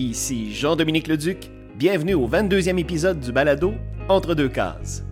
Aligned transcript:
Ici 0.00 0.54
Jean-Dominique 0.54 1.08
Leduc. 1.08 1.50
Bienvenue 1.76 2.14
au 2.14 2.26
22e 2.26 2.78
épisode 2.78 3.20
du 3.20 3.32
balado 3.32 3.74
Entre 4.08 4.34
deux 4.34 4.48
cases. 4.48 5.04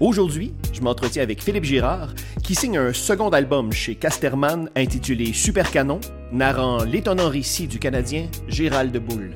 Aujourd'hui, 0.00 0.52
je 0.72 0.80
m'entretiens 0.80 1.22
avec 1.22 1.40
Philippe 1.40 1.62
Girard, 1.62 2.16
qui 2.42 2.56
signe 2.56 2.78
un 2.78 2.92
second 2.92 3.28
album 3.28 3.70
chez 3.70 3.94
Casterman 3.94 4.68
intitulé 4.74 5.32
Super 5.32 5.70
Canon, 5.70 6.00
narrant 6.32 6.82
l'étonnant 6.82 7.28
récit 7.28 7.68
du 7.68 7.78
Canadien 7.78 8.26
Gérald 8.48 8.90
de 8.90 8.98
Boulle. 8.98 9.30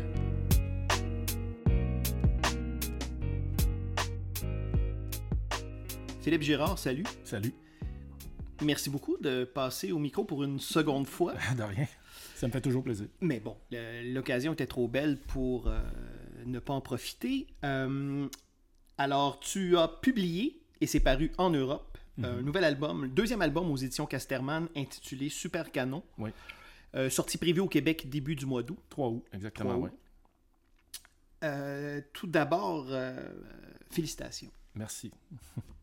Philippe 6.22 6.42
Girard, 6.42 6.76
salut. 6.76 7.04
Salut. 7.22 7.54
Merci 8.64 8.90
beaucoup 8.90 9.16
de 9.20 9.44
passer 9.44 9.92
au 9.92 9.98
micro 9.98 10.24
pour 10.24 10.42
une 10.44 10.58
seconde 10.58 11.06
fois. 11.06 11.34
de 11.56 11.62
rien. 11.62 11.86
Ça 12.34 12.46
me 12.46 12.52
fait 12.52 12.60
toujours 12.60 12.82
plaisir. 12.82 13.06
Mais 13.20 13.40
bon, 13.40 13.56
l'occasion 13.70 14.52
était 14.52 14.66
trop 14.66 14.88
belle 14.88 15.18
pour 15.18 15.68
euh, 15.68 15.80
ne 16.46 16.58
pas 16.58 16.72
en 16.72 16.80
profiter. 16.80 17.46
Euh, 17.64 18.28
alors, 18.98 19.40
tu 19.40 19.76
as 19.76 19.88
publié, 19.88 20.60
et 20.80 20.86
c'est 20.86 21.00
paru 21.00 21.32
en 21.38 21.50
Europe, 21.50 21.98
un 22.22 22.36
Mhm. 22.36 22.40
nouvel 22.42 22.64
album, 22.64 23.02
le 23.02 23.08
deuxième 23.08 23.42
album 23.42 23.70
aux 23.70 23.76
éditions 23.76 24.06
Casterman, 24.06 24.68
intitulé 24.76 25.28
Super 25.28 25.72
Canon. 25.72 26.02
Oui. 26.18 26.30
Euh, 26.94 27.10
sorti 27.10 27.38
prévu 27.38 27.60
au 27.60 27.68
Québec 27.68 28.08
début 28.08 28.36
du 28.36 28.46
mois 28.46 28.62
d'août. 28.62 28.78
3 28.88 29.08
août, 29.08 29.24
exactement, 29.32 29.70
3 29.70 29.82
oui. 29.84 29.90
août. 29.90 29.98
Tout 32.12 32.26
d'abord, 32.26 32.86
félicitations. 33.90 34.50
Merci. 34.74 35.10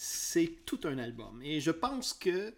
C'est 0.00 0.64
tout 0.64 0.78
un 0.84 0.96
album. 0.96 1.42
Et 1.42 1.60
je 1.60 1.72
pense 1.72 2.14
que 2.14 2.54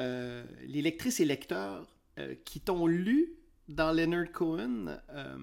euh, 0.00 0.46
les 0.62 0.80
lectrices 0.80 1.20
et 1.20 1.26
lecteurs 1.26 1.86
euh, 2.18 2.34
qui 2.46 2.58
t'ont 2.60 2.86
lu 2.86 3.34
dans 3.68 3.92
Leonard 3.92 4.32
Cohen, 4.32 4.98
euh, 5.10 5.36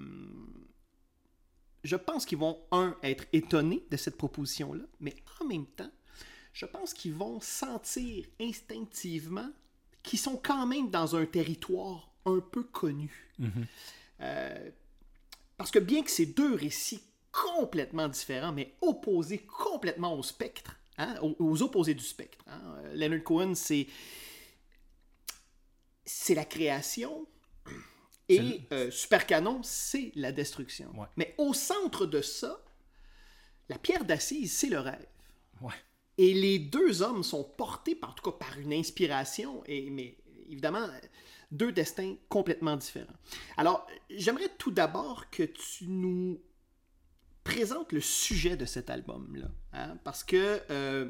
je 1.84 1.96
pense 1.96 2.26
qu'ils 2.26 2.40
vont, 2.40 2.58
un, 2.72 2.98
être 3.04 3.26
étonnés 3.34 3.86
de 3.92 3.98
cette 3.98 4.18
proposition-là, 4.18 4.84
mais 5.00 5.16
en 5.40 5.46
même 5.46 5.68
temps, 5.68 5.92
je 6.54 6.66
pense 6.66 6.96
qu'ils 6.96 7.14
vont 7.14 7.40
sentir 7.40 8.26
instinctivement 8.42 9.52
qu'ils 10.02 10.18
sont 10.18 10.38
quand 10.38 10.66
même 10.66 10.90
dans 10.90 11.16
un 11.16 11.28
territoire 11.28 12.12
un 12.26 12.40
peu 12.40 12.64
connu. 12.64 13.32
Mhm. 13.38 13.68
Parce 15.56 15.70
que 15.70 15.78
bien 15.78 16.02
que 16.02 16.10
ces 16.10 16.26
deux 16.26 16.56
récits 16.56 17.04
complètement 17.32 18.08
différents, 18.08 18.54
mais 18.54 18.74
opposés 18.82 19.38
complètement 19.38 20.18
au 20.18 20.24
spectre, 20.24 20.79
hein, 21.00 21.16
aux, 21.24 21.36
aux 21.40 21.62
opposés 21.64 21.96
du 21.96 22.04
spectre. 22.04 22.46
hein. 22.46 22.62
Leonard 22.94 23.24
Cohen, 23.24 23.56
c'est 23.56 23.88
c'est 26.06 26.36
la 26.36 26.46
création 26.46 27.28
et 28.28 28.62
euh, 28.72 28.92
Super 28.92 29.26
Canon, 29.26 29.62
c'est 29.64 30.12
la 30.16 30.32
destruction. 30.32 30.92
Ouais. 30.96 31.08
Mais 31.18 31.34
au 31.40 31.54
centre 31.54 32.06
de 32.06 32.22
ça, 32.22 32.64
la 33.70 33.80
pierre 33.80 34.06
d'assise, 34.06 34.56
c'est 34.56 34.70
le 34.70 34.80
rêve. 34.80 35.08
Ouais. 35.62 35.74
Et 36.18 36.34
les 36.34 36.60
deux 36.60 37.02
hommes 37.02 37.24
sont 37.24 37.44
portés, 37.44 37.96
par, 37.96 38.12
en 38.12 38.14
tout 38.14 38.32
cas 38.32 38.38
par 38.38 38.60
une 38.60 38.74
inspiration, 38.74 39.64
et, 39.66 39.90
mais 39.90 40.18
évidemment, 40.48 40.88
deux 41.50 41.72
destins 41.72 42.16
complètement 42.28 42.76
différents. 42.76 43.14
Alors, 43.58 43.88
j'aimerais 44.10 44.50
tout 44.58 44.72
d'abord 44.72 45.30
que 45.32 45.44
tu 45.44 45.88
nous 45.88 46.40
présentes 47.50 47.92
le 47.92 48.02
sujet 48.02 48.56
de 48.58 48.66
cet 48.66 48.90
album-là. 48.90 49.50
hein, 49.74 49.98
parce 50.04 50.24
que, 50.24 50.62
euh, 50.70 51.10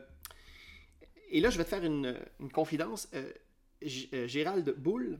et 1.30 1.42
là, 1.42 1.50
je 1.50 1.58
vais 1.58 1.66
te 1.66 1.70
faire 1.70 1.84
une, 1.84 2.18
une 2.40 2.52
confidence. 2.52 3.09
euh, 3.14 3.32
euh, 4.14 4.28
Gérald 4.28 4.70
Boulle, 4.78 5.20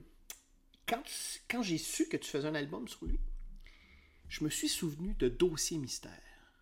quand, 0.86 1.02
quand 1.48 1.62
j'ai 1.62 1.78
su 1.78 2.08
que 2.08 2.16
tu 2.16 2.28
faisais 2.30 2.48
un 2.48 2.54
album 2.54 2.88
sur 2.88 3.04
lui, 3.06 3.20
je 4.28 4.44
me 4.44 4.50
suis 4.50 4.68
souvenu 4.68 5.14
de 5.14 5.28
Dossier 5.28 5.78
Mystère. 5.78 6.10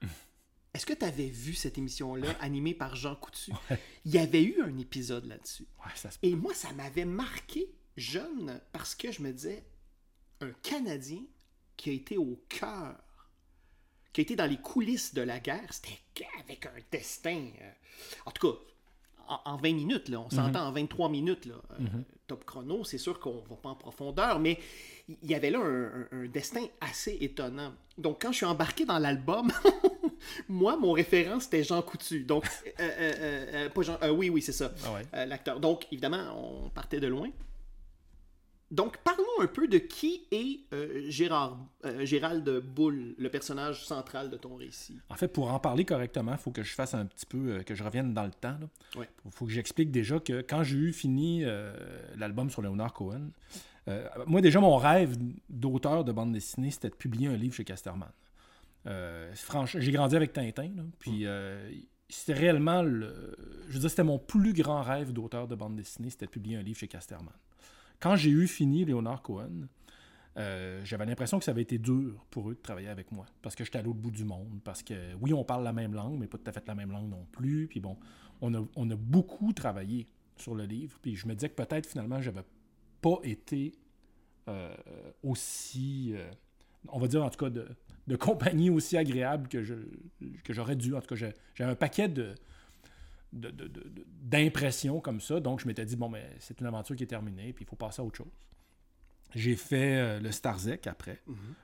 Est-ce 0.74 0.86
que 0.86 0.92
tu 0.92 1.04
avais 1.04 1.26
vu 1.28 1.54
cette 1.54 1.78
émission-là 1.78 2.30
animée 2.40 2.74
par 2.74 2.94
Jean 2.96 3.14
Coutu? 3.16 3.52
Il 4.04 4.12
y 4.12 4.18
avait 4.18 4.42
eu 4.42 4.60
un 4.62 4.76
épisode 4.78 5.24
là-dessus. 5.26 5.66
Ouais, 5.84 5.92
ça 5.94 6.10
se 6.10 6.18
Et 6.22 6.34
moi, 6.34 6.52
ça 6.54 6.72
m'avait 6.72 7.04
marqué 7.04 7.68
jeune 7.96 8.60
parce 8.72 8.94
que 8.94 9.10
je 9.12 9.22
me 9.22 9.32
disais, 9.32 9.64
un 10.40 10.52
Canadien 10.62 11.22
qui 11.76 11.90
a 11.90 11.92
été 11.92 12.16
au 12.16 12.44
cœur, 12.48 12.96
qui 14.12 14.20
a 14.20 14.22
été 14.22 14.36
dans 14.36 14.46
les 14.46 14.56
coulisses 14.56 15.14
de 15.14 15.22
la 15.22 15.38
guerre, 15.40 15.70
c'était 15.70 16.26
avec 16.44 16.66
un 16.66 16.70
destin. 16.90 17.46
euh, 17.60 17.70
en 18.26 18.30
tout 18.30 18.50
cas, 18.52 18.58
en, 19.28 19.52
en 19.52 19.56
20 19.56 19.72
minutes, 19.74 20.08
là, 20.08 20.20
on 20.20 20.30
s'entend 20.30 20.66
en 20.66 20.72
23 20.72 21.08
minutes. 21.10 21.44
Là, 21.46 21.54
euh, 21.80 21.84
Top 22.26 22.44
chrono, 22.44 22.84
c'est 22.84 22.98
sûr 22.98 23.18
qu'on 23.20 23.42
va 23.48 23.56
pas 23.56 23.68
en 23.70 23.74
profondeur, 23.74 24.38
mais 24.38 24.58
il 25.22 25.30
y 25.30 25.34
avait 25.34 25.50
là 25.50 25.60
un, 25.60 25.84
un- 26.02 26.08
un 26.12 26.26
destin 26.26 26.64
assez 26.80 27.16
étonnant. 27.20 27.72
Donc, 27.96 28.20
quand 28.22 28.32
je 28.32 28.36
suis 28.38 28.46
embarqué 28.46 28.84
dans 28.84 28.98
l'album, 28.98 29.50
moi, 30.48 30.76
mon 30.76 30.92
référent, 30.92 31.40
c'était 31.40 31.62
Jean 31.64 31.82
Coutu. 31.82 32.24
Donc, 32.24 32.44
euh, 32.80 32.90
euh, 32.90 33.68
pas 33.70 33.82
Jean, 33.82 33.98
oui, 34.12 34.28
oui, 34.30 34.42
c'est 34.42 34.52
ça 34.52 34.72
Ah 34.84 34.92
ouais. 34.94 35.26
l'acteur. 35.26 35.60
Donc, 35.60 35.86
évidemment, 35.92 36.64
on 36.64 36.68
partait 36.70 37.00
de 37.00 37.06
loin. 37.06 37.28
Donc, 38.70 38.98
parlons 38.98 39.24
un 39.40 39.46
peu 39.46 39.66
de 39.66 39.78
qui 39.78 40.26
est 40.30 40.60
euh, 40.74 41.04
Gérard, 41.08 41.58
euh, 41.86 42.04
Gérald 42.04 42.46
Boulle, 42.60 43.14
le 43.16 43.28
personnage 43.30 43.86
central 43.86 44.28
de 44.28 44.36
ton 44.36 44.56
récit. 44.56 44.98
En 45.08 45.14
fait, 45.14 45.28
pour 45.28 45.50
en 45.52 45.58
parler 45.58 45.86
correctement, 45.86 46.32
il 46.32 46.38
faut 46.38 46.50
que 46.50 46.62
je 46.62 46.74
fasse 46.74 46.92
un 46.92 47.06
petit 47.06 47.24
peu, 47.24 47.38
euh, 47.52 47.62
que 47.62 47.74
je 47.74 47.82
revienne 47.82 48.12
dans 48.12 48.24
le 48.24 48.30
temps. 48.30 48.58
Il 48.94 49.00
Ouais. 49.00 49.08
faut 49.30 49.46
que 49.46 49.52
j'explique 49.52 49.90
déjà 49.90 50.20
que 50.20 50.42
quand 50.42 50.64
j'ai 50.64 50.76
eu 50.76 50.92
fini 50.92 51.44
l'album 52.16 52.50
sur 52.50 52.60
Leonard 52.62 52.92
Cohen, 52.92 53.30
moi 54.26 54.42
déjà, 54.42 54.60
mon 54.60 54.76
rêve 54.76 55.16
d'auteur 55.48 56.04
de 56.04 56.12
bande 56.12 56.32
dessinée, 56.32 56.70
c'était 56.70 56.90
de 56.90 56.94
publier 56.94 57.28
un 57.28 57.36
livre 57.36 57.54
chez 57.54 57.64
Casterman. 57.64 58.10
Franchement, 59.34 59.80
j'ai 59.80 59.92
grandi 59.92 60.14
avec 60.16 60.32
Tintin, 60.32 60.70
là, 60.76 60.82
puis 60.98 61.26
euh, 61.26 61.70
c'était 62.08 62.32
réellement 62.34 62.82
le... 62.82 63.34
Je 63.68 63.74
veux 63.74 63.80
dire, 63.80 63.90
c'était 63.90 64.04
mon 64.04 64.18
plus 64.18 64.52
grand 64.52 64.82
rêve 64.82 65.12
d'auteur 65.12 65.46
de 65.48 65.54
bande 65.54 65.76
dessinée, 65.76 66.10
c'était 66.10 66.26
de 66.26 66.30
publier 66.30 66.56
un 66.56 66.62
livre 66.62 66.78
chez 66.78 66.88
Casterman. 66.88 67.32
Quand 68.00 68.16
j'ai 68.16 68.30
eu 68.30 68.46
fini 68.46 68.84
Leonard 68.84 69.22
Cohen, 69.22 69.66
euh, 70.36 70.80
j'avais 70.84 71.04
l'impression 71.04 71.38
que 71.38 71.44
ça 71.44 71.50
avait 71.50 71.62
été 71.62 71.78
dur 71.78 72.24
pour 72.30 72.50
eux 72.50 72.54
de 72.54 72.60
travailler 72.60 72.88
avec 72.88 73.10
moi. 73.10 73.26
Parce 73.42 73.56
que 73.56 73.64
j'étais 73.64 73.78
à 73.78 73.82
l'autre 73.82 73.98
bout 73.98 74.10
du 74.12 74.24
monde. 74.24 74.60
Parce 74.62 74.82
que 74.82 75.14
oui, 75.20 75.32
on 75.32 75.44
parle 75.44 75.64
la 75.64 75.72
même 75.72 75.94
langue, 75.94 76.18
mais 76.18 76.28
pas 76.28 76.38
tout 76.38 76.48
à 76.48 76.52
fait 76.52 76.66
la 76.66 76.74
même 76.74 76.92
langue 76.92 77.08
non 77.08 77.26
plus. 77.32 77.66
Puis 77.66 77.80
bon, 77.80 77.96
on 78.40 78.54
a, 78.54 78.64
on 78.76 78.88
a 78.90 78.96
beaucoup 78.96 79.52
travaillé 79.52 80.06
sur 80.36 80.54
le 80.54 80.64
livre. 80.64 80.98
Puis 81.02 81.16
je 81.16 81.26
me 81.26 81.34
disais 81.34 81.48
que 81.48 81.60
peut-être 81.60 81.86
finalement, 81.86 82.20
j'avais 82.20 82.44
pas 83.00 83.18
été 83.24 83.74
euh, 84.48 84.74
aussi. 85.22 86.12
euh, 86.14 86.30
on 86.88 87.00
va 87.00 87.08
dire 87.08 87.24
en 87.24 87.30
tout 87.30 87.44
cas 87.44 87.50
de, 87.50 88.16
compagnie 88.16 88.70
aussi 88.70 88.96
agréable 88.96 89.48
que, 89.48 89.62
je, 89.62 89.74
que 90.44 90.52
j'aurais 90.52 90.76
dû. 90.76 90.94
En 90.94 91.00
tout 91.00 91.14
cas, 91.14 91.32
j'ai- 91.56 91.64
un 91.64 91.74
paquet 91.74 92.08
de, 92.08 92.34
de- 93.32 93.50
de- 93.50 93.66
de- 93.68 93.88
de- 93.88 94.06
d'impressions 94.22 95.00
comme 95.00 95.20
ça. 95.20 95.40
Donc, 95.40 95.60
je 95.60 95.66
m'étais 95.66 95.84
dit, 95.84 95.96
bon, 95.96 96.08
mais 96.08 96.30
c'est 96.38 96.60
une 96.60 96.66
aventure 96.66 96.96
qui 96.96 97.02
est 97.04 97.06
terminée, 97.08 97.52
puis 97.52 97.64
il 97.64 97.68
faut 97.68 97.76
passer 97.76 98.00
à 98.02 98.04
autre 98.04 98.16
chose. 98.16 98.32
J'ai 99.34 99.56
fait 99.56 99.96
euh, 99.98 100.20
le 100.20 100.32
Starzec 100.32 100.86
après, 100.86 101.20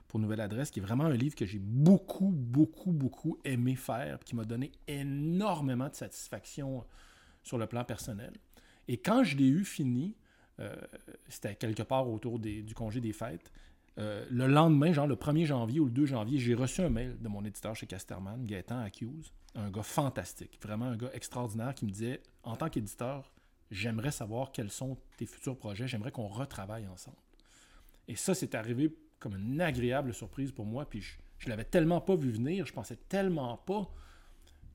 pour 0.07 0.19
Nouvelle 0.19 0.41
Adresse, 0.41 0.69
qui 0.69 0.79
est 0.79 0.83
vraiment 0.83 1.05
un 1.05 1.15
livre 1.15 1.33
que 1.35 1.45
j'ai 1.47 1.57
beaucoup, 1.57 2.29
beaucoup, 2.29 2.91
beaucoup 2.91 3.39
aimé 3.43 3.75
faire, 3.75 4.19
puis 4.19 4.29
qui 4.29 4.35
m'a 4.35 4.45
donné 4.45 4.71
énormément 4.87 5.89
de 5.89 5.95
satisfaction 5.95 6.85
sur 7.41 7.57
le 7.57 7.65
plan 7.65 7.83
personnel. 7.83 8.33
Et 8.87 8.97
quand 8.97 9.23
je 9.23 9.35
l'ai 9.37 9.47
eu 9.47 9.63
fini, 9.63 10.15
euh, 10.59 10.75
c'était 11.27 11.55
quelque 11.55 11.81
part 11.81 12.07
autour 12.07 12.37
des- 12.39 12.61
du 12.61 12.75
congé 12.75 13.01
des 13.01 13.13
fêtes, 13.13 13.51
euh, 13.97 14.25
le 14.29 14.45
lendemain, 14.45 14.93
genre 14.93 15.07
le 15.07 15.15
1er 15.15 15.45
janvier 15.45 15.79
ou 15.79 15.85
le 15.85 15.91
2 15.91 16.05
janvier, 16.05 16.37
j'ai 16.37 16.53
reçu 16.53 16.81
un 16.81 16.89
mail 16.89 17.17
de 17.19 17.27
mon 17.27 17.43
éditeur 17.45 17.75
chez 17.75 17.87
Casterman, 17.87 18.45
Gaëtan 18.45 18.79
Accuse, 18.79 19.31
un 19.55 19.69
gars 19.69 19.83
fantastique, 19.83 20.59
vraiment 20.61 20.85
un 20.85 20.97
gars 20.97 21.09
extraordinaire 21.13 21.73
qui 21.73 21.85
me 21.85 21.91
disait, 21.91 22.21
en 22.43 22.55
tant 22.55 22.69
qu'éditeur, 22.69 23.31
j'aimerais 23.71 24.11
savoir 24.11 24.51
quels 24.51 24.69
sont 24.71 24.97
tes 25.17 25.25
futurs 25.25 25.57
projets, 25.57 25.87
j'aimerais 25.87 26.11
qu'on 26.11 26.27
retravaille 26.27 26.87
ensemble. 26.87 27.17
Et 28.07 28.15
ça, 28.15 28.35
c'est 28.35 28.53
arrivé 28.53 28.95
comme 29.19 29.35
une 29.35 29.61
agréable 29.61 30.13
surprise 30.13 30.51
pour 30.51 30.65
moi, 30.65 30.87
puis 30.87 31.01
je, 31.01 31.15
je 31.39 31.49
l'avais 31.49 31.63
tellement 31.63 32.01
pas 32.01 32.15
vu 32.15 32.29
venir, 32.31 32.65
je 32.65 32.73
pensais 32.73 32.97
tellement 33.09 33.57
pas 33.57 33.89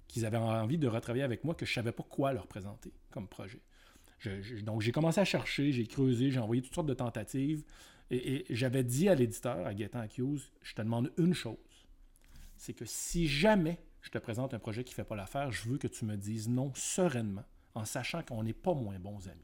qu'ils 0.09 0.27
avaient 0.27 0.38
envie 0.38 0.79
de 0.79 0.88
retravailler 0.88 1.23
avec 1.25 1.44
moi 1.44 1.55
que 1.55 1.65
je 1.65 1.73
savais 1.73 1.93
pas 1.93 2.03
quoi 2.03 2.32
leur 2.32 2.47
présenter 2.49 2.93
comme 3.11 3.29
projet. 3.29 3.61
Je- 4.19 4.43
je- 4.43 4.56
donc 4.56 4.81
j'ai 4.81 4.93
commencé 4.93 5.21
à 5.21 5.25
chercher, 5.25 5.71
j'ai 5.73 5.87
creusé, 5.87 6.31
j'ai 6.31 6.41
envoyé 6.41 6.62
toutes 6.62 6.75
sortes 6.75 6.88
de 6.88 6.94
tentatives, 6.94 7.62
et, 8.11 8.44
j'avais 8.50 8.82
dit 8.82 9.09
à 9.09 9.15
l'éditeur, 9.15 9.65
à 9.65 9.73
Gaëtan 9.73 10.00
Accuse, 10.00 10.50
je 10.62 10.75
te 10.75 10.82
demande 10.82 11.12
une 11.17 11.32
chose, 11.32 11.56
c'est 12.56 12.73
que 12.73 12.85
si 12.85 13.29
jamais 13.29 13.79
je 14.02 14.11
te 14.11 14.19
présente 14.19 14.55
un 14.55 14.58
projet 14.58 14.85
qui 14.85 14.93
ne 14.93 14.97
fait 14.97 15.05
pas 15.05 15.17
l'affaire, 15.17 15.52
je 15.52 15.69
veux 15.69 15.79
que 15.79 15.88
tu 15.88 16.05
me 16.05 16.17
dises 16.17 16.49
non 16.49 16.73
sereinement, 16.75 17.44
en 17.75 17.85
sachant 17.85 18.23
qu'on 18.23 18.43
n'est 18.43 18.52
pas 18.52 18.75
moins 18.75 18.99
bons 18.99 19.29
amis. 19.29 19.41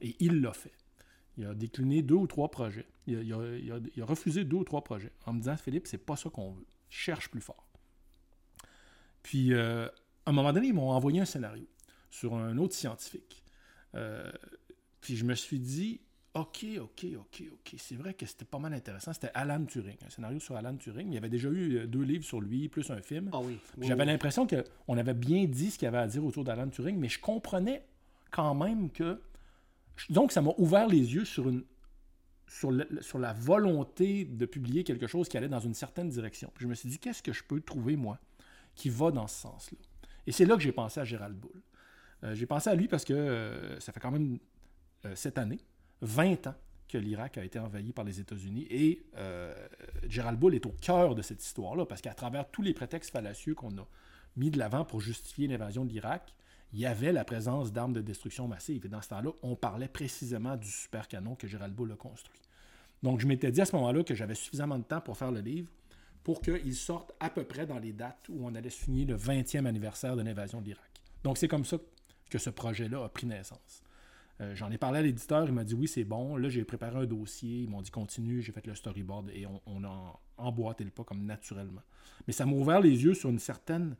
Et 0.00 0.16
il 0.20 0.40
l'a 0.40 0.52
fait. 0.52 0.72
Il 1.36 1.46
a 1.46 1.54
décliné 1.54 2.02
deux 2.02 2.14
ou 2.14 2.26
trois 2.26 2.50
projets. 2.50 2.86
Il 3.06 3.32
a, 3.32 4.04
refusé 4.04 4.44
deux 4.44 4.58
ou 4.58 4.64
trois 4.64 4.84
projets 4.84 5.12
en 5.26 5.32
me 5.32 5.40
disant 5.40 5.56
Philippe, 5.56 5.86
c'est 5.86 5.98
pas 5.98 6.16
ça 6.16 6.30
qu'on 6.30 6.52
veut. 6.52 6.66
Cherche 6.90 7.30
plus 7.30 7.40
fort. 7.40 7.66
Puis, 9.22 9.54
euh, 9.54 9.88
à 10.26 10.30
un 10.30 10.32
moment 10.32 10.52
donné, 10.52 10.68
ils 10.68 10.74
m'ont 10.74 10.90
envoyé 10.90 11.20
un 11.20 11.24
scénario 11.24 11.66
sur 12.10 12.34
un 12.34 12.58
autre 12.58 12.74
scientifique. 12.74 13.42
Euh, 13.94 14.30
puis 15.00 15.16
je 15.16 15.24
me 15.24 15.34
suis 15.34 15.58
dit, 15.58 16.00
OK, 16.34 16.64
OK, 16.80 17.06
OK, 17.18 17.42
OK. 17.52 17.74
C'est 17.76 17.94
vrai 17.94 18.14
que 18.14 18.24
c'était 18.24 18.46
pas 18.46 18.58
mal 18.58 18.72
intéressant. 18.72 19.12
C'était 19.12 19.30
Alan 19.34 19.62
Turing, 19.64 19.96
un 20.06 20.08
scénario 20.08 20.40
sur 20.40 20.56
Alan 20.56 20.74
Turing. 20.76 21.08
Il 21.08 21.14
y 21.14 21.18
avait 21.18 21.28
déjà 21.28 21.48
eu 21.50 21.76
euh, 21.76 21.86
deux 21.86 22.02
livres 22.02 22.24
sur 22.24 22.40
lui, 22.40 22.68
plus 22.70 22.90
un 22.90 23.02
film. 23.02 23.28
Ah 23.34 23.40
oui. 23.40 23.58
oui, 23.76 23.86
J'avais 23.86 24.04
oui. 24.04 24.06
l'impression 24.08 24.46
qu'on 24.46 24.96
avait 24.96 25.12
bien 25.12 25.44
dit 25.44 25.70
ce 25.70 25.78
qu'il 25.78 25.84
y 25.84 25.88
avait 25.88 25.98
à 25.98 26.06
dire 26.06 26.24
autour 26.24 26.44
d'Alan 26.44 26.68
Turing, 26.68 26.96
mais 26.98 27.10
je 27.10 27.20
comprenais 27.20 27.84
quand 28.30 28.54
même 28.54 28.90
que. 28.90 29.20
Donc, 30.08 30.32
ça 30.32 30.40
m'a 30.40 30.52
ouvert 30.56 30.88
les 30.88 31.14
yeux 31.14 31.26
sur, 31.26 31.50
une, 31.50 31.64
sur, 32.48 32.70
le- 32.70 32.88
sur 33.02 33.18
la 33.18 33.34
volonté 33.34 34.24
de 34.24 34.46
publier 34.46 34.84
quelque 34.84 35.06
chose 35.06 35.28
qui 35.28 35.36
allait 35.36 35.48
dans 35.50 35.60
une 35.60 35.74
certaine 35.74 36.08
direction. 36.08 36.50
Puis 36.54 36.62
je 36.62 36.68
me 36.68 36.74
suis 36.74 36.88
dit, 36.88 36.98
qu'est-ce 36.98 37.22
que 37.22 37.34
je 37.34 37.44
peux 37.44 37.60
trouver, 37.60 37.96
moi, 37.96 38.18
qui 38.74 38.88
va 38.88 39.10
dans 39.10 39.26
ce 39.26 39.38
sens-là? 39.42 39.76
Et 40.26 40.32
c'est 40.32 40.46
là 40.46 40.56
que 40.56 40.62
j'ai 40.62 40.72
pensé 40.72 40.98
à 40.98 41.04
Gérald 41.04 41.36
Bull. 41.36 41.60
Euh, 42.24 42.34
j'ai 42.34 42.46
pensé 42.46 42.70
à 42.70 42.74
lui 42.74 42.88
parce 42.88 43.04
que 43.04 43.12
euh, 43.12 43.78
ça 43.80 43.92
fait 43.92 44.00
quand 44.00 44.10
même 44.12 44.38
euh, 45.04 45.14
cette 45.14 45.36
année, 45.36 45.58
20 46.02 46.48
ans 46.48 46.54
que 46.88 46.98
l'Irak 46.98 47.38
a 47.38 47.44
été 47.44 47.58
envahi 47.58 47.92
par 47.92 48.04
les 48.04 48.20
États-Unis. 48.20 48.66
Et 48.70 49.06
euh, 49.16 49.54
Gérald 50.06 50.38
Bull 50.38 50.54
est 50.54 50.66
au 50.66 50.74
cœur 50.80 51.14
de 51.14 51.22
cette 51.22 51.42
histoire-là, 51.42 51.86
parce 51.86 52.02
qu'à 52.02 52.12
travers 52.12 52.50
tous 52.50 52.62
les 52.62 52.74
prétextes 52.74 53.10
fallacieux 53.10 53.54
qu'on 53.54 53.76
a 53.78 53.86
mis 54.36 54.50
de 54.50 54.58
l'avant 54.58 54.84
pour 54.84 55.00
justifier 55.00 55.48
l'invasion 55.48 55.84
de 55.84 55.90
l'Irak, 55.90 56.34
il 56.74 56.80
y 56.80 56.86
avait 56.86 57.12
la 57.12 57.24
présence 57.24 57.72
d'armes 57.72 57.92
de 57.92 58.00
destruction 58.00 58.48
massive. 58.48 58.84
Et 58.84 58.88
dans 58.88 59.00
ce 59.00 59.08
temps-là, 59.08 59.30
on 59.42 59.56
parlait 59.56 59.88
précisément 59.88 60.56
du 60.56 60.68
super 60.68 61.08
canon 61.08 61.34
que 61.34 61.46
Gérald 61.46 61.74
Bull 61.74 61.92
a 61.92 61.96
construit. 61.96 62.40
Donc, 63.02 63.20
je 63.20 63.26
m'étais 63.26 63.50
dit 63.50 63.60
à 63.60 63.64
ce 63.64 63.74
moment-là 63.76 64.04
que 64.04 64.14
j'avais 64.14 64.34
suffisamment 64.34 64.78
de 64.78 64.84
temps 64.84 65.00
pour 65.00 65.16
faire 65.16 65.32
le 65.32 65.40
livre 65.40 65.70
pour 66.22 66.40
qu'il 66.40 66.74
sorte 66.74 67.12
à 67.20 67.30
peu 67.30 67.44
près 67.44 67.66
dans 67.66 67.78
les 67.78 67.92
dates 67.92 68.28
où 68.28 68.46
on 68.46 68.54
allait 68.54 68.70
signer 68.70 69.04
le 69.04 69.16
20e 69.16 69.66
anniversaire 69.66 70.14
de 70.14 70.22
l'invasion 70.22 70.60
de 70.60 70.66
l'Irak. 70.66 70.90
Donc, 71.24 71.36
c'est 71.36 71.48
comme 71.48 71.64
ça 71.64 71.78
que 72.30 72.38
ce 72.38 72.50
projet-là 72.50 73.04
a 73.04 73.08
pris 73.08 73.26
naissance. 73.26 73.82
Euh, 74.40 74.54
J'en 74.54 74.70
ai 74.70 74.78
parlé 74.78 74.98
à 74.98 75.02
l'éditeur, 75.02 75.46
il 75.46 75.52
m'a 75.52 75.64
dit 75.64 75.74
oui, 75.74 75.88
c'est 75.88 76.04
bon. 76.04 76.36
Là, 76.36 76.48
j'ai 76.48 76.64
préparé 76.64 76.98
un 76.98 77.06
dossier, 77.06 77.60
ils 77.62 77.68
m'ont 77.68 77.82
dit 77.82 77.90
continue, 77.90 78.42
j'ai 78.42 78.52
fait 78.52 78.66
le 78.66 78.74
storyboard 78.74 79.30
et 79.34 79.46
on, 79.46 79.60
on 79.66 79.84
a 79.84 80.20
emboîté 80.36 80.84
le 80.84 80.90
pas 80.90 81.04
comme 81.04 81.24
naturellement. 81.24 81.82
Mais 82.26 82.32
ça 82.32 82.46
m'a 82.46 82.52
ouvert 82.52 82.80
les 82.80 83.04
yeux 83.04 83.14
sur 83.14 83.30
une 83.30 83.38
certaine 83.38 83.96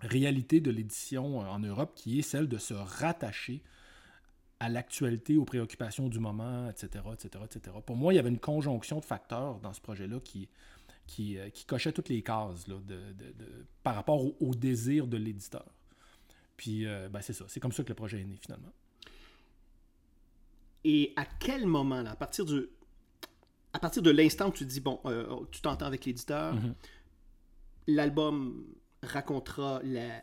réalité 0.00 0.60
de 0.60 0.70
l'édition 0.70 1.42
euh, 1.42 1.46
en 1.46 1.58
Europe 1.58 1.92
qui 1.94 2.18
est 2.18 2.22
celle 2.22 2.48
de 2.48 2.58
se 2.58 2.74
rattacher 2.74 3.62
à 4.58 4.68
l'actualité, 4.68 5.36
aux 5.36 5.44
préoccupations 5.44 6.08
du 6.08 6.18
moment, 6.18 6.70
etc., 6.70 7.04
etc., 7.12 7.44
etc. 7.44 7.76
Pour 7.84 7.96
moi, 7.96 8.14
il 8.14 8.16
y 8.16 8.18
avait 8.18 8.30
une 8.30 8.38
conjonction 8.38 9.00
de 9.00 9.04
facteurs 9.04 9.60
dans 9.60 9.74
ce 9.74 9.82
projet-là 9.82 10.18
qui, 10.20 10.48
qui, 11.06 11.36
euh, 11.36 11.50
cochait 11.66 11.92
toutes 11.92 12.08
les 12.08 12.22
cases 12.22 12.66
là, 12.66 12.76
de, 12.80 12.98
par 13.82 13.94
rapport 13.94 14.24
au, 14.42 14.54
désir 14.54 15.06
de 15.06 15.18
l'éditeur. 15.18 15.66
Puis, 16.56 16.86
ben, 16.86 17.20
c'est 17.20 17.34
ça. 17.34 17.44
C'est 17.48 17.60
comme 17.60 17.72
ça 17.72 17.84
que 17.84 17.90
le 17.90 17.94
projet 17.94 18.22
est 18.22 18.24
né, 18.24 18.38
finalement. 18.40 18.72
Et 20.88 21.12
à 21.16 21.24
quel 21.24 21.66
moment, 21.66 22.00
là, 22.02 22.12
à 22.12 22.16
partir 22.16 22.44
du. 22.44 22.68
À 23.72 23.80
partir 23.80 24.02
de 24.02 24.10
l'instant 24.12 24.48
où 24.48 24.52
tu 24.52 24.64
dis, 24.64 24.80
bon, 24.80 25.00
euh, 25.04 25.44
tu 25.50 25.60
t'entends 25.60 25.86
avec 25.86 26.04
l'éditeur, 26.04 26.54
Mhm. 26.54 26.74
l'album 27.88 28.64
racontera 29.02 29.80
la. 29.82 30.22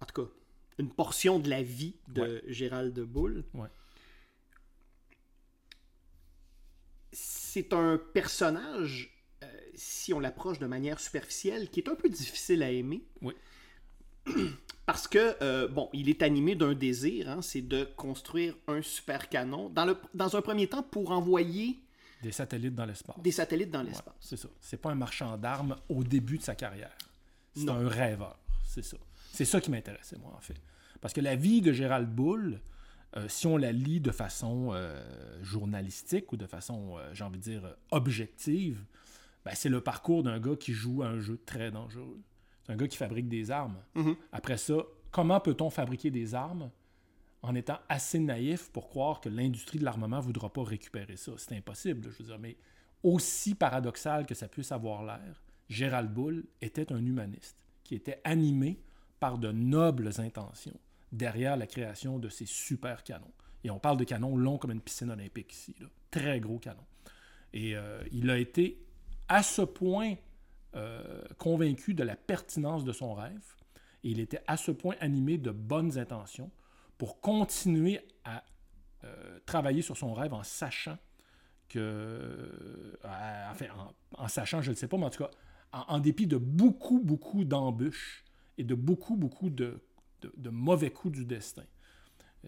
En 0.00 0.06
tout 0.06 0.22
cas, 0.24 0.30
une 0.78 0.90
portion 0.90 1.40
de 1.40 1.50
la 1.50 1.62
vie 1.62 1.96
de 2.08 2.42
Gérald 2.46 2.98
Boulle. 3.00 3.44
Ouais. 3.54 3.68
C'est 7.12 7.72
un 7.72 7.98
personnage, 7.98 9.10
euh, 9.42 9.46
si 9.74 10.12
on 10.12 10.20
l'approche 10.20 10.58
de 10.58 10.66
manière 10.66 11.00
superficielle, 11.00 11.70
qui 11.70 11.80
est 11.80 11.88
un 11.88 11.94
peu 11.94 12.08
difficile 12.08 12.62
à 12.62 12.70
aimer. 12.70 13.02
Oui. 13.22 13.34
Parce 14.86 15.08
que, 15.08 15.36
euh, 15.42 15.66
bon, 15.66 15.88
il 15.92 16.08
est 16.08 16.22
animé 16.22 16.54
d'un 16.54 16.72
désir, 16.74 17.28
hein, 17.28 17.42
c'est 17.42 17.60
de 17.62 17.84
construire 17.96 18.54
un 18.68 18.82
super 18.82 19.28
canon, 19.28 19.68
dans, 19.68 19.84
le, 19.84 19.96
dans 20.14 20.36
un 20.36 20.42
premier 20.42 20.68
temps 20.68 20.82
pour 20.84 21.10
envoyer 21.10 21.78
Des 22.22 22.30
satellites 22.30 22.74
dans 22.74 22.86
l'espace. 22.86 23.16
des 23.20 23.32
satellites 23.32 23.70
dans 23.70 23.80
Ouais, 23.80 23.86
l'espace. 23.86 24.14
c'est 24.20 24.36
ça. 24.36 24.48
C'est 24.60 24.76
pas 24.80 24.90
un 24.90 24.94
marchand 24.94 25.36
d'armes 25.36 25.76
au 25.88 26.04
début 26.04 26.38
de 26.38 26.42
sa 26.44 26.54
carrière. 26.54 26.96
C'est 27.54 27.68
un 27.68 27.88
rêveur. 27.88 28.38
C'est 28.64 28.84
ça. 28.84 28.96
C'est 29.32 29.44
ça 29.44 29.60
qui 29.60 29.70
m'intéressait, 29.70 30.18
moi, 30.18 30.32
en 30.36 30.40
fait. 30.40 30.56
Parce 31.00 31.12
que 31.12 31.20
la 31.20 31.34
vie 31.34 31.60
de 31.62 31.72
Gérald 31.72 32.08
Bull, 32.08 32.60
euh, 33.16 33.28
si 33.28 33.46
on 33.48 33.56
la 33.56 33.72
lit 33.72 34.00
de 34.00 34.12
façon 34.12 34.70
euh, 34.72 35.02
journalistique 35.42 36.32
ou 36.32 36.36
de 36.36 36.46
façon, 36.46 36.96
j'ai 37.12 37.24
envie 37.24 37.38
de 37.38 37.42
dire, 37.42 37.76
objective, 37.90 38.84
ben, 39.44 39.52
c'est 39.54 39.68
le 39.68 39.80
parcours 39.80 40.22
d'un 40.22 40.38
gars 40.38 40.56
qui 40.56 40.72
joue 40.72 41.02
à 41.02 41.06
un 41.08 41.18
jeu 41.20 41.40
très 41.44 41.70
dangereux. 41.72 42.20
C'est 42.66 42.72
un 42.72 42.76
gars 42.76 42.88
qui 42.88 42.96
fabrique 42.96 43.28
des 43.28 43.50
armes. 43.50 43.76
Mhm. 43.94 44.16
Après 44.32 44.56
ça, 44.56 44.74
comment 45.12 45.38
peut-on 45.40 45.70
fabriquer 45.70 46.10
des 46.10 46.34
armes 46.34 46.70
en 47.42 47.54
étant 47.54 47.78
assez 47.88 48.18
naïf 48.18 48.70
pour 48.72 48.88
croire 48.88 49.20
que 49.20 49.28
l'industrie 49.28 49.78
de 49.78 49.84
l'armement 49.84 50.16
ne 50.16 50.22
voudra 50.22 50.52
pas 50.52 50.64
récupérer 50.64 51.16
ça? 51.16 51.32
C'est 51.36 51.56
impossible, 51.56 52.10
je 52.10 52.18
veux 52.18 52.28
dire. 52.28 52.38
Mais 52.38 52.56
aussi 53.02 53.54
paradoxal 53.54 54.26
que 54.26 54.34
ça 54.34 54.48
puisse 54.48 54.72
avoir 54.72 55.04
l'air, 55.04 55.42
Gérald 55.68 56.12
Bull 56.12 56.44
était 56.60 56.92
un 56.92 57.04
humaniste 57.04 57.56
qui 57.84 57.94
était 57.94 58.20
animé 58.24 58.80
par 59.20 59.38
de 59.38 59.52
nobles 59.52 60.10
intentions 60.18 60.78
derrière 61.12 61.56
la 61.56 61.66
création 61.68 62.18
de 62.18 62.28
ces 62.28 62.46
super 62.46 63.04
canons. 63.04 63.32
Et 63.62 63.70
on 63.70 63.78
parle 63.78 63.96
de 63.96 64.04
canons 64.04 64.36
longs 64.36 64.58
comme 64.58 64.72
une 64.72 64.80
piscine 64.80 65.10
olympique 65.10 65.52
ici, 65.52 65.74
là. 65.80 65.86
très 66.10 66.40
gros 66.40 66.58
canons. 66.58 66.86
Et 67.52 67.76
euh, 67.76 68.02
il 68.12 68.28
a 68.28 68.38
été 68.38 68.84
à 69.28 69.42
ce 69.42 69.62
point 69.62 70.16
euh, 70.74 71.22
convaincu 71.38 71.94
de 71.94 72.02
la 72.02 72.16
pertinence 72.16 72.84
de 72.84 72.92
son 72.92 73.14
rêve, 73.14 73.54
et 74.04 74.10
il 74.10 74.20
était 74.20 74.42
à 74.46 74.56
ce 74.56 74.70
point 74.70 74.94
animé 75.00 75.38
de 75.38 75.50
bonnes 75.50 75.98
intentions 75.98 76.50
pour 76.98 77.20
continuer 77.20 78.00
à 78.24 78.44
euh, 79.04 79.38
travailler 79.46 79.82
sur 79.82 79.96
son 79.96 80.12
rêve 80.12 80.34
en 80.34 80.42
sachant 80.42 80.98
que, 81.68 81.78
euh, 81.78 82.92
enfin, 83.50 83.66
en, 84.18 84.28
sachant, 84.28 84.60
je 84.60 84.70
ne 84.70 84.76
sais 84.76 84.86
pas, 84.88 84.98
mais 84.98 85.06
en 85.06 85.10
tout 85.10 85.24
cas, 85.24 85.30
en, 85.72 85.98
dépit 85.98 86.26
de 86.26 86.36
beaucoup, 86.36 87.00
beaucoup 87.00 87.44
d'embûches 87.44 88.24
et 88.58 88.64
de 88.64 88.74
beaucoup, 88.74 89.16
beaucoup 89.16 89.50
de, 89.50 89.80
mauvais 90.50 90.90
coups 90.90 91.14
du 91.18 91.24
destin. 91.24 91.64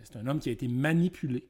C'est 0.03 0.17
un 0.17 0.27
homme 0.27 0.39
qui 0.39 0.49
a 0.49 0.53
été 0.53 0.69
manipulé 0.69 1.49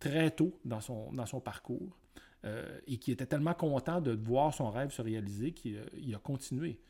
très 0.00 0.30
tôt 0.32 0.58
dans 0.64 0.80
son, 0.80 1.12
dans 1.12 1.26
son 1.26 1.40
parcours 1.40 1.96
euh, 2.44 2.80
et 2.86 2.98
qui 2.98 3.12
était 3.12 3.26
tellement 3.26 3.54
content 3.54 4.00
de 4.00 4.12
voir 4.12 4.52
son 4.52 4.70
rêve 4.70 4.90
se 4.90 5.02
réaliser 5.02 5.52
qu'il 5.52 5.76
euh, 5.76 5.86
il 5.94 6.14
a 6.14 6.18
continué. 6.18 6.80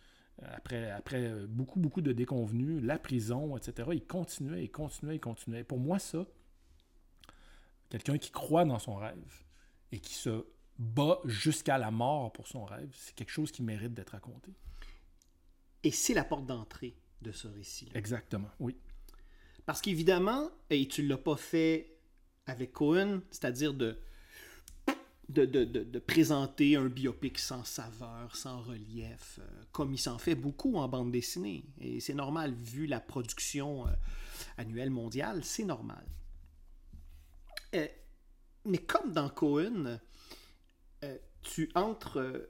Après, 0.42 0.90
après 0.90 1.30
beaucoup, 1.46 1.78
beaucoup 1.78 2.00
de 2.00 2.10
déconvenus, 2.10 2.82
la 2.82 2.98
prison, 2.98 3.56
etc., 3.56 3.90
il 3.92 4.04
continuait, 4.04 4.64
il 4.64 4.70
continuait, 4.70 5.16
il 5.16 5.20
continuait. 5.20 5.62
Pour 5.62 5.78
moi, 5.78 5.98
ça, 5.98 6.26
quelqu'un 7.90 8.16
qui 8.16 8.30
croit 8.30 8.64
dans 8.64 8.78
son 8.78 8.96
rêve 8.96 9.44
et 9.92 10.00
qui 10.00 10.14
se 10.14 10.46
bat 10.78 11.20
jusqu'à 11.26 11.78
la 11.78 11.90
mort 11.90 12.32
pour 12.32 12.48
son 12.48 12.64
rêve, 12.64 12.90
c'est 12.96 13.14
quelque 13.14 13.30
chose 13.30 13.52
qui 13.52 13.62
mérite 13.62 13.94
d'être 13.94 14.10
raconté. 14.10 14.52
Et 15.84 15.90
c'est 15.90 16.14
la 16.14 16.24
porte 16.24 16.46
d'entrée 16.46 16.96
de 17.20 17.32
ce 17.32 17.48
récit-là. 17.48 17.92
Exactement, 17.94 18.50
oui. 18.58 18.76
Parce 19.66 19.80
qu'évidemment, 19.80 20.50
et 20.70 20.88
tu 20.88 21.02
ne 21.02 21.08
l'as 21.08 21.18
pas 21.18 21.36
fait 21.36 21.98
avec 22.46 22.72
Cohen, 22.72 23.20
c'est-à-dire 23.30 23.74
de, 23.74 23.98
de, 25.28 25.44
de- 25.46 25.64
de- 25.64 25.84
de 25.84 25.98
présenter 25.98 26.76
un 26.76 26.86
biopic 26.88 27.38
sans 27.38 27.64
saveur, 27.64 28.36
sans 28.36 28.60
relief, 28.62 29.38
euh, 29.40 29.62
comme 29.72 29.92
il 29.94 29.98
s'en 29.98 30.18
fait 30.18 30.34
beaucoup 30.34 30.76
en 30.76 30.88
bande 30.88 31.12
dessinée. 31.12 31.64
Et 31.80 32.00
c'est 32.00 32.14
normal, 32.14 32.54
vu 32.54 32.86
la 32.86 33.00
production 33.00 33.86
euh, 33.86 33.90
annuelle 34.58 34.90
mondiale, 34.90 35.42
c'est 35.44 35.64
normal. 35.64 36.04
Euh, 37.74 37.86
mais 38.66 38.78
comme 38.78 39.12
dans 39.12 39.28
Cohen, 39.30 39.98
tu 41.42 41.68
entres 41.74 42.48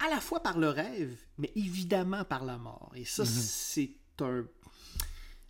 à 0.00 0.08
la 0.08 0.20
fois 0.20 0.42
par 0.42 0.58
le 0.58 0.68
rêve, 0.70 1.16
mais 1.38 1.52
évidemment 1.54 2.24
par 2.24 2.44
la 2.44 2.58
mort. 2.58 2.90
Et 2.96 3.04
ça, 3.04 3.24
c'est 3.24 3.90
un 4.20 4.44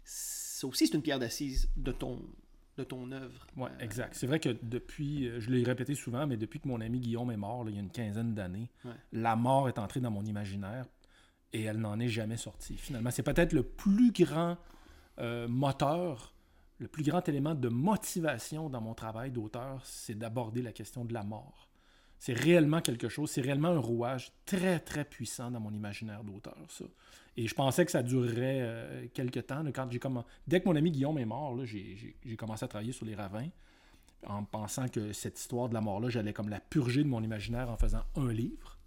ça 0.05 0.67
aussi, 0.67 0.87
c'est 0.87 0.95
une 0.95 1.03
pierre 1.03 1.19
d'assise 1.19 1.71
de 1.77 1.93
ton, 1.93 2.23
de 2.81 2.85
ton 2.85 3.11
œuvre. 3.13 3.47
Ouais, 3.57 3.71
Euh, 3.71 3.85
exact. 3.85 4.15
C'est 4.15 4.27
vrai 4.27 4.41
que 4.41 4.49
depuis, 4.63 5.29
euh, 5.29 5.41
je 5.41 5.51
l'ai 5.51 5.63
répété 5.63 5.95
souvent, 5.95 6.27
mais 6.27 6.37
depuis 6.37 6.61
que 6.61 6.69
mon 6.69 6.81
ami 6.81 6.99
Guillaume 7.01 7.31
est 7.31 7.37
mort, 7.37 7.65
là, 7.65 7.71
il 7.71 7.75
y 7.77 7.79
a 7.79 7.83
une 7.83 7.91
quinzaine 7.91 8.35
d'années, 8.35 8.69
Ouais. 8.85 8.93
la 9.13 9.37
mort 9.37 9.69
est 9.69 9.79
entrée 9.79 10.01
dans 10.01 10.11
mon 10.11 10.25
imaginaire 10.25 10.87
et 11.53 11.63
elle 11.63 11.79
n'en 11.79 11.99
est 12.01 12.09
jamais 12.09 12.37
sortie. 12.37 12.77
Finalement, 12.77 13.11
c'est 13.11 13.23
peut-être 13.23 13.53
le 13.53 13.63
plus 13.63 14.13
grand 14.13 14.57
euh, 15.19 15.47
moteur, 15.49 16.33
le 16.79 16.89
plus 16.89 17.03
grand 17.03 17.29
élément 17.29 17.55
de 17.55 17.69
motivation 17.69 18.71
dans 18.71 18.81
mon 18.81 18.95
travail 18.95 19.31
d'auteur, 19.31 19.81
c'est 19.85 20.15
d'aborder 20.15 20.63
la 20.63 20.73
question 20.73 21.05
de 21.05 21.13
la 21.13 21.23
mort. 21.23 21.69
C'est 22.19 22.33
réellement 22.35 22.81
quelque 22.81 23.09
chose, 23.09 23.31
c'est 23.31 23.41
réellement 23.43 23.69
un 23.69 23.79
rouage 23.79 24.33
très, 24.47 24.79
très 24.81 25.05
puissant 25.05 25.51
dans 25.51 25.61
mon 25.61 25.73
imaginaire 25.73 26.23
d'auteur, 26.25 26.57
ça. 26.69 26.85
Et 27.37 27.47
je 27.47 27.55
pensais 27.55 27.85
que 27.85 27.91
ça 27.91 28.03
durerait 28.03 28.61
euh, 28.61 29.07
quelques 29.15 29.47
temps. 29.47 29.65
quand 29.73 29.87
commen- 29.95 30.25
Dès 30.47 30.61
que 30.61 30.69
mon 30.69 30.77
ami 30.77 30.91
Guillaume 30.91 31.19
est 31.19 31.25
mort, 31.25 31.65
j'ai, 31.65 32.17
commencé 32.37 32.65
à 32.65 32.69
travailler 32.69 32.93
sur 32.93 33.07
les 33.07 33.15
ravins 33.15 33.49
en 34.27 34.45
pensant 34.45 34.89
que 34.89 35.13
cette 35.13 35.39
histoire 35.39 35.69
de 35.69 35.75
la 35.75 35.81
mort-là, 35.81 36.11
j'allais 36.11 36.33
comme 36.33 36.49
la 36.51 36.61
purger 36.61 37.03
de 37.03 37.09
mon 37.09 37.23
imaginaire 37.23 37.71
en 37.71 37.77
faisant 37.77 38.03
un 38.17 38.33
livre. 38.33 38.79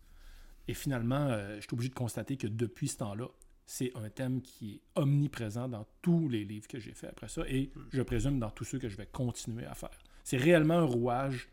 Et 0.67 0.73
finalement, 0.73 1.27
euh, 1.29 1.55
je 1.55 1.61
suis 1.61 1.73
obligé 1.73 1.89
de 1.89 1.95
constater 1.95 2.37
que 2.37 2.47
depuis 2.47 2.87
ce 2.87 2.97
temps-là, 2.97 3.27
c'est 3.65 3.91
un 3.97 4.09
thème 4.09 4.41
qui 4.41 4.73
est 4.75 4.81
omniprésent 5.01 5.67
dans 5.69 5.85
tous 6.01 6.27
les 6.29 6.43
livres 6.43 6.67
que 6.67 6.79
j'ai 6.79 6.91
fait 6.93 7.07
après 7.07 7.29
ça, 7.29 7.43
et 7.47 7.71
je 7.91 8.01
présume 8.01 8.37
dans 8.39 8.49
tous 8.49 8.65
ceux 8.65 8.77
que 8.77 8.89
je 8.89 8.97
vais 8.97 9.05
continuer 9.07 9.65
à 9.65 9.73
faire. 9.73 9.97
C'est 10.23 10.37
réellement 10.37 10.75
un 10.79 10.85
rouage 10.85 11.49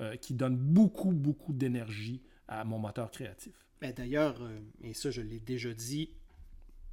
euh, 0.00 0.16
qui 0.16 0.34
donne 0.34 0.56
beaucoup, 0.56 1.12
beaucoup 1.12 1.52
d'énergie 1.52 2.20
à 2.48 2.64
mon 2.64 2.78
moteur 2.78 3.10
créatif. 3.10 3.52
Ben, 3.80 3.92
D'ailleurs, 3.92 4.42
euh, 4.42 4.58
et 4.82 4.92
ça 4.92 5.10
je 5.10 5.20
l'ai 5.22 5.40
déjà 5.40 5.72
dit, 5.72 6.10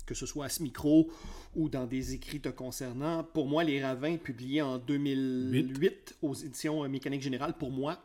que 0.10 0.16
ce 0.16 0.26
soit 0.26 0.46
à 0.46 0.50
ce 0.50 0.64
micro 0.64 1.12
ou 1.56 1.70
dans 1.70 1.86
des 1.86 2.16
écrits 2.16 2.42
te 2.42 2.50
concernant, 2.50 3.24
pour 3.24 3.46
moi, 3.48 3.64
Les 3.64 3.84
Ravins, 3.84 4.18
publiés 4.18 4.64
en 4.64 4.80
2008 4.80 6.18
aux 6.24 6.34
éditions 6.34 6.84
euh, 6.84 6.88
Mécanique 6.88 7.22
Générale, 7.22 7.54
pour 7.54 7.70
moi, 7.70 8.04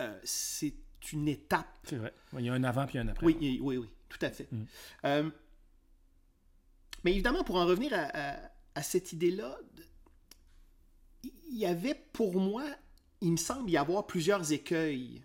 euh, 0.00 0.18
c'est 0.24 0.72
une 1.12 1.28
étape. 1.28 1.68
C'est 1.84 1.96
vrai. 1.96 2.14
Il 2.38 2.44
y 2.46 2.48
a 2.48 2.54
un 2.54 2.64
avant 2.64 2.86
puis 2.86 2.96
un 2.98 3.06
après. 3.08 3.26
Oui, 3.26 3.36
oui, 3.38 3.58
oui, 3.60 3.76
oui, 3.76 3.88
tout 4.08 4.18
à 4.22 4.30
fait. 4.30 4.48
Mm. 4.50 4.64
Euh, 5.04 5.30
mais 7.04 7.12
évidemment, 7.12 7.44
pour 7.44 7.56
en 7.56 7.66
revenir 7.66 7.92
à, 7.92 8.04
à- 8.14 8.50
à 8.76 8.82
cette 8.82 9.12
idée-là, 9.12 9.58
il 11.22 11.58
y 11.58 11.66
avait 11.66 11.94
pour 12.14 12.40
moi, 12.40 12.64
il 13.20 13.32
me 13.32 13.36
semble 13.36 13.70
y 13.70 13.76
avoir 13.76 14.06
plusieurs 14.06 14.52
écueils 14.52 15.22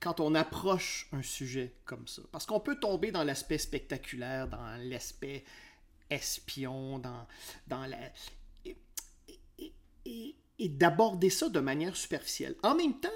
quand 0.00 0.18
on 0.20 0.34
approche 0.34 1.08
un 1.12 1.22
sujet 1.22 1.74
comme 1.84 2.08
ça. 2.08 2.22
Parce 2.32 2.46
qu'on 2.46 2.60
peut 2.60 2.80
tomber 2.80 3.12
dans 3.12 3.22
l'aspect 3.24 3.58
spectaculaire, 3.58 4.48
dans 4.48 4.76
l'aspect 4.88 5.44
espion, 6.08 6.98
dans, 6.98 7.26
dans 7.66 7.86
la... 7.86 7.98
Et, 8.64 8.76
et- 9.58 9.72
et- 10.06 10.36
et 10.62 10.68
d'aborder 10.68 11.30
ça 11.30 11.48
de 11.48 11.58
manière 11.60 11.96
superficielle. 11.96 12.54
En 12.62 12.74
même 12.74 13.00
temps, 13.00 13.08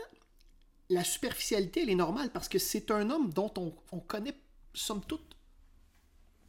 la 0.89 1.05
superficialité, 1.05 1.83
elle 1.83 1.91
est 1.91 1.95
normale 1.95 2.31
parce 2.31 2.49
que 2.49 2.59
c'est 2.59 2.91
un 2.91 3.11
homme 3.11 3.33
dont 3.35 3.53
on, 3.59 3.75
on 3.93 4.01
connaît, 4.01 4.35
somme 4.73 5.05
toute, 5.05 5.37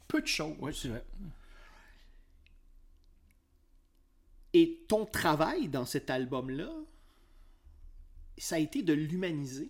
peu 0.07 0.21
de 0.21 0.27
choses. 0.27 0.55
Oui, 0.59 0.73
c'est 0.73 0.87
vrai. 0.87 1.03
Et 4.53 4.85
ton 4.87 5.05
travail 5.05 5.67
dans 5.67 5.85
cet 5.85 6.09
album-là, 6.09 6.71
ça 8.37 8.55
a 8.55 8.59
été 8.59 8.81
de 8.81 8.93
l'humaniser 8.93 9.69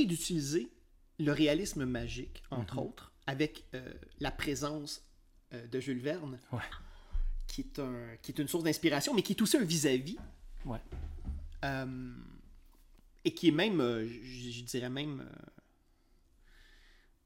et 0.00 0.06
d'utiliser 0.06 0.70
le 1.18 1.32
réalisme 1.32 1.84
magique, 1.84 2.42
entre 2.50 2.78
autres, 2.78 3.12
avec 3.26 3.64
euh, 3.74 3.92
la 4.20 4.30
présence 4.30 5.04
euh, 5.52 5.66
de 5.66 5.80
Jules 5.80 6.00
Verne, 6.00 6.40
Ouais. 6.52 6.62
qui, 7.46 7.60
est 7.60 7.78
un, 7.78 8.16
qui 8.22 8.32
est 8.32 8.38
une 8.38 8.48
source 8.48 8.64
d'inspiration, 8.64 9.14
mais 9.14 9.22
qui 9.22 9.32
est 9.34 9.42
aussi 9.42 9.56
un 9.56 9.64
vis-à-vis, 9.64 10.18
Ouais. 10.64 10.80
euh, 11.64 12.14
et 13.24 13.34
qui 13.34 13.48
est 13.48 13.52
même, 13.52 13.78
je, 14.06 14.50
je 14.50 14.62
dirais 14.64 14.90
même, 14.90 15.28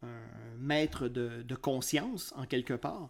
un 0.03 0.55
maître 0.59 1.09
de, 1.09 1.43
de 1.43 1.55
conscience, 1.55 2.33
en 2.37 2.45
quelque 2.47 2.75
part. 2.75 3.09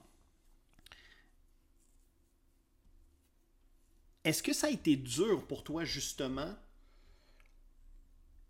Est-ce 4.25 4.43
que 4.43 4.53
ça 4.53 4.67
a 4.67 4.71
été 4.71 4.97
dur 4.97 5.47
pour 5.47 5.63
toi, 5.65 5.85
justement, 5.85 6.55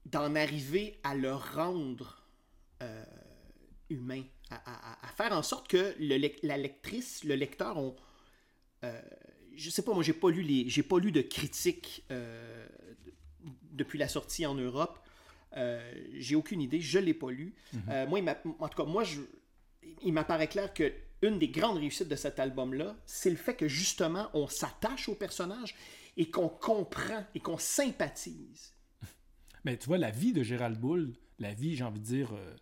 d'en 0.06 0.34
arriver 0.34 0.98
à 1.02 1.14
le 1.14 1.34
rendre 1.34 2.22
euh, 2.82 3.04
humain, 3.90 4.22
à, 4.50 4.56
à- 4.56 5.06
à 5.06 5.08
faire 5.12 5.32
en 5.32 5.42
sorte 5.42 5.68
que 5.68 5.94
le 5.98 6.16
la 6.42 6.56
lectrice, 6.56 7.24
le 7.24 7.34
lecteur 7.34 7.76
ont... 7.76 7.96
euh, 8.84 9.00
je 9.56 9.68
sais 9.70 9.82
pas, 9.82 9.92
moi 9.94 10.02
j'ai 10.02 10.12
pas 10.12 10.30
lu 10.30 10.42
les, 10.42 10.68
j'ai 10.68 10.82
pas 10.82 10.98
lu 10.98 11.10
de 11.12 11.22
critiques 11.22 12.04
euh, 12.10 12.66
de- 13.04 13.12
depuis 13.72 13.98
la 13.98 14.08
sortie 14.08 14.46
en 14.46 14.54
Europe. 14.54 14.98
Euh, 15.56 15.80
j'ai 16.14 16.36
aucune 16.36 16.60
idée, 16.60 16.80
je 16.80 16.98
l'ai 16.98 17.14
pas 17.14 17.30
lu. 17.30 17.54
Euh, 17.88 18.06
moi, 18.06 18.18
il 18.20 18.28
en 18.58 18.68
tout 18.68 18.76
cas, 18.76 18.84
moi, 18.88 19.04
je, 19.04 19.20
il 20.02 20.12
m'apparaît 20.12 20.48
clair 20.48 20.72
que 20.74 20.92
une 21.22 21.38
des 21.38 21.48
grandes 21.48 21.78
réussites 21.78 22.08
de 22.08 22.16
cet 22.16 22.38
album-là, 22.38 22.94
c'est 23.06 23.30
le 23.30 23.36
fait 23.36 23.54
que 23.56 23.66
justement, 23.68 24.28
on 24.34 24.46
s'attache 24.48 25.08
au 25.08 25.14
personnage 25.14 25.74
et 26.18 26.30
qu'on 26.30 26.48
comprend 26.50 27.24
et 27.34 27.40
qu'on 27.40 27.56
sympathise. 27.58 28.74
Mais 29.66 29.76
tu 29.76 29.86
vois, 29.88 29.98
la 29.98 30.12
vie 30.12 30.32
de 30.32 30.44
Gérald 30.44 30.78
Bull, 30.78 31.12
la 31.40 31.52
vie, 31.52 31.74
j'ai 31.74 31.82
envie 31.82 31.98
de 31.98 32.04
dire, 32.04 32.32
euh, 32.32 32.54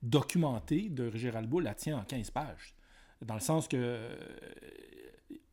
documentée 0.00 0.88
de 0.88 1.10
Gérald 1.10 1.48
Bull, 1.48 1.66
elle 1.66 1.74
tient 1.74 1.98
en 1.98 2.04
15 2.04 2.30
pages. 2.30 2.76
Dans 3.20 3.34
le 3.34 3.40
sens 3.40 3.66
que 3.66 3.76
euh, 3.76 4.16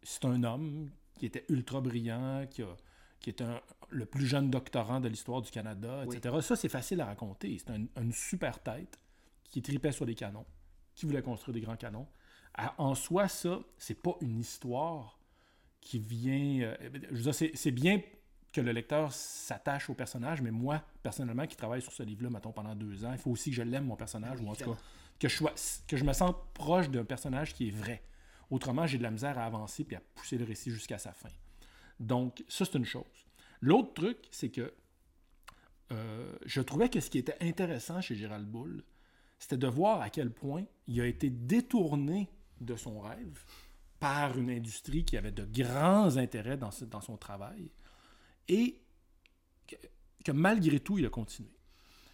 c'est 0.04 0.24
un 0.26 0.44
homme 0.44 0.92
qui 1.18 1.26
était 1.26 1.46
ultra 1.50 1.82
brillant, 1.82 2.46
qui, 2.50 2.62
a, 2.62 2.78
qui 3.20 3.32
est 3.32 3.42
un- 3.42 3.60
le 3.90 4.06
plus 4.06 4.28
jeune 4.28 4.52
doctorant 4.52 5.00
de 5.00 5.08
l'histoire 5.08 5.42
du 5.42 5.50
Canada, 5.50 6.04
Oui. 6.08 6.16
etc. 6.16 6.36
Ça, 6.42 6.56
c'est 6.56 6.70
facile 6.70 7.02
à 7.02 7.06
raconter. 7.06 7.58
C'est 7.58 7.72
un- 7.72 7.88
une 8.00 8.14
super 8.14 8.62
tête 8.62 9.00
qui 9.46 9.64
tripait 9.64 9.92
sur 9.92 10.06
les 10.06 10.14
canons, 10.14 10.46
qui 10.94 11.08
voulait 11.08 11.24
construire 11.24 11.56
des 11.56 11.62
grands 11.62 11.76
canons. 11.76 12.08
À- 12.54 12.80
en 12.80 12.94
soi, 12.94 13.28
ça, 13.28 13.60
c'est 13.80 14.00
pas 14.00 14.16
une 14.22 14.40
histoire 14.40 15.20
qui 15.82 15.98
vient. 15.98 16.62
euh, 16.68 16.78
je 17.10 17.16
veux 17.24 17.32
dire, 17.32 17.34
c'est 17.56 17.72
bien 17.72 18.00
que 18.52 18.62
le 18.62 18.72
lecteur 18.72 19.14
s'attache 19.14 19.90
au 19.90 19.94
personnage, 19.94 20.42
mais 20.42 20.52
moi, 20.52 20.84
personnellement, 21.04 21.46
qui 21.46 21.56
travaille 21.56 21.82
sur 21.82 21.92
ce 21.92 22.04
livre-là, 22.04 22.30
mettons, 22.30 22.52
pendant 22.52 22.76
deux 22.76 23.06
ans, 23.06 23.12
il 23.12 23.20
faut 23.20 23.32
aussi 23.32 23.52
que 23.52 23.56
je 23.56 23.62
l'aime, 23.62 23.86
mon 23.86 23.96
personnage, 23.96 24.42
ou 24.42 24.50
en 24.50 24.56
tout 24.56 24.72
cas, 24.72 24.78
que 25.20 25.28
je, 25.28 25.36
sois, 25.36 25.54
que 25.88 25.98
je 25.98 26.04
me 26.04 26.14
sente 26.14 26.38
proche 26.54 26.90
d'un 26.90 27.06
personnage 27.06 27.54
qui 27.54 27.68
est 27.68 27.72
vrai. 27.72 28.04
Autrement, 28.50 28.88
j'ai 28.88 28.98
de 28.98 29.04
la 29.04 29.12
misère 29.12 29.38
à 29.38 29.46
avancer 29.46 29.84
puis 29.84 29.96
à 29.96 30.02
pousser 30.16 30.38
le 30.38 30.46
récit 30.46 30.72
jusqu'à 30.72 30.98
sa 30.98 31.12
fin. 31.12 31.30
Donc, 32.00 32.44
ça, 32.48 32.66
c'est 32.66 32.78
une 32.78 32.86
chose. 32.86 33.04
L'autre 33.62 33.94
truc, 33.94 34.18
c'est 34.32 34.50
que 34.50 34.74
euh, 35.92 36.36
je 36.46 36.62
trouvais 36.62 36.90
que 36.90 37.00
ce 37.00 37.10
qui 37.10 37.18
était 37.18 37.38
intéressant 37.42 38.02
chez 38.02 38.16
Gérald 38.16 38.48
Bull, 38.48 38.84
c'était 39.38 39.58
de 39.58 39.68
voir 39.68 40.02
à 40.02 40.10
quel 40.10 40.32
point 40.32 40.64
il 40.88 41.00
a 41.02 41.06
été 41.06 41.30
détourné 41.30 42.30
de 42.62 42.76
son 42.76 43.00
rêve 43.00 43.44
par 44.00 44.38
une 44.38 44.50
industrie 44.50 45.04
qui 45.04 45.18
avait 45.18 45.32
de 45.32 45.46
grands 45.46 46.18
intérêts 46.18 46.58
dans 46.58 46.72
son 46.72 47.18
travail 47.18 47.70
et 48.50 48.82
que, 49.68 49.76
que 50.26 50.32
malgré 50.34 50.80
tout, 50.82 50.98
il 50.98 51.06
a 51.06 51.10
continué. 51.10 51.50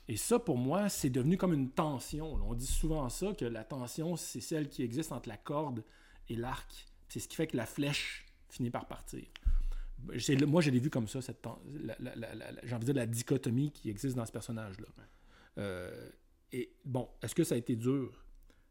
Et 0.07 0.17
ça, 0.17 0.37
pour 0.37 0.57
moi, 0.57 0.87
c'est 0.89 1.09
devenu 1.09 1.35
comme 1.37 1.53
une 1.53 1.71
tension. 1.71 2.33
On 2.35 2.53
dit 2.53 2.67
souvent 2.67 3.09
ça, 3.09 3.33
que 3.33 3.45
la 3.45 3.63
tension, 3.63 4.15
c'est 4.15 4.41
celle 4.41 4.69
qui 4.69 4.83
existe 4.83 5.11
entre 5.11 5.29
la 5.29 5.37
corde 5.37 5.83
et 6.29 6.35
l'arc. 6.35 6.85
C'est 7.09 7.19
ce 7.19 7.27
qui 7.27 7.35
fait 7.35 7.47
que 7.47 7.57
la 7.57 7.65
flèche 7.65 8.25
finit 8.49 8.69
par 8.69 8.87
partir. 8.87 9.23
Moi, 10.03 10.61
je 10.61 10.69
l'ai 10.69 10.79
vu 10.79 10.91
comme 10.91 11.07
ça, 11.07 11.21
cette 11.21 11.43
la- 11.73 11.95
la- 11.99 12.35
la- 12.35 12.65
j'ai 12.65 12.75
envie 12.75 12.85
de 12.85 12.91
dire 12.91 13.01
la 13.01 13.07
dichotomie 13.07 13.71
qui 13.71 13.89
existe 13.89 14.15
dans 14.15 14.25
ce 14.25 14.31
personnage-là. 14.31 14.87
Euh, 15.57 16.11
et 16.51 16.75
bon, 16.83 17.09
est-ce 17.23 17.33
que 17.33 17.43
ça 17.43 17.55
a 17.55 17.57
été 17.57 17.75
dur? 17.75 18.23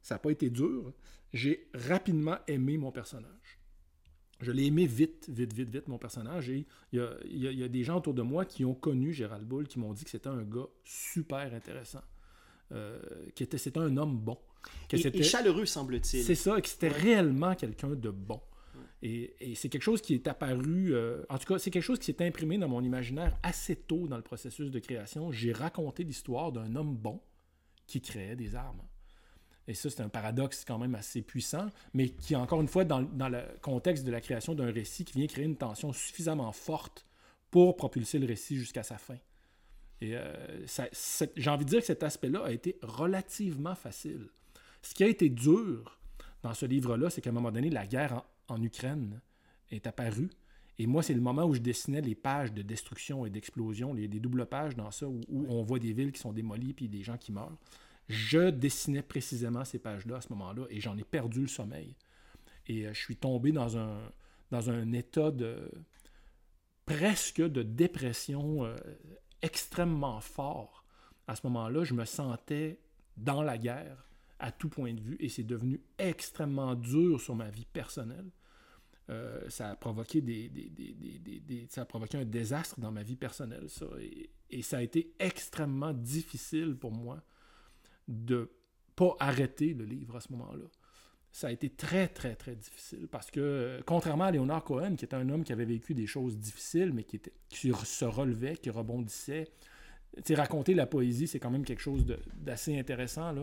Ça 0.03 0.15
n'a 0.17 0.19
pas 0.21 0.31
été 0.31 0.51
dur. 0.51 0.93
J'ai 1.33 1.69
rapidement 1.75 2.37
aimé 2.47 2.77
mon 2.77 2.93
personnage. 2.93 3.59
Je 4.41 4.51
l'ai 4.53 4.67
aimé 4.67 4.87
vite, 4.87 5.27
vite, 5.29 5.53
vite, 5.53 5.69
vite, 5.71 5.89
mon 5.89 5.99
personnage. 5.99 6.51
Et 6.51 6.67
il 6.93 6.99
y 6.99 7.03
a, 7.47 7.53
y 7.53 7.63
y 7.65 7.69
des 7.71 7.85
gens 7.85 7.99
autour 7.99 8.15
de 8.15 8.23
moi 8.23 8.45
qui 8.45 8.65
ont 8.65 8.75
connu 8.75 9.13
Gérald 9.13 9.47
Bull, 9.47 9.67
qui 9.69 9.79
m'ont 9.79 9.93
dit 9.93 10.05
que 10.05 10.11
c'était 10.11 10.29
un 10.29 10.43
gars 10.43 10.67
super 10.85 11.53
intéressant. 11.55 12.03
Euh, 12.73 12.99
était- 13.39 13.59
c'était 13.59 13.79
un 13.79 13.97
homme 13.97 14.19
bon. 14.19 14.39
Que 14.89 14.97
Et, 14.97 15.23
chaleureux, 15.23 15.67
semble-t-il. 15.67 16.25
c'est 16.25 16.35
ça, 16.35 16.59
et 16.59 16.63
que 16.63 16.69
c'était 16.69 16.89
Ouais. 16.91 16.99
réellement 16.99 17.55
quelqu'un 17.55 17.91
de 17.91 18.11
bon. 18.11 18.41
Et, 19.03 19.35
et 19.39 19.55
c'est 19.55 19.69
quelque 19.69 19.83
chose 19.83 20.01
qui 20.01 20.15
est 20.15 20.27
apparu, 20.27 20.95
euh, 20.95 21.23
en 21.29 21.37
tout 21.37 21.45
cas, 21.47 21.59
c'est 21.59 21.71
quelque 21.71 21.83
chose 21.83 21.99
qui 21.99 22.07
s'est 22.07 22.27
imprimé 22.27 22.57
dans 22.57 22.69
mon 22.69 22.83
imaginaire 22.83 23.37
assez 23.43 23.77
tôt 23.77 24.09
dans 24.09 24.17
le 24.17 24.23
processus 24.23 24.71
de 24.71 24.79
création. 24.79 25.31
J'ai 25.31 25.53
raconté 25.53 26.05
l'histoire 26.05 26.53
d'un 26.53 26.75
homme 26.75 26.97
bon 26.97 27.21
qui 27.87 28.01
créait 28.01 28.35
des 28.35 28.55
armes. 28.57 28.81
Et 29.67 29.75
ça, 29.75 29.89
c'est 29.89 30.03
un 30.03 30.09
paradoxe 30.09 30.65
quand 30.67 30.79
même 30.79 30.95
assez 30.95 31.23
puissant, 31.23 31.67
mais 31.95 32.11
qui, 32.11 32.37
encore 32.37 32.61
une 32.61 32.69
fois, 32.69 32.85
dans, 32.85 33.01
le 33.01 33.43
contexte 33.63 34.05
de 34.05 34.11
la 34.11 34.21
création 34.21 34.55
d'un 34.55 34.71
récit, 34.71 35.05
qui 35.05 35.19
vient 35.19 35.27
créer 35.27 35.45
une 35.45 35.57
tension 35.57 35.93
suffisamment 35.93 36.53
forte 36.53 37.07
pour 37.51 37.77
propulser 37.77 38.19
le 38.19 38.27
récit 38.27 38.57
jusqu'à 38.57 38.83
sa 38.83 38.99
fin. 38.99 39.17
Et 40.01 40.17
euh, 40.17 40.67
j'ai 41.37 41.51
envie 41.51 41.65
de 41.65 41.71
dire 41.71 41.81
que 41.81 41.87
cet 41.87 42.03
aspect-là 42.03 42.45
a 42.45 42.53
été 42.53 42.77
relativement 42.83 43.75
facile. 43.75 44.29
Ce 44.83 44.93
qui 44.93 45.03
a 45.03 45.09
été 45.09 45.31
dur 45.31 45.99
dans 46.43 46.53
ce 46.53 46.67
livre-là, 46.67 47.09
c'est 47.09 47.23
qu'à 47.23 47.31
un 47.31 47.35
moment 47.35 47.53
donné, 47.53 47.71
la 47.71 47.87
guerre 47.87 48.25
en, 48.49 48.57
en 48.57 48.63
Ukraine 48.63 49.21
est 49.71 49.87
apparue. 49.87 50.29
Et 50.79 50.87
moi, 50.87 51.03
c'est 51.03 51.15
le 51.15 51.21
moment 51.21 51.45
où 51.45 51.55
je 51.55 51.61
dessinais 51.61 52.01
les 52.01 52.15
pages 52.15 52.53
de 52.53 52.61
destruction 52.61 53.25
et 53.25 53.31
d'explosion, 53.31 53.95
les, 53.95 54.09
des 54.09 54.21
doubles 54.21 54.45
pages 54.45 54.75
dans 54.75 54.91
ça, 54.91 55.09
où, 55.09 55.21
où 55.29 55.47
on 55.49 55.63
voit 55.63 55.79
des 55.79 55.93
villes 55.93 56.13
qui 56.13 56.21
sont 56.21 56.33
démolies 56.33 56.75
puis 56.75 56.89
des 56.89 57.03
gens 57.03 57.17
qui 57.17 57.33
meurent. 57.33 57.57
Je 58.09 58.51
dessinais 58.51 59.03
précisément 59.03 59.65
ces 59.65 59.79
pages-là 59.79 60.17
à 60.17 60.21
ce 60.21 60.29
moment-là 60.31 60.67
et 60.69 60.81
j'en 60.81 60.97
ai 60.97 61.05
perdu 61.05 61.43
le 61.43 61.49
sommeil. 61.49 61.97
Et 62.67 62.87
euh, 62.87 62.93
je 62.93 63.01
suis 63.01 63.17
tombé 63.17 63.53
dans 63.53 63.79
un, 63.79 64.13
dans 64.51 64.71
un 64.71 64.93
état 64.93 65.31
de 65.31 65.71
presque 66.87 67.41
de 67.41 67.63
dépression 67.63 68.65
euh, 68.65 68.77
extrêmement 69.43 70.21
fort. 70.21 70.85
À 71.27 71.37
ce 71.37 71.47
moment-là, 71.47 71.85
je 71.85 71.95
me 71.95 72.05
sentais 72.05 72.79
dans 73.17 73.43
la 73.43 73.57
guerre 73.57 74.07
à 74.39 74.53
tout 74.53 74.69
point 74.69 74.93
de 74.93 75.01
vue 75.01 75.17
et 75.21 75.29
c'est 75.31 75.45
devenu 75.45 75.81
extrêmement 75.99 76.75
dur 76.75 77.21
sur 77.21 77.35
ma 77.35 77.49
vie 77.49 77.65
personnelle. 77.65 78.31
Euh, 79.11 79.49
ça 79.49 79.71
a 79.71 79.77
provoqué 79.77 80.21
des, 80.21 80.51
ça 81.69 81.83
a 81.83 81.85
provoqué 81.85 82.19
un 82.19 82.25
désastre 82.25 82.81
dans 82.81 82.91
ma 82.91 83.03
vie 83.03 83.17
personnelle 83.17 83.69
ça 83.69 83.85
et 84.49 84.63
ça 84.63 84.79
a 84.79 84.83
été 84.83 85.13
extrêmement 85.19 85.93
difficile 85.93 86.75
pour 86.75 86.91
moi 86.91 87.23
de 88.09 88.51
pas 88.97 89.17
arrêter 89.19 89.75
le 89.75 89.85
livre 89.85 90.17
à 90.17 90.21
ce 90.21 90.33
moment-là 90.33 90.67
ça 91.35 91.49
a 91.49 91.51
été 91.51 91.69
très, 91.69 92.07
très, 92.07 92.37
très 92.37 92.55
difficile. 92.55 93.09
Parce 93.11 93.29
que, 93.29 93.81
contrairement 93.87 94.27
à 94.27 94.31
Leonard 94.31 94.63
Cohen, 94.63 94.95
qui 94.95 95.05
était 95.05 95.17
un 95.17 95.29
homme 95.31 95.43
qui 95.43 95.53
avait 95.53 95.65
vécu 95.65 95.93
des 95.93 96.07
choses 96.07 96.39
difficiles, 96.39 96.93
mais 96.93 97.03
qui, 97.03 97.21
se 97.51 98.05
relevait, 98.05 98.57
qui 98.57 98.71
rebondissait, 98.71 99.49
raconter 100.31 100.75
la 100.75 100.87
poésie, 100.87 101.27
c'est 101.27 101.41
quand 101.41 101.51
même 101.51 101.65
quelque 101.65 101.83
chose 101.83 102.07
d'assez 102.37 102.79
intéressant. 102.79 103.35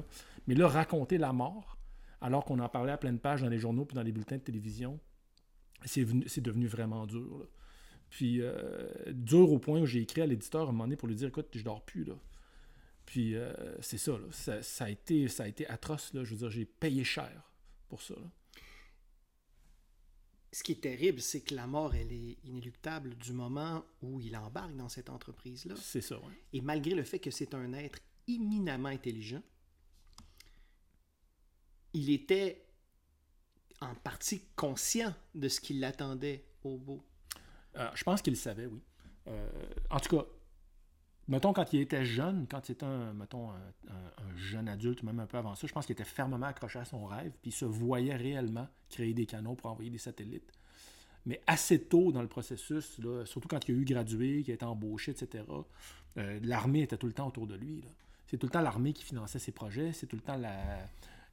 Mais 0.48 0.56
là, 0.56 0.70
raconter 0.70 1.18
la 1.18 1.34
mort, 1.34 1.78
alors 2.22 2.46
qu'on 2.46 2.60
en 2.60 2.70
parlait 2.70 2.94
à 2.94 2.98
pleine 2.98 3.20
page 3.20 3.42
dans 3.42 3.50
les 3.50 3.60
journaux 3.60 3.84
puis 3.84 3.96
dans 3.96 4.04
les 4.04 4.14
bulletins 4.14 4.38
de 4.38 4.42
télévision, 4.42 4.98
c'est 5.84 6.40
devenu 6.42 6.68
vraiment 6.68 7.06
dur. 7.06 7.46
Puis, 8.10 8.38
euh, 8.40 8.90
dur 9.12 9.52
au 9.52 9.60
point 9.60 9.82
où 9.82 9.86
j'ai 9.86 10.00
écrit 10.00 10.22
à 10.22 10.26
l'éditeur 10.28 10.62
à 10.62 10.64
un 10.64 10.68
moment 10.68 10.86
donné 10.86 10.96
pour 10.96 11.10
lui 11.10 11.16
dire 11.16 11.28
Écoute, 11.28 11.50
je 11.54 11.64
dors 11.64 11.82
plus. 11.82 12.06
Là. 12.06 12.14
Puis, 13.12 13.36
euh, 13.36 13.52
c'est 13.82 13.98
ça, 13.98 14.18
ça, 14.32 14.64
ça, 14.64 14.86
a 14.86 14.90
été, 14.90 15.28
ça 15.28 15.44
a 15.44 15.48
été 15.50 15.68
atroce. 15.68 16.14
Là. 16.14 16.24
Je 16.24 16.32
veux 16.32 16.38
dire, 16.38 16.50
j'ai 16.50 16.64
payé 16.64 17.04
cher 17.04 17.44
pour 17.90 18.02
ça. 18.02 18.16
Ce 20.54 20.64
qui 20.64 20.72
est 20.72 20.82
terrible, 20.82 21.20
c'est 21.20 21.42
que 21.42 21.54
la 21.54 21.68
mort, 21.68 21.94
elle 21.94 22.14
est 22.14 22.38
inéluctable 22.46 23.16
du 23.16 23.34
moment 23.34 23.84
où 24.02 24.22
il 24.22 24.38
embarque 24.38 24.78
dans 24.78 24.88
cette 24.88 25.10
entreprise-là. 25.10 25.76
C'est 25.76 26.00
ça, 26.00 26.22
oui. 26.24 26.34
Et 26.54 26.62
malgré 26.62 26.96
le 26.96 27.04
fait 27.04 27.20
que 27.20 27.32
c'est 27.32 27.54
un 27.54 27.74
être 27.74 28.00
éminemment 28.30 28.88
intelligent, 28.88 29.44
il 31.92 32.12
était 32.12 32.66
en 33.82 33.94
partie 33.94 34.46
conscient 34.56 35.14
de 35.36 35.50
ce 35.50 35.60
qui 35.60 35.74
l'attendait 35.74 36.46
au 36.64 36.78
beau. 36.78 37.06
Euh, 37.76 37.90
je 37.94 38.06
pense 38.06 38.22
qu'il 38.22 38.32
le 38.32 38.40
savait, 38.40 38.68
oui. 38.68 38.80
Euh, 39.28 39.50
en 39.90 40.00
tout 40.00 40.16
cas, 40.16 40.26
mettons, 41.32 41.54
quand 41.54 41.74
il 41.74 41.80
était 41.80 42.06
jeune, 42.06 42.46
quand 42.50 42.68
il 42.68 42.74
était 42.74 42.86
un, 42.86 43.14
mettons, 43.14 43.50
un, 43.50 44.36
jeune 44.36 44.68
adulte, 44.68 45.02
même 45.04 45.20
un 45.20 45.26
peu 45.26 45.38
avant 45.38 45.56
ça, 45.56 45.66
je 45.66 45.74
pense 45.74 45.86
qu'il 45.86 45.94
était 45.94 46.04
fermement 46.04 46.46
accroché 46.46 46.80
à 46.80 46.86
son 46.86 47.06
rêve, 47.06 47.32
puis 47.42 47.52
il 47.52 47.54
se 47.54 47.66
voyait 47.66 48.16
réellement 48.16 48.68
créer 48.90 49.14
des 49.14 49.26
canaux 49.26 49.56
pour 49.56 49.72
envoyer 49.72 49.90
des 49.90 49.98
satellites. 49.98 50.52
Mais 51.26 51.42
assez 51.48 51.82
tôt 51.84 52.12
dans 52.12 52.22
le 52.22 52.28
processus, 52.28 53.00
surtout 53.26 53.48
quand 53.48 53.68
il 53.68 53.76
a 53.76 53.78
eu 53.78 53.86
gradué, 53.86 54.44
qu'il 54.44 54.52
a 54.52 54.56
été 54.56 54.66
embauché, 54.66 55.12
etc., 55.12 55.44
euh, 56.18 56.40
l'armée 56.44 56.82
était 56.82 56.98
tout 56.98 57.08
le 57.08 57.14
temps 57.14 57.28
autour 57.28 57.48
de 57.48 57.56
lui. 57.56 57.84
C'est 58.28 58.38
tout 58.38 58.48
le 58.48 58.52
temps 58.52 58.62
l'armée 58.62 58.92
qui 58.92 59.04
finançait 59.04 59.40
ses 59.40 59.52
projets, 59.52 59.94
c'est 59.94 60.08
tout 60.08 60.18
le 60.18 60.22
temps 60.22 60.38
la... 60.38 60.56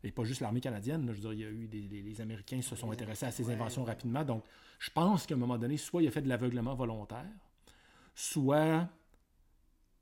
Et 0.04 0.12
pas 0.12 0.22
juste 0.22 0.40
l'armée 0.40 0.60
canadienne, 0.60 1.06
je 1.08 1.20
veux 1.20 1.20
dire, 1.20 1.32
il 1.32 1.40
y 1.40 1.44
a 1.44 1.48
eu 1.48 1.66
des, 1.66 1.80
les, 1.80 2.20
Américains 2.20 2.62
se 2.62 2.76
sont 2.76 2.92
intéressés 2.92 3.26
à 3.26 3.32
ses 3.32 3.50
inventions 3.50 3.82
rapidement. 3.82 4.24
Donc, 4.24 4.44
je 4.78 4.90
pense 4.90 5.26
qu'à 5.26 5.34
un 5.34 5.38
moment 5.38 5.58
donné, 5.58 5.76
soit 5.76 6.02
il 6.02 6.08
a 6.08 6.12
fait 6.12 6.22
de 6.22 6.28
l'aveuglement 6.28 6.76
volontaire, 6.76 7.26
soit 8.14 8.88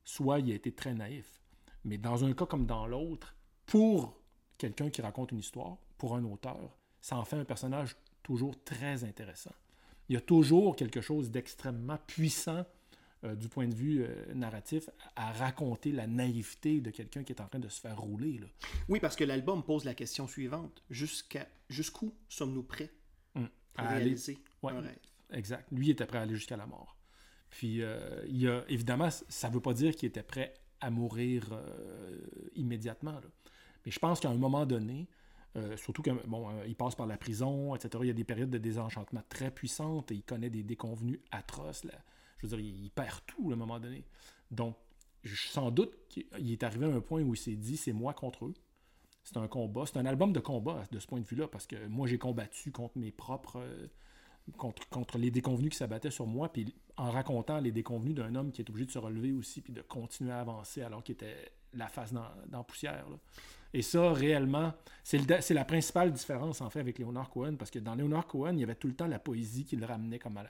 soit 0.06 0.38
il 0.38 0.50
a 0.52 0.54
été 0.54 0.72
très 0.72 0.94
naïf. 0.94 1.42
Mais 1.84 1.98
dans 1.98 2.25
un 2.25 2.32
cas 2.32 2.46
comme 2.46 2.64
dans 2.64 2.86
l'autre, 2.86 3.36
pour 3.66 4.18
quelqu'un 4.56 4.88
qui 4.88 5.02
raconte 5.02 5.32
une 5.32 5.40
histoire, 5.40 5.76
pour 5.98 6.16
un 6.16 6.25
auteur, 6.25 6.78
ça 7.02 7.18
en 7.18 7.25
fait 7.25 7.36
un 7.36 7.44
personnage 7.44 7.96
toujours 8.22 8.62
très 8.64 9.04
intéressant. 9.04 9.52
Il 10.08 10.14
y 10.14 10.16
a 10.16 10.20
toujours 10.20 10.76
quelque 10.76 11.00
chose 11.00 11.30
d'extrêmement 11.30 11.98
puissant 12.06 12.64
euh, 13.25 13.34
du 13.34 13.48
point 13.48 13.66
de 13.66 13.75
vue 13.75 14.04
euh, 14.04 14.34
narratif 14.34 14.88
à 15.16 15.32
raconter 15.32 15.90
la 15.90 16.06
naïveté 16.06 16.80
de 16.80 16.90
quelqu'un 16.90 17.25
qui 17.25 17.32
est 17.32 17.40
en 17.40 17.48
train 17.48 17.58
de 17.58 17.68
se 17.68 17.80
faire 17.80 17.98
rouler. 17.98 18.38
Là. 18.38 18.46
Oui, 18.88 19.00
parce 19.00 19.16
que 19.16 19.25
l'album 19.25 19.64
pose 19.64 19.84
la 19.84 19.94
question 19.94 20.28
suivante. 20.28 20.82
Jusqu'à, 20.90 21.46
jusqu'où 21.68 22.14
sommes-nous 22.28 22.62
prêts 22.62 22.92
hum, 23.34 23.48
à 23.76 23.88
réaliser 23.88 24.38
un 24.62 24.80
rêve? 24.80 24.98
Exact. 25.30 25.66
Lui 25.72 25.90
était 25.90 26.06
prêt 26.06 26.18
à 26.18 26.22
aller 26.22 26.34
jusqu'à 26.34 26.56
la 26.56 26.66
mort. 26.66 26.95
Puis, 27.56 27.80
euh, 27.80 28.22
il 28.28 28.36
y 28.36 28.48
a, 28.48 28.66
évidemment, 28.68 29.08
ça 29.10 29.48
ne 29.48 29.54
veut 29.54 29.62
pas 29.62 29.72
dire 29.72 29.96
qu'il 29.96 30.06
était 30.06 30.22
prêt 30.22 30.52
à 30.82 30.90
mourir 30.90 31.48
euh, 31.52 32.20
immédiatement. 32.54 33.18
Mais 33.82 33.90
je 33.90 33.98
pense 33.98 34.20
qu'à 34.20 34.28
un 34.28 34.34
moment 34.34 34.66
donné, 34.66 35.08
euh, 35.56 35.75
surtout 35.78 36.02
qu'il 36.02 36.12
bon, 36.26 36.50
passe 36.76 36.94
par 36.94 37.06
la 37.06 37.16
prison, 37.16 37.75
etc. 37.75 37.88
Il 38.02 38.08
y 38.08 38.10
a 38.10 38.12
des 38.12 38.25
périodes 38.25 38.50
de 38.50 38.58
désenchantement 38.58 39.22
très 39.30 39.50
puissantes 39.50 40.12
et 40.12 40.16
il 40.16 40.22
connaît 40.22 40.50
des 40.50 40.64
déconvenus 40.64 41.18
atroces. 41.30 41.85
Là. 41.85 41.94
Je 42.37 42.46
veux 42.46 42.59
dire, 42.59 42.74
il, 42.74 42.90
perd 42.90 43.24
tout 43.26 43.50
à 43.50 43.54
un 43.54 43.57
moment 43.57 43.81
donné. 43.81 44.04
Donc, 44.50 44.76
sans 45.24 45.70
doute 45.70 45.96
qu'il 46.11 46.52
est 46.52 46.62
arrivé 46.62 46.85
à 46.85 46.90
un 46.90 47.00
point 47.00 47.22
où 47.22 47.33
il 47.33 47.38
s'est 47.38 47.57
dit 47.57 47.78
c'est 47.78 47.94
moi 47.94 48.12
contre 48.12 48.44
eux. 48.44 48.54
C'est 49.24 49.38
un 49.38 49.48
combat. 49.48 49.87
C'est 49.87 49.96
un 49.96 50.04
album 50.04 50.35
de 50.35 50.40
combat 50.40 50.85
de 50.92 50.98
ce 50.98 51.07
point 51.07 51.20
de 51.20 51.26
vue-là 51.26 51.48
parce 51.48 51.66
que 51.66 51.87
moi, 51.87 52.07
j'ai 52.07 52.18
combattu 52.18 52.70
contre 52.70 52.98
mes 52.98 53.12
propres 53.12 53.66
contre, 54.56 54.88
contre 54.88 55.18
les 55.18 55.30
déconvenus 55.30 55.70
qui 55.70 55.76
s'abattaient 55.76 56.11
sur 56.11 56.26
moi, 56.26 56.52
puis 56.52 56.74
en 56.96 57.11
racontant 57.11 57.61
les 57.61 57.72
déconvenus 57.72 58.14
d'un 58.14 58.35
homme 58.35 58.52
qui 58.52 58.62
est 58.62 58.70
obligé 58.70 58.87
de 58.87 58.90
se 58.90 58.98
relever 58.98 59.32
aussi, 59.32 59.61
puis 59.61 59.72
de 59.72 59.82
continuer 59.82 60.32
à 60.32 60.40
avancer 60.40 60.82
alors 60.82 61.02
qu'il 61.02 61.14
était 61.14 61.52
la 61.74 61.88
face 61.88 62.12
dans, 62.12 62.26
dans 62.48 62.64
poussière. 62.64 63.06
Et 63.72 63.82
ça, 63.82 64.12
réellement, 64.12 64.72
c'est 65.04 65.50
la 65.50 65.64
principale 65.64 66.12
différence, 66.12 66.61
en 66.61 66.70
fait, 66.70 66.80
avec 66.80 66.98
Leonard 66.98 67.28
Cohen, 67.28 67.56
parce 67.56 67.70
que 67.70 67.78
dans 67.78 67.94
Leonard 67.94 68.26
Cohen, 68.26 68.52
il 68.54 68.61
y 68.61 68.64
avait 68.64 68.74
tout 68.74 68.88
le 68.88 68.94
temps 68.94 69.06
la 69.06 69.18
poésie 69.18 69.64
qui 69.64 69.76
le 69.76 69.85
ramenait 69.85 70.18
comme 70.18 70.40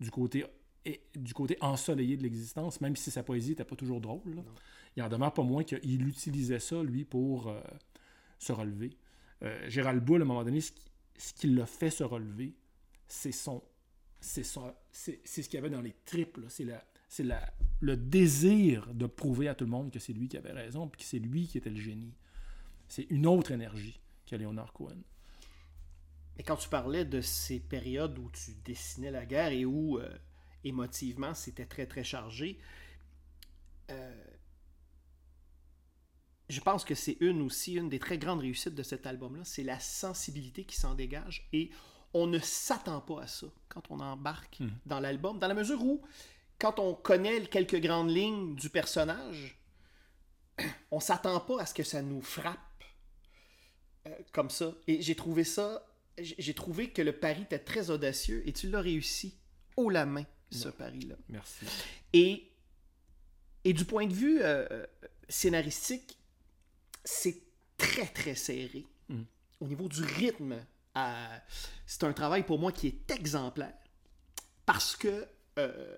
du 0.00 0.10
côté 0.10 0.44
et 0.84 1.02
du 1.16 1.34
côté 1.34 1.58
ensoleillé 1.60 2.16
de 2.16 2.22
l'existence, 2.22 2.80
même 2.80 2.96
si 2.96 3.10
sa 3.10 3.22
poésie 3.22 3.50
n'était 3.50 3.64
pas 3.64 3.76
toujours 3.76 4.00
drôle. 4.00 4.44
Il 4.96 5.02
en 5.02 5.08
demeure 5.08 5.34
pas 5.34 5.42
moins 5.42 5.64
qu'il 5.64 6.06
utilisait 6.06 6.60
ça, 6.60 6.82
lui, 6.82 7.04
pour 7.04 7.48
euh, 7.48 7.60
se 8.38 8.52
relever. 8.52 8.96
Euh, 9.42 9.68
Gérald 9.68 10.04
Boulle, 10.04 10.22
à 10.22 10.24
un 10.24 10.28
moment 10.28 10.44
donné, 10.44 10.60
ce 10.60 11.32
qui 11.34 11.48
l'a 11.48 11.66
fait 11.66 11.90
se 11.90 12.04
relever, 12.04 12.54
c'est 13.08 13.32
son. 13.32 13.62
C'est 14.20 14.44
c'est 14.44 15.20
ce 15.24 15.48
qu'il 15.48 15.54
y 15.54 15.58
avait 15.58 15.70
dans 15.70 15.80
les 15.80 15.94
tripes. 16.04 16.40
C'est 16.48 16.64
la, 16.64 16.84
c'est 17.08 17.24
le 17.80 17.96
désir 17.96 18.92
de 18.94 19.06
prouver 19.06 19.48
à 19.48 19.54
tout 19.54 19.64
le 19.64 19.70
monde 19.70 19.90
que 19.90 19.98
c'est 19.98 20.12
lui 20.12 20.28
qui 20.28 20.36
avait 20.36 20.52
raison, 20.52 20.88
puis 20.88 21.00
que 21.00 21.06
c'est 21.06 21.18
lui 21.18 21.46
qui 21.46 21.58
était 21.58 21.70
le 21.70 21.80
génie. 21.80 22.14
C'est 22.88 23.06
une 23.10 23.26
autre 23.26 23.52
énergie 23.52 24.00
que 24.26 24.36
Leonard 24.36 24.72
Cohen. 24.72 25.02
Mais 26.36 26.44
quand 26.44 26.56
tu 26.56 26.68
parlais 26.68 27.04
de 27.04 27.20
ces 27.20 27.58
périodes 27.58 28.18
où 28.18 28.30
tu 28.30 28.52
dessinais 28.64 29.10
la 29.10 29.26
guerre 29.26 29.52
et 29.52 29.64
où 29.64 29.98
euh, 29.98 30.08
émotivement 30.64 31.34
c'était 31.34 31.66
très 31.66 31.86
très 31.86 32.04
chargé, 32.04 32.58
euh, 33.90 34.24
je 36.48 36.60
pense 36.60 36.84
que 36.84 36.94
c'est 36.94 37.16
une 37.20 37.42
aussi, 37.42 37.74
une 37.74 37.88
des 37.88 37.98
très 37.98 38.18
grandes 38.18 38.40
réussites 38.40 38.74
de 38.74 38.82
cet 38.82 39.06
album-là, 39.06 39.44
c'est 39.44 39.64
la 39.64 39.80
sensibilité 39.80 40.64
qui 40.64 40.76
s'en 40.76 40.94
dégage 40.94 41.48
et 41.52 41.70
on 42.14 42.26
ne 42.26 42.38
s'attend 42.38 43.00
pas 43.00 43.22
à 43.22 43.26
ça 43.26 43.46
quand 43.68 43.82
on 43.90 44.00
embarque 44.00 44.60
hmm. 44.60 44.70
dans 44.86 45.00
l'album, 45.00 45.38
dans 45.38 45.48
la 45.48 45.54
mesure 45.54 45.82
où, 45.82 46.02
quand 46.58 46.78
on 46.78 46.94
connaît 46.94 47.42
quelques 47.46 47.80
grandes 47.80 48.10
lignes 48.10 48.54
du 48.54 48.70
personnage, 48.70 49.58
on 50.90 51.00
s'attend 51.00 51.38
pas 51.40 51.62
à 51.62 51.66
ce 51.66 51.74
que 51.74 51.82
ça 51.82 52.02
nous 52.02 52.22
frappe 52.22 52.58
euh, 54.06 54.14
comme 54.32 54.50
ça. 54.50 54.74
Et 54.86 55.02
j'ai 55.02 55.14
trouvé 55.14 55.44
ça, 55.44 55.86
j'ai 56.18 56.54
trouvé 56.54 56.90
que 56.90 57.02
le 57.02 57.12
pari 57.12 57.42
était 57.42 57.58
très 57.58 57.90
audacieux 57.90 58.42
et 58.46 58.52
tu 58.52 58.68
l'as 58.68 58.80
réussi 58.80 59.34
haut 59.76 59.90
la 59.90 60.06
main, 60.06 60.24
ce 60.50 60.68
pari-là. 60.68 61.14
Merci. 61.28 61.66
Et, 62.12 62.50
et 63.64 63.72
du 63.72 63.84
point 63.84 64.06
de 64.06 64.14
vue 64.14 64.40
euh, 64.42 64.66
euh, 64.70 64.86
scénaristique, 65.28 66.18
c'est 67.04 67.42
très, 67.76 68.06
très 68.06 68.34
serré. 68.34 68.84
Hmm. 69.08 69.22
Au 69.60 69.66
niveau 69.68 69.88
du 69.88 70.02
rythme, 70.02 70.56
c'est 71.86 72.04
un 72.04 72.12
travail 72.12 72.44
pour 72.44 72.58
moi 72.58 72.72
qui 72.72 72.88
est 72.88 73.10
exemplaire. 73.10 73.74
Parce 74.66 74.96
que. 74.96 75.26
Euh, 75.58 75.96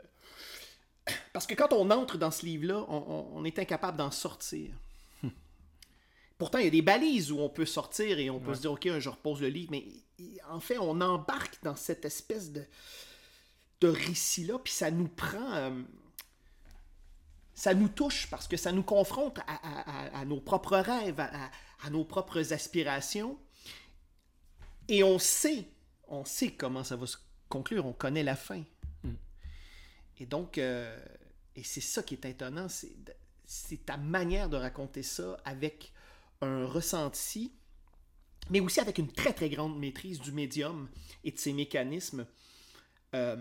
parce 1.33 1.47
que 1.47 1.55
quand 1.55 1.73
on 1.73 1.91
entre 1.91 2.19
dans 2.19 2.31
ce 2.31 2.47
livre-là, 2.47 2.85
on, 2.89 3.45
est 3.45 3.59
incapable 3.59 3.97
d'en 3.97 4.13
sortir. 4.13 4.71
Pourtant, 6.39 6.59
il 6.59 6.65
y 6.65 6.69
a 6.69 6.71
des 6.71 6.83
balises 6.83 7.33
où 7.33 7.41
on 7.41 7.49
peut 7.49 7.67
sortir 7.67 8.21
et 8.21 8.31
on 8.31 8.39
peut 8.39 8.55
se 8.55 8.61
dire, 8.61 8.73
OK, 8.73 8.89
je 8.99 9.09
repose 9.09 9.41
le 9.41 9.49
livre. 9.49 9.73
Mais 9.73 9.85
en 10.49 10.61
fait, 10.61 10.79
on 10.79 11.01
embarque 11.01 11.59
dans 11.65 11.75
cette 11.75 12.05
espèce 12.05 12.53
de, 12.53 12.65
de 13.81 13.89
récit-là, 13.89 14.59
puis 14.59 14.73
ça 14.73 14.91
nous 14.91 15.09
prend. 15.09 15.53
Euh, 15.55 15.83
ça 17.55 17.75
nous 17.75 17.89
touche 17.89 18.29
parce 18.31 18.49
que 18.49 18.57
ça 18.57 18.73
nous 18.73 18.83
confronte 18.83 19.39
à, 19.47 20.25
nos 20.25 20.41
propres 20.41 20.79
rêves, 20.79 21.21
à, 21.21 21.91
nos 21.91 22.05
propres 22.05 22.55
aspirations. 22.55 23.39
Et 24.91 25.05
on 25.05 25.21
sait, 25.21 25.69
on 26.09 26.25
sait 26.25 26.51
comment 26.51 26.83
ça 26.83 26.97
va 26.97 27.07
se 27.07 27.17
conclure, 27.49 27.87
on 27.87 27.93
connaît 27.93 28.25
la 28.25 28.35
fin. 28.35 28.65
Hmm. 29.05 29.15
Et 30.19 30.27
donc, 30.27 30.59
euh, 30.59 30.99
et 31.55 31.63
c'est 31.63 31.81
ça 31.81 32.03
qui 32.03 32.15
est 32.15 32.25
étonnant, 32.25 32.67
c'est 32.69 33.87
ta 33.87 33.97
manière 33.97 34.49
de 34.49 34.57
raconter 34.57 35.05
ça 35.05 35.41
avec 35.45 35.93
un 36.41 36.67
ressenti, 36.67 37.53
mais 38.51 38.59
aussi 38.59 38.81
avec 38.81 38.99
une 38.99 39.13
très 39.13 39.33
très 39.33 39.49
grande 39.49 39.79
maîtrise 39.79 40.21
du 40.21 40.33
médium 40.33 40.89
et 41.23 41.31
de 41.31 41.39
ses 41.39 41.53
mécanismes. 41.53 42.27
Euh, 43.15 43.37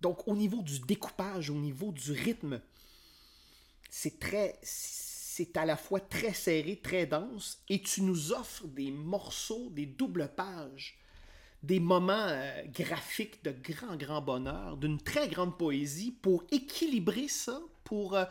donc, 0.00 0.28
au 0.28 0.36
niveau 0.36 0.62
du 0.62 0.78
découpage, 0.78 1.50
au 1.50 1.56
niveau 1.58 1.90
du 1.90 2.12
rythme, 2.12 2.60
c'est 3.90 4.20
très 4.20 4.56
c'est 5.38 5.56
à 5.56 5.64
la 5.64 5.76
fois 5.76 6.00
très 6.00 6.34
serré, 6.34 6.80
très 6.82 7.06
dense, 7.06 7.62
et 7.68 7.80
tu 7.80 8.02
nous 8.02 8.32
offres 8.32 8.66
des 8.66 8.90
morceaux, 8.90 9.70
des 9.70 9.86
doubles 9.86 10.32
pages, 10.34 10.98
des 11.62 11.78
moments 11.78 12.26
euh, 12.28 12.62
graphiques 12.74 13.44
de 13.44 13.52
grand, 13.52 13.94
grand 13.94 14.20
bonheur, 14.20 14.76
d'une 14.76 14.98
très 15.00 15.28
grande 15.28 15.56
poésie, 15.56 16.10
pour 16.10 16.42
équilibrer 16.50 17.28
ça, 17.28 17.60
pour 17.84 18.16
euh, 18.16 18.24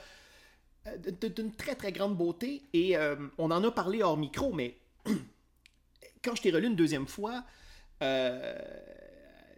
euh, 0.88 1.30
d'une 1.30 1.54
très, 1.54 1.76
très 1.76 1.93
grande 1.93 2.17
beauté. 2.17 2.63
Et 2.74 2.98
on 3.38 3.52
en 3.52 3.63
a 3.63 3.72
parlé 3.72 4.04
hors 4.04 4.17
micro, 4.17 4.52
mais 4.52 4.76
quand 6.22 6.36
je 6.36 6.41
t'ai 6.41 6.52
relu 6.52 6.67
une 6.67 6.76
deuxième 6.76 7.08
fois, 7.08 7.46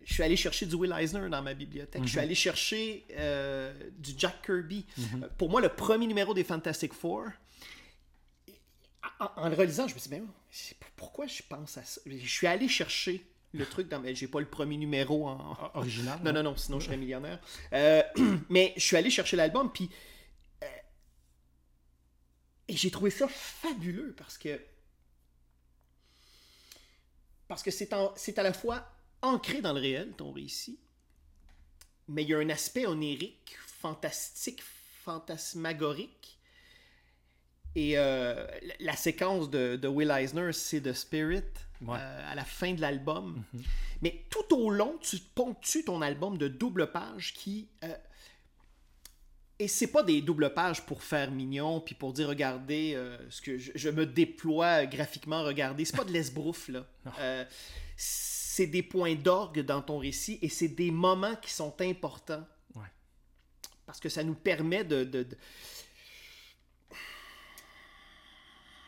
je 0.10 0.16
suis 0.16 0.24
allé 0.24 0.36
chercher 0.36 0.66
du 0.66 0.74
Will 0.74 0.92
Eisner 0.92 1.30
dans 1.30 1.44
ma 1.44 1.54
bibliothèque. 1.54 2.02
Je 2.04 2.10
suis 2.10 2.18
allé 2.20 2.34
chercher 2.34 3.06
euh, 3.12 3.72
du 4.00 4.14
Jack 4.18 4.42
Kirby. 4.44 4.84
Euh, 4.98 5.28
Pour 5.38 5.52
moi, 5.52 5.62
le 5.62 5.70
premier 5.70 6.08
numéro 6.08 6.34
des 6.34 6.44
Fantastic 6.44 6.94
Four, 6.96 7.26
en, 9.20 9.30
en 9.36 9.50
le 9.50 9.56
relisant, 9.56 9.88
je 9.88 9.94
me 9.94 10.00
suis 10.00 10.10
dit, 10.10 10.16
mais 10.20 10.24
pourquoi 10.96 11.28
je 11.28 11.44
pense 11.48 11.78
à 11.78 11.84
ça? 11.84 12.02
Je 12.08 12.28
suis 12.28 12.48
allé 12.48 12.68
chercher 12.68 13.24
le 13.54 13.68
truc 13.68 13.88
dans 13.88 14.02
J'ai 14.16 14.28
pas 14.28 14.40
le 14.40 14.48
premier 14.48 14.78
numéro 14.78 15.28
en. 15.28 15.52
O- 15.54 15.78
Original. 15.78 16.20
Non, 16.24 16.34
non, 16.34 16.42
non, 16.42 16.58
sinon 16.58 16.80
je 16.80 16.86
serais 16.88 16.98
millionnaire. 16.98 17.40
Euh, 17.74 18.02
mais 18.50 18.74
je 18.78 18.82
suis 18.82 18.98
allé 18.98 19.12
chercher 19.12 19.38
l'album, 19.38 19.72
puis. 19.72 19.92
euh, 20.64 20.68
et 22.68 22.76
j'ai 22.76 22.90
trouvé 22.90 23.12
ça 23.12 23.28
fabuleux 23.28 24.16
parce 24.18 24.40
que. 24.40 24.60
Parce 27.48 27.62
que 27.62 27.70
c'est 27.70 27.90
c'est 28.16 28.40
à 28.40 28.44
la 28.44 28.54
fois 28.54 28.88
ancré 29.22 29.62
dans 29.62 29.74
le 29.74 29.80
réel, 29.82 30.12
ton 30.18 30.32
récit, 30.32 30.80
mais 32.08 32.24
il 32.24 32.30
y 32.30 32.34
a 32.34 32.38
un 32.40 32.50
aspect 32.50 32.86
onirique, 32.86 33.56
fantastique, 33.82 34.62
fantasmagorique. 35.04 36.38
Et 37.76 37.98
euh, 37.98 38.48
la- 38.80 38.96
séquence 38.96 39.50
de, 39.50 39.76
de 39.76 39.88
Will 39.88 40.10
Eisner, 40.12 40.52
c'est 40.54 40.82
The 40.82 40.94
Spirit, 40.94 41.44
Ouais. 41.82 41.98
euh, 42.00 42.32
à 42.32 42.36
la 42.36 42.44
fin 42.44 42.74
de 42.74 42.82
l'album. 42.82 43.44
Mais 44.02 44.26
tout 44.30 44.54
au 44.56 44.70
long, 44.70 44.98
tu 45.02 45.18
ponctues 45.18 45.86
ton 45.86 46.02
album 46.02 46.38
de 46.38 46.48
double 46.50 46.92
page 46.92 47.34
qui. 47.34 47.70
euh, 47.84 47.96
et 49.60 49.68
c'est 49.68 49.88
pas 49.88 50.04
des 50.04 50.22
doubles 50.22 50.54
pages 50.54 50.82
pour 50.86 51.04
faire 51.04 51.32
mignon, 51.32 51.80
puis 51.82 51.94
pour 51.94 52.12
dire 52.14 52.28
regardez 52.30 52.94
euh, 52.96 53.18
ce 53.30 53.42
que 53.42 53.58
je, 53.58 53.72
je 53.76 53.90
me 53.90 54.06
déploie 54.06 54.86
graphiquement, 54.88 55.44
regardez. 55.44 55.86
C'est 55.86 55.96
pas 55.98 56.06
de 56.06 56.12
l'esbrouf, 56.12 56.70
là. 56.70 56.86
C'est 58.60 58.68
des 58.68 58.84
points 58.84 59.16
d'orgue 59.16 59.62
dans 59.62 59.82
ton 59.82 60.00
récit 60.00 60.38
et 60.42 60.50
c'est 60.50 60.68
des 60.68 60.92
moments 60.92 61.38
qui 61.38 61.50
sont 61.50 61.74
importants. 61.80 62.46
Ouais. 62.76 62.92
Parce 63.86 64.02
que 64.02 64.10
ça 64.10 64.22
nous 64.22 64.36
permet 64.36 64.84
de. 64.84 65.06
de- 65.06 65.24
de- 65.24 65.38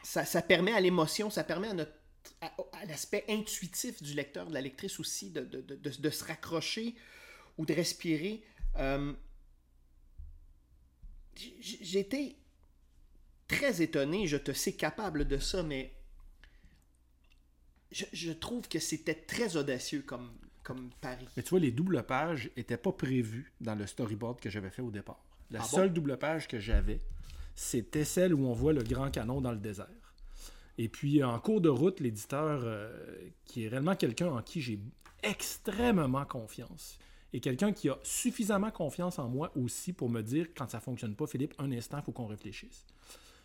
Ça, 0.04 0.26
ça 0.26 0.42
permet 0.42 0.74
à 0.74 0.82
l'émotion, 0.82 1.30
ça 1.30 1.46
permet 1.46 1.70
à 1.70 1.74
notre 1.74 1.94
à, 2.42 2.52
à 2.74 2.86
l'aspect 2.86 3.24
intuitif 3.30 4.04
du 4.04 4.14
lecteur, 4.14 4.46
de 4.48 4.54
la 4.54 4.60
lectrice 4.60 5.00
aussi, 5.00 5.30
de, 5.30 5.40
de- 5.46 5.62
de- 5.62 6.10
se 6.10 6.26
raccrocher 6.26 6.94
ou 7.58 7.66
de 7.66 7.74
respirer. 7.74 8.44
Euh, 8.76 9.14
j- 11.38 11.56
J'ai 11.82 12.00
été 12.00 12.36
très 13.48 13.82
étonné, 13.82 14.28
je 14.28 14.36
te 14.36 14.52
sais 14.52 14.74
capable 14.74 15.26
de 15.30 15.38
ça, 15.38 15.64
mais 15.64 15.94
je, 17.92 18.06
je 18.14 18.32
trouve 18.32 18.68
que 18.68 18.80
c'était 18.80 19.16
très 19.16 19.58
audacieux 19.58 20.02
comme, 20.02 20.30
comme 20.64 20.90
pari. 21.02 21.26
Mais 21.38 21.44
tu 21.44 21.50
vois, 21.50 21.60
les 21.60 21.72
doubles 21.72 22.04
pages 22.04 22.50
n'étaient 22.58 22.78
pas 22.78 22.92
prévus 22.92 23.52
dans 23.62 23.76
le 23.76 23.86
storyboard 23.88 24.40
que 24.40 24.50
j'avais 24.50 24.70
fait 24.70 24.82
au 24.82 24.92
départ. 24.92 25.24
La 25.50 25.60
Ah 25.60 25.64
bon? 25.64 25.78
seule 25.78 25.94
double 25.94 26.18
page 26.18 26.48
que 26.48 26.60
j'avais, 26.60 27.00
c'était 27.56 28.06
celle 28.06 28.34
où 28.34 28.46
on 28.46 28.54
voit 28.54 28.74
le 28.74 28.84
grand 28.84 29.12
canon 29.12 29.42
dans 29.42 29.52
le 29.52 29.58
désert. 29.60 29.88
Et 30.78 30.88
puis, 30.88 31.24
en 31.24 31.38
cours 31.40 31.60
de 31.62 31.70
route, 31.70 32.00
l'éditeur, 32.00 32.62
euh, 32.64 32.90
qui 33.46 33.66
est 33.66 33.68
réellement 33.68 33.96
quelqu'un 33.96 34.28
en 34.32 34.42
qui 34.42 34.62
j'ai 34.62 34.80
extrêmement 35.22 36.26
confiance, 36.26 36.98
et 37.34 37.40
quelqu'un 37.40 37.72
qui 37.72 37.88
a 37.90 37.98
suffisamment 38.04 38.72
confiance 38.72 39.20
en 39.20 39.30
moi 39.30 39.52
aussi 39.56 39.94
pour 39.94 40.10
me 40.10 40.22
dire, 40.22 40.48
quand 40.56 40.70
ça 40.70 40.80
fonctionne 40.80 41.16
pas, 41.16 41.28
Philippe, 41.28 41.54
un 41.60 41.72
instant, 41.72 41.98
il 42.00 42.04
faut 42.04 42.12
qu'on 42.12 42.28
réfléchisse. 42.28 42.86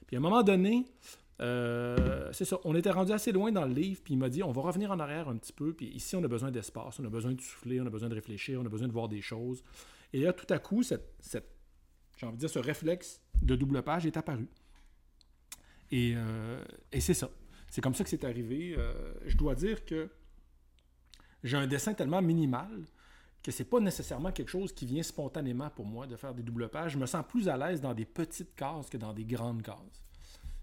Puis 0.07 0.17
à 0.17 0.19
un 0.19 0.23
moment 0.23 0.43
donné, 0.43 0.87
euh, 1.41 2.33
c'est 2.33 2.45
ça, 2.45 2.59
on 2.65 2.75
était 2.75 2.91
rendu 2.91 3.13
assez 3.13 3.33
loin 3.33 3.53
dans 3.53 3.65
le 3.67 3.75
livre, 3.75 4.01
puis 4.03 4.15
il 4.15 4.17
m'a 4.17 4.29
dit, 4.29 4.43
on 4.43 4.53
va 4.53 4.63
revenir 4.63 4.91
en 4.91 4.99
arrière 4.99 5.29
un 5.29 5.37
petit 5.37 5.53
peu, 5.53 5.75
puis 5.75 5.87
ici, 5.89 6.17
on 6.17 6.25
a 6.25 6.29
besoin 6.29 6.51
d'espace, 6.51 6.99
on 7.01 7.05
a 7.05 7.11
besoin 7.11 7.33
de 7.33 7.41
souffler, 7.41 7.81
on 7.81 7.87
a 7.87 7.91
besoin 7.91 8.09
de 8.09 8.15
réfléchir, 8.15 8.61
on 8.61 8.67
a 8.67 8.69
besoin 8.69 8.89
de 8.89 8.93
voir 8.93 9.09
des 9.09 9.21
choses. 9.21 9.63
Et 10.13 10.21
là, 10.21 10.33
tout 10.33 10.47
à 10.53 10.59
coup, 10.59 10.83
cette, 10.83 11.15
j'ai 12.17 12.27
envie 12.27 12.37
de 12.37 12.41
dire, 12.41 12.51
ce 12.51 12.59
réflexe 12.59 13.21
de 13.43 13.55
double 13.55 13.83
page 13.83 14.07
est 14.07 14.17
apparu. 14.17 14.49
Et, 15.91 16.15
euh, 16.17 16.65
c'est 16.99 17.15
ça. 17.15 17.31
C'est 17.69 17.81
comme 17.81 17.95
ça 17.95 18.05
que 18.05 18.11
c'est 18.11 18.25
arrivé. 18.25 18.75
Euh, 18.79 19.13
je 19.27 19.37
dois 19.37 19.55
dire 19.55 19.85
que 19.85 20.09
j'ai 21.45 21.57
un 21.57 21.67
dessin 21.67 21.95
tellement 21.95 22.23
minimal 22.23 22.85
que 23.43 23.53
c'est 23.53 23.65
pas 23.65 23.79
nécessairement 23.79 24.33
quelque 24.33 24.49
chose 24.49 24.73
qui 24.73 24.87
vient 24.87 25.03
spontanément 25.03 25.71
pour 25.71 25.85
moi 25.85 26.07
de 26.07 26.17
faire 26.17 26.35
des 26.35 26.43
double 26.43 26.69
pages. 26.69 26.93
Je 26.93 26.99
me 26.99 27.07
sens 27.07 27.25
plus 27.29 27.49
à 27.49 27.57
l'aise 27.57 27.81
dans 27.81 27.95
des 27.95 28.05
petites 28.05 28.57
cases 28.57 28.89
que 28.89 28.97
dans 28.97 29.13
des 29.13 29.25
grandes 29.25 29.63
cases. 29.63 30.06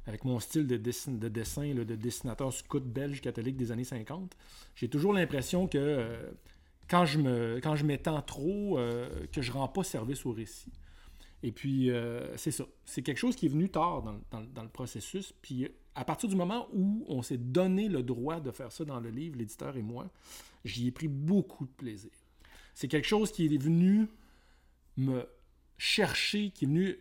Avec 0.06 0.26
mon 0.26 0.39
style 0.39 0.68
de, 0.68 0.76
dessin, 0.78 1.13
de 1.13 1.30
dessin 1.30 1.74
de 1.74 1.84
dessinateur 1.96 2.52
scout 2.52 2.84
belge 2.84 3.22
catholique 3.22 3.56
des 3.56 3.72
années 3.72 3.86
50, 3.86 4.36
j'ai 4.76 4.89
toujours 4.89 5.13
l'impression 5.13 5.68
que 5.68 5.78
euh, 5.78 6.30
quand 6.89 7.06
je 7.06 7.86
m'étends 7.86 8.22
trop, 8.22 8.78
euh, 8.78 9.26
que 9.32 9.42
je 9.42 9.52
rends 9.52 9.70
pas 9.70 9.84
service 9.84 10.26
au 10.26 10.32
récit. 10.34 10.72
Et 11.42 11.52
puis, 11.52 11.89
euh, 11.89 12.36
c'est 12.38 12.52
ça. 12.52 12.66
C'est 12.86 13.02
quelque 13.02 13.18
chose 13.18 13.36
qui 13.36 13.46
est 13.48 13.50
venu 13.50 13.70
tard 13.70 14.02
dans- 14.04 14.42
dans 14.54 14.63
le 14.63 14.70
processus. 14.70 15.34
Puis, 15.42 15.68
à 15.96 16.06
partir 16.06 16.30
du 16.30 16.36
moment 16.36 16.68
où 16.74 17.06
on 17.08 17.22
s'est 17.22 17.38
donné 17.38 17.89
le 17.89 18.02
droit 18.02 18.39
de 18.39 18.50
faire 18.52 18.72
ça 18.72 18.86
dans 18.86 19.00
le 19.00 19.10
livre, 19.10 19.38
l'éditeur 19.38 19.76
et 19.78 19.82
moi, 19.82 20.10
j'y 20.66 20.88
ai 20.88 20.92
pris 20.92 21.08
beaucoup 21.10 21.66
de 21.66 21.72
plaisir. 21.72 22.12
C'est 22.74 22.88
quelque 22.88 23.08
chose 23.08 23.32
qui 23.32 23.46
est 23.46 23.58
venu 23.58 24.08
me 24.98 25.26
chercher, 25.78 26.50
qui 26.52 26.66
est 26.66 26.68
venu, 26.68 26.98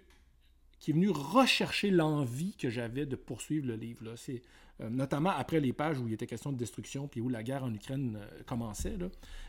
qui 0.83 0.91
est 0.91 0.95
venu 0.95 1.11
rechercher 1.11 1.93
l'envie 1.93 2.57
que 2.57 2.69
j'avais 2.69 3.07
de 3.07 3.15
poursuivre 3.15 3.69
le 3.69 3.77
livre. 3.77 4.05
là. 4.05 4.15
Euh, 4.81 4.91
notamment 4.91 5.31
après 5.31 5.61
les 5.61 5.73
pages 5.73 6.01
où 6.01 6.09
il 6.09 6.15
était 6.15 6.27
question 6.27 6.51
de 6.51 6.57
destruction 6.57 7.07
puis 7.07 7.21
où 7.21 7.29
la 7.29 7.45
guerre 7.45 7.63
en 7.63 7.73
Ukraine 7.73 8.19
euh, 8.21 8.43
commençait. 8.47 8.97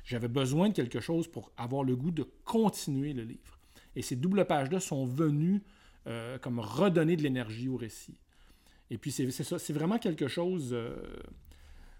J'avais 0.06 0.28
besoin 0.28 0.69
de 0.69 0.76
quelque 0.76 1.00
chose 1.00 1.28
pour 1.28 1.52
avoir 1.58 1.84
le 1.84 1.96
goût 1.96 2.12
de 2.12 2.24
continuer 2.46 3.13
le 3.13 3.24
livre. 3.24 3.58
Et 3.96 4.04
ces 4.04 4.15
doubles 4.15 4.46
pages-là 4.46 4.80
sont 4.80 5.08
venues 5.08 5.63
euh, 6.06 6.38
comme 6.38 6.60
redonner 6.60 7.15
de 7.15 7.24
l'énergie 7.24 7.67
au 7.67 7.78
récit. 7.78 8.19
Et 8.91 9.00
puis 9.00 9.12
c'est 9.12 9.32
ça, 9.32 9.58
c'est 9.58 9.74
vraiment 9.74 9.98
quelque 9.98 10.28
chose. 10.28 10.78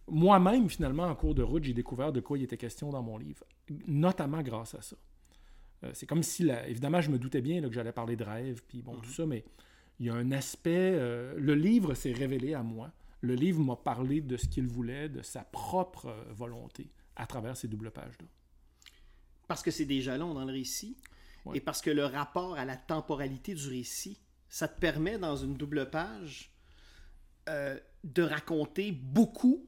Moi-même, 0.08 0.69
finalement, 0.69 1.06
en 1.06 1.15
cours 1.15 1.34
de 1.34 1.41
route, 1.41 1.63
j'ai 1.63 1.74
découvert 1.74 2.12
de 2.12 2.19
quoi 2.19 2.38
il 2.38 2.43
était 2.43 2.58
question 2.58 2.91
dans 2.91 3.02
mon 3.02 3.17
livre, 3.17 3.43
notamment 3.88 4.43
grâce 4.43 4.76
à 4.76 4.82
ça. 4.84 4.96
Euh, 5.84 5.91
c'est 5.93 6.06
comme 6.06 6.24
si, 6.24 6.43
la- 6.43 6.67
évidemment, 6.67 7.02
je 7.02 7.10
me 7.10 7.17
doutais 7.19 7.41
bien 7.41 7.60
là, 7.62 7.67
que 7.67 7.74
j'allais 7.74 7.91
parler 7.91 8.15
de 8.15 8.24
rêve, 8.24 8.62
puis 8.67 8.82
bon, 8.82 8.96
tout 8.98 9.12
ça, 9.12 9.26
mais 9.26 9.43
il 10.00 10.06
y 10.06 10.10
a 10.10 10.13
un 10.15 10.32
aspect. 10.32 10.93
euh, 10.96 11.34
le 11.38 11.56
livre 11.56 11.93
s'est 11.93 12.13
révélé 12.13 12.54
à 12.54 12.63
moi. 12.63 12.91
Le 13.22 13.36
livre 13.36 13.60
m'a 13.62 13.76
parlé 13.76 14.22
de 14.22 14.36
ce 14.38 14.48
qu'il 14.48 14.67
voulait, 14.67 15.10
de 15.10 15.22
sa 15.22 15.43
propre 15.43 16.08
euh, 16.08 16.24
volonté, 16.34 16.89
à 17.15 17.26
travers 17.28 17.56
ces 17.58 17.67
doubles 17.67 17.91
pages-là. 17.91 18.26
Parce 19.48 19.62
que 19.62 19.72
c'est 19.72 19.86
des 19.86 20.02
jalons 20.02 20.34
dans 20.34 20.46
le 20.46 20.54
récit. 20.54 20.98
Ouais. 21.46 21.58
Et 21.58 21.60
parce 21.60 21.82
que 21.82 21.89
le 21.89 22.06
rapport 22.06 22.56
à 22.56 22.63
la 22.65 22.78
temporalité 22.78 23.54
du 23.54 23.67
récit, 23.67 24.19
ça 24.50 24.67
te 24.67 24.80
permet 24.80 25.17
dans 25.17 25.36
une 25.36 25.56
double 25.56 25.89
page 25.89 26.52
euh, 27.50 27.78
de 28.06 28.24
raconter 28.24 28.91
beaucoup, 28.93 29.65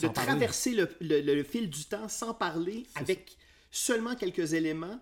de 0.00 0.08
parler. 0.08 0.26
traverser 0.30 0.74
le, 0.74 0.88
le- 1.00 1.20
le- 1.22 1.34
le 1.34 1.42
fil 1.42 1.70
du 1.70 1.84
temps 1.84 2.08
sans 2.08 2.34
parler, 2.34 2.86
avec 2.94 3.36
seulement 3.72 4.14
quelques 4.14 4.52
éléments. 4.52 5.00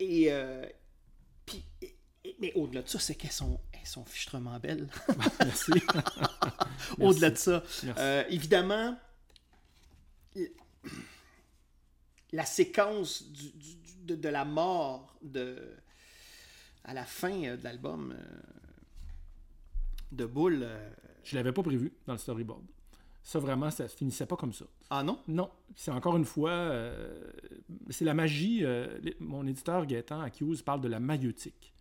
Et, 0.00 0.30
euh, 0.30 0.66
puis, 1.46 1.64
et- 1.80 1.96
et- 2.24 2.36
mais 2.40 2.52
au-delà 2.54 2.82
de 2.82 2.88
ça, 2.88 2.98
c'est 2.98 3.14
qu'elles 3.14 3.32
sont, 3.32 3.58
elles 3.72 3.86
sont 3.86 4.04
fichtrement 4.04 4.58
belles. 4.58 4.88
Merci. 5.40 5.72
au-delà 6.98 7.30
de 7.30 7.36
ça. 7.36 7.62
Euh, 7.96 8.24
évidemment, 8.28 8.98
la 12.32 12.44
séquence 12.44 13.22
du- 13.30 13.52
du- 13.52 13.76
du- 13.76 13.94
de, 14.04 14.14
de 14.16 14.28
la 14.28 14.44
mort 14.44 15.16
de, 15.22 15.76
à 16.84 16.92
la 16.92 17.04
fin 17.04 17.44
euh, 17.44 17.56
de 17.56 17.64
l'album 17.64 18.12
euh, 18.12 18.22
de 20.12 20.24
euh, 20.64 20.90
Je 21.22 21.36
l'avais 21.36 21.52
pas 21.52 21.62
prévu 21.62 21.92
dans 22.06 22.12
le 22.14 22.18
storyboard. 22.18 22.64
Ça, 23.26 23.38
vraiment, 23.38 23.70
ça 23.70 23.88
se 23.88 23.96
finissait 23.96 24.26
pas 24.26 24.36
comme 24.36 24.52
ça. 24.52 24.66
Ah 24.90 25.02
non? 25.02 25.18
Non, 25.28 25.50
c'est 25.74 25.90
encore 25.90 26.16
une 26.18 26.26
fois, 26.26 26.50
euh, 26.50 27.32
c'est 27.88 28.04
la 28.04 28.12
magie. 28.12 28.60
euh, 28.64 28.98
mon 29.18 29.46
éditeur 29.46 29.86
Gaëtan 29.86 30.20
Accuse 30.20 30.60
parle 30.62 30.82
de 30.82 30.88
la 30.88 31.00
maïeutique. 31.00 31.72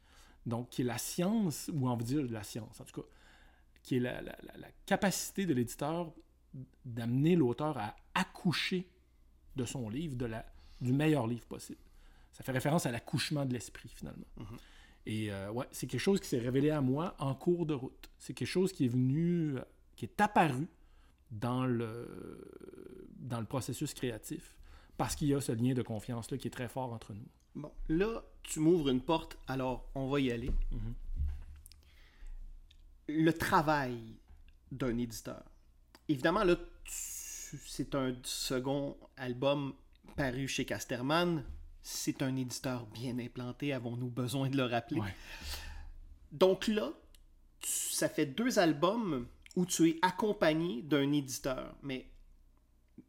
Donc, 0.46 0.70
qui 0.70 0.82
est 0.82 0.86
la 0.86 0.98
science, 0.98 1.70
ou 1.74 1.88
on 1.90 1.96
veut 1.98 2.04
dire 2.06 2.26
la 2.32 2.44
science 2.44 2.80
en 2.80 2.86
tout 2.86 3.02
cas, 3.02 3.08
qui 3.82 3.98
est 3.98 4.00
la, 4.00 4.22
la- 4.22 4.38
la- 4.44 4.58
la 4.58 4.68
capacité 4.86 5.46
de 5.46 5.54
l'éditeur 5.54 6.14
d'amener 6.86 7.36
l'auteur 7.36 7.78
à 7.78 7.94
accoucher 8.14 8.88
de 9.58 9.66
son 9.66 9.90
livre, 9.90 10.16
de 10.16 10.26
la, 10.26 10.46
du 10.80 10.94
meilleur 10.94 11.28
livre 11.28 11.46
possible. 11.46 11.80
Ça 12.32 12.44
fait 12.44 12.52
référence 12.54 12.86
à 12.86 12.92
l'accouchement 12.92 13.46
de 13.46 13.52
l'esprit, 13.54 13.90
finalement. 13.94 14.26
Et 15.06 15.32
euh, 15.32 15.52
ouais, 15.52 15.66
c'est 15.72 15.88
quelque 15.88 16.00
chose 16.00 16.20
qui 16.22 16.28
s'est 16.30 16.40
révélé 16.40 16.70
à 16.70 16.80
moi 16.80 17.16
en 17.20 17.36
cours 17.36 17.66
de 17.66 17.74
route. 17.74 18.10
C'est 18.18 18.34
quelque 18.34 18.48
chose 18.48 18.72
qui 18.72 18.86
est 18.86 18.90
venu, 18.90 19.56
qui 19.98 20.06
est 20.06 20.22
apparu 20.22 20.68
dans 21.40 21.66
le, 21.66 23.10
dans 23.18 23.40
le 23.40 23.46
processus 23.46 23.94
créatif 23.94 24.56
parce 24.98 25.16
qu'il 25.16 25.28
y 25.28 25.34
a 25.34 25.42
ce 25.42 25.52
lien 25.52 25.74
de 25.74 25.82
confiance-là 25.82 26.38
qui 26.38 26.48
est 26.48 26.52
très 26.52 26.68
fort 26.68 26.94
entre 26.94 27.14
nous. 27.14 27.28
Bon, 27.56 27.72
là, 27.90 28.24
tu 28.44 28.60
m'ouvres 28.60 28.90
une 28.90 29.02
porte, 29.02 29.38
alors 29.48 29.90
on 29.96 30.08
va 30.08 30.20
y 30.20 30.32
aller. 30.32 30.52
Le 33.08 33.32
travail 33.34 34.00
d'un 34.72 34.98
éditeur. 34.98 35.44
évidemment, 36.08 36.44
là, 36.44 36.56
c'est 36.86 37.96
un 37.96 38.16
second 38.24 38.98
album 39.18 39.74
paru 40.16 40.48
chez 40.48 40.66
Casterman. 40.66 41.44
C'est 41.82 42.22
un 42.22 42.36
éditeur 42.36 42.86
bien 42.88 43.20
implanté, 43.20 43.74
avons-nous 43.74 44.10
besoin 44.10 44.50
de 44.50 44.56
le 44.58 44.64
rappeler? 44.64 45.02
Ouais. 45.02 45.16
Donc 46.32 46.68
là, 46.68 46.92
ça 47.62 48.10
fait 48.10 48.26
deux 48.26 48.58
albums 48.58 49.28
où 49.56 49.66
tu 49.66 49.90
es 49.90 50.00
accompagné 50.02 50.82
d'un 50.82 51.12
éditeur, 51.12 51.76
mais, 51.84 52.06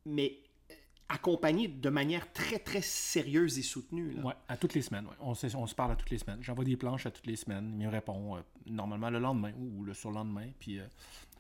mais 0.05 0.39
euh, 0.71 0.75
accompagné 1.09 1.69
de 1.69 1.89
manière 1.89 2.33
très, 2.33 2.59
très 2.59 2.83
sérieuse 2.83 3.59
et 3.59 3.63
soutenue. 3.63 4.15
Ouais, 4.23 4.35
à 4.49 4.57
toutes 4.57 4.75
les 4.75 4.83
semaines. 4.83 5.07
ouais. 5.07 5.17
On, 5.21 5.35
se- 5.35 5.75
parle 5.75 5.93
à 5.93 5.97
toutes 5.97 6.11
les 6.11 6.19
semaines. 6.19 6.43
J'envoie 6.43 6.65
des 6.65 6.77
planches 6.77 7.07
à 7.07 7.11
toutes 7.11 7.27
les 7.27 7.37
semaines. 7.37 7.71
Il 7.79 7.87
me 7.87 7.91
répond 7.91 8.37
euh, 8.37 8.41
normalement 8.67 9.11
le 9.11 9.19
lendemain 9.19 9.53
ou 9.59 9.85
le 9.85 9.95
surlendemain. 9.95 10.49
Puis, 10.59 10.79
euh, 10.81 10.87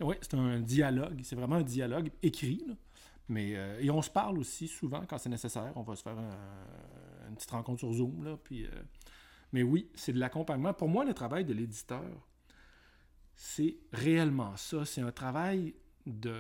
ouais, 0.00 0.18
c'est 0.22 0.34
un 0.34 0.60
dialogue. 0.60 1.20
C'est 1.22 1.36
vraiment 1.36 1.56
un 1.56 1.62
dialogue 1.62 2.10
écrit. 2.22 2.64
Mais, 3.28 3.52
et 3.80 3.88
on 3.90 4.02
se 4.02 4.10
parle 4.10 4.38
aussi 4.38 4.68
souvent 4.68 5.02
quand 5.08 5.16
c'est 5.16 5.30
nécessaire. 5.30 5.72
On 5.76 5.82
va 5.82 5.96
se 5.96 6.02
faire 6.02 6.18
un- 6.18 7.28
une 7.28 7.34
petite 7.36 7.50
rencontre 7.50 7.78
sur 7.78 7.92
Zoom. 7.92 8.22
Là, 8.22 8.36
puis, 8.44 8.66
mais 9.52 9.62
oui, 9.62 9.88
c'est 9.94 10.12
de 10.12 10.18
l'accompagnement. 10.18 10.74
Pour 10.74 10.88
moi, 10.88 11.04
le 11.06 11.14
travail 11.14 11.44
de 11.46 11.54
l'éditeur, 11.54 12.04
c'est 13.36 13.76
réellement 13.92 14.56
ça. 14.56 14.84
C'est 14.84 15.00
un 15.00 15.12
travail 15.12 15.74
de. 16.06 16.34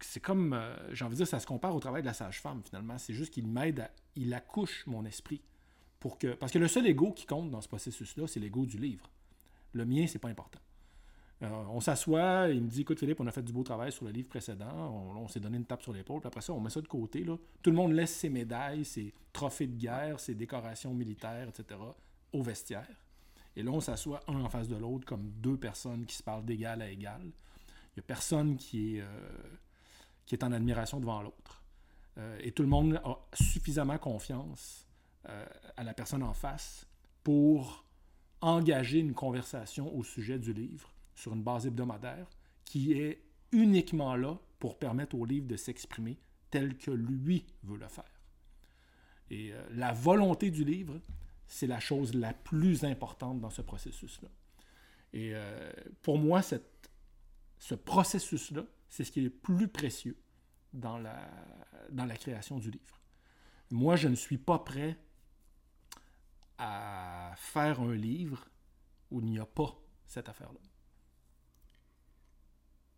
C'est 0.00 0.20
comme. 0.20 0.52
euh, 0.52 0.74
J'ai 0.92 1.04
envie 1.04 1.14
de 1.14 1.18
dire, 1.18 1.26
ça 1.26 1.40
se 1.40 1.46
compare 1.46 1.74
au 1.74 1.80
travail 1.80 2.02
de 2.02 2.06
la 2.06 2.14
sage-femme, 2.14 2.62
finalement. 2.64 2.98
C'est 2.98 3.14
juste 3.14 3.32
qu'il 3.32 3.46
m'aide 3.46 3.80
à. 3.80 3.90
Il 4.16 4.32
accouche 4.34 4.86
mon 4.86 5.04
esprit. 5.04 5.42
Pour 6.00 6.18
que, 6.18 6.28
parce 6.28 6.52
que 6.52 6.58
le 6.58 6.68
seul 6.68 6.86
ego 6.86 7.12
qui 7.12 7.26
compte 7.26 7.50
dans 7.50 7.60
ce 7.60 7.68
processus-là, 7.68 8.26
c'est 8.28 8.40
l'ego 8.40 8.66
du 8.66 8.78
livre. 8.78 9.10
Le 9.72 9.84
mien, 9.84 10.06
c'est 10.06 10.20
pas 10.20 10.28
important. 10.28 10.60
Euh, 11.42 11.48
on 11.70 11.80
s'assoit, 11.80 12.48
il 12.48 12.62
me 12.62 12.68
dit 12.68 12.80
Écoute, 12.80 12.98
Philippe, 12.98 13.20
on 13.20 13.26
a 13.26 13.32
fait 13.32 13.42
du 13.42 13.52
beau 13.52 13.62
travail 13.62 13.92
sur 13.92 14.04
le 14.04 14.10
livre 14.10 14.28
précédent, 14.28 15.14
on, 15.16 15.28
s'est 15.28 15.40
donné 15.40 15.56
une 15.56 15.64
tape 15.64 15.82
sur 15.82 15.92
l'épaule, 15.92 16.20
puis 16.20 16.26
après 16.26 16.40
ça, 16.40 16.52
on 16.52 16.60
met 16.60 16.70
ça 16.70 16.80
de 16.80 16.88
côté. 16.88 17.24
Là. 17.24 17.36
Tout 17.62 17.70
le 17.70 17.76
monde 17.76 17.92
laisse 17.92 18.14
ses 18.14 18.28
médailles, 18.28 18.84
ses 18.84 19.12
trophées 19.32 19.68
de 19.68 19.76
guerre, 19.76 20.18
ses 20.18 20.34
décorations 20.34 20.92
militaires, 20.94 21.48
etc., 21.48 21.80
au 22.32 22.42
vestiaire. 22.42 22.88
Et 23.58 23.64
là, 23.64 23.72
on 23.72 23.80
s'assoit 23.80 24.20
un 24.28 24.40
en 24.40 24.48
face 24.48 24.68
de 24.68 24.76
l'autre 24.76 25.04
comme 25.04 25.32
deux 25.32 25.56
personnes 25.56 26.06
qui 26.06 26.14
se 26.14 26.22
parlent 26.22 26.44
d'égal 26.44 26.80
à 26.80 26.88
égal. 26.88 27.20
Il 27.24 27.96
n'y 27.96 28.00
a 28.00 28.02
personne 28.02 28.56
qui 28.56 28.94
est, 28.94 29.00
euh, 29.00 29.30
qui 30.26 30.36
est 30.36 30.44
en 30.44 30.52
admiration 30.52 31.00
devant 31.00 31.20
l'autre. 31.22 31.60
Euh, 32.18 32.38
et 32.40 32.52
tout 32.52 32.62
le 32.62 32.68
monde 32.68 33.00
a 33.04 33.18
suffisamment 33.32 33.98
confiance 33.98 34.86
euh, 35.28 35.44
à 35.76 35.82
la 35.82 35.92
personne 35.92 36.22
en 36.22 36.34
face 36.34 36.86
pour 37.24 37.84
engager 38.40 39.00
une 39.00 39.12
conversation 39.12 39.92
au 39.92 40.04
sujet 40.04 40.38
du 40.38 40.52
livre 40.52 40.94
sur 41.16 41.34
une 41.34 41.42
base 41.42 41.66
hebdomadaire 41.66 42.30
qui 42.64 42.92
est 42.92 43.24
uniquement 43.50 44.14
là 44.14 44.38
pour 44.60 44.78
permettre 44.78 45.16
au 45.16 45.24
livre 45.24 45.48
de 45.48 45.56
s'exprimer 45.56 46.16
tel 46.52 46.76
que 46.76 46.92
lui 46.92 47.44
veut 47.64 47.76
le 47.76 47.88
faire. 47.88 48.04
Et 49.30 49.52
la 49.72 49.92
volonté 49.92 50.52
du 50.52 50.64
livre, 50.64 51.00
c'est 51.48 51.66
la 51.66 51.80
chose 51.80 52.14
la 52.14 52.34
plus 52.34 52.84
importante 52.84 53.40
dans 53.40 53.50
ce 53.50 53.62
processus-là. 53.62 54.28
Et 55.14 55.32
euh, 55.34 55.72
pour 56.02 56.18
moi, 56.18 56.42
cette, 56.42 56.90
ce 57.58 57.74
processus-là, 57.74 58.64
c'est 58.88 59.04
ce 59.04 59.10
qui 59.10 59.20
est 59.20 59.24
le 59.24 59.30
plus 59.30 59.66
précieux 59.66 60.16
dans 60.74 60.98
la, 60.98 61.28
dans 61.90 62.04
la 62.04 62.16
création 62.16 62.58
du 62.58 62.70
livre. 62.70 63.00
Moi, 63.70 63.96
je 63.96 64.08
ne 64.08 64.14
suis 64.14 64.38
pas 64.38 64.58
prêt 64.58 64.98
à 66.58 67.32
faire 67.36 67.80
un 67.80 67.94
livre 67.94 68.46
où 69.10 69.20
il 69.20 69.26
n'y 69.26 69.38
a 69.38 69.46
pas 69.46 69.74
cette 70.06 70.28
affaire-là. 70.28 70.60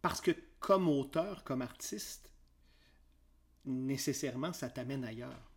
Parce 0.03 0.21
que 0.21 0.33
comme 0.59 0.89
auteur, 0.89 1.45
comme 1.45 1.63
artiste, 1.63 2.31
nécessairement, 3.65 4.53
ça 4.53 4.71
t'amène 4.71 5.05
ailleurs. 5.05 5.53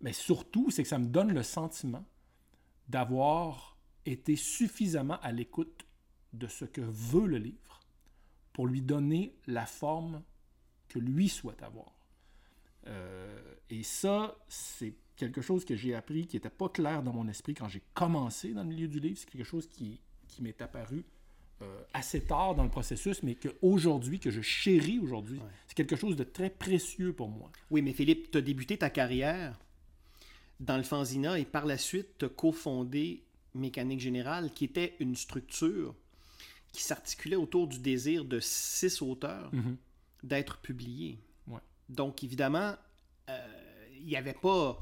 Mais 0.00 0.12
surtout, 0.12 0.70
c'est 0.70 0.82
que 0.82 0.88
ça 0.88 0.98
me 0.98 1.06
donne 1.06 1.32
le 1.32 1.42
sentiment 1.42 2.04
d'avoir 2.88 3.76
été 4.06 4.36
suffisamment 4.36 5.18
à 5.20 5.32
l'écoute 5.32 5.86
de 6.32 6.46
ce 6.46 6.64
que 6.64 6.80
veut 6.80 7.26
le 7.26 7.38
livre 7.38 7.80
pour 8.52 8.66
lui 8.66 8.82
donner 8.82 9.34
la 9.46 9.66
forme 9.66 10.22
que 10.88 10.98
lui 10.98 11.28
souhaite 11.28 11.62
avoir. 11.62 11.94
Euh, 12.86 13.54
et 13.70 13.82
ça, 13.82 14.36
c'est 14.48 14.94
quelque 15.16 15.40
chose 15.40 15.64
que 15.64 15.76
j'ai 15.76 15.94
appris 15.94 16.26
qui 16.26 16.36
n'était 16.36 16.50
pas 16.50 16.68
clair 16.68 17.02
dans 17.02 17.12
mon 17.12 17.28
esprit 17.28 17.54
quand 17.54 17.68
j'ai 17.68 17.82
commencé 17.94 18.52
dans 18.52 18.62
le 18.62 18.68
milieu 18.68 18.88
du 18.88 19.00
livre. 19.00 19.18
C'est 19.18 19.30
quelque 19.30 19.44
chose 19.44 19.68
qui, 19.68 20.00
qui 20.28 20.42
m'est 20.42 20.60
apparu 20.60 21.04
euh, 21.62 21.82
assez 21.92 22.20
tard 22.20 22.54
dans 22.54 22.64
le 22.64 22.70
processus, 22.70 23.22
mais 23.22 23.36
qu'aujourd'hui, 23.36 24.18
que 24.18 24.30
je 24.30 24.40
chéris 24.40 24.98
aujourd'hui, 24.98 25.40
c'est 25.66 25.74
quelque 25.74 25.96
chose 25.96 26.16
de 26.16 26.24
très 26.24 26.50
précieux 26.50 27.12
pour 27.12 27.28
moi. 27.28 27.50
Oui, 27.70 27.80
mais 27.80 27.92
Philippe, 27.92 28.30
tu 28.30 28.38
as 28.38 28.40
débuté 28.40 28.76
ta 28.76 28.90
carrière 28.90 29.58
dans 30.60 30.76
le 30.76 30.82
Fanzina 30.82 31.38
et 31.38 31.44
par 31.44 31.66
la 31.66 31.78
suite, 31.78 32.28
cofondé 32.28 33.24
Mécanique 33.54 34.00
Générale, 34.00 34.52
qui 34.52 34.64
était 34.64 34.94
une 35.00 35.16
structure 35.16 35.94
qui 36.72 36.82
s'articulait 36.82 37.36
autour 37.36 37.68
du 37.68 37.78
désir 37.78 38.24
de 38.24 38.40
six 38.40 39.00
auteurs 39.00 39.50
d'être 40.22 40.58
publiés. 40.58 41.18
Ouais. 41.46 41.60
Donc, 41.88 42.24
évidemment, 42.24 42.74
euh, 43.28 43.86
il 43.96 44.06
n'y 44.06 44.16
avait 44.16 44.34
pas, 44.34 44.78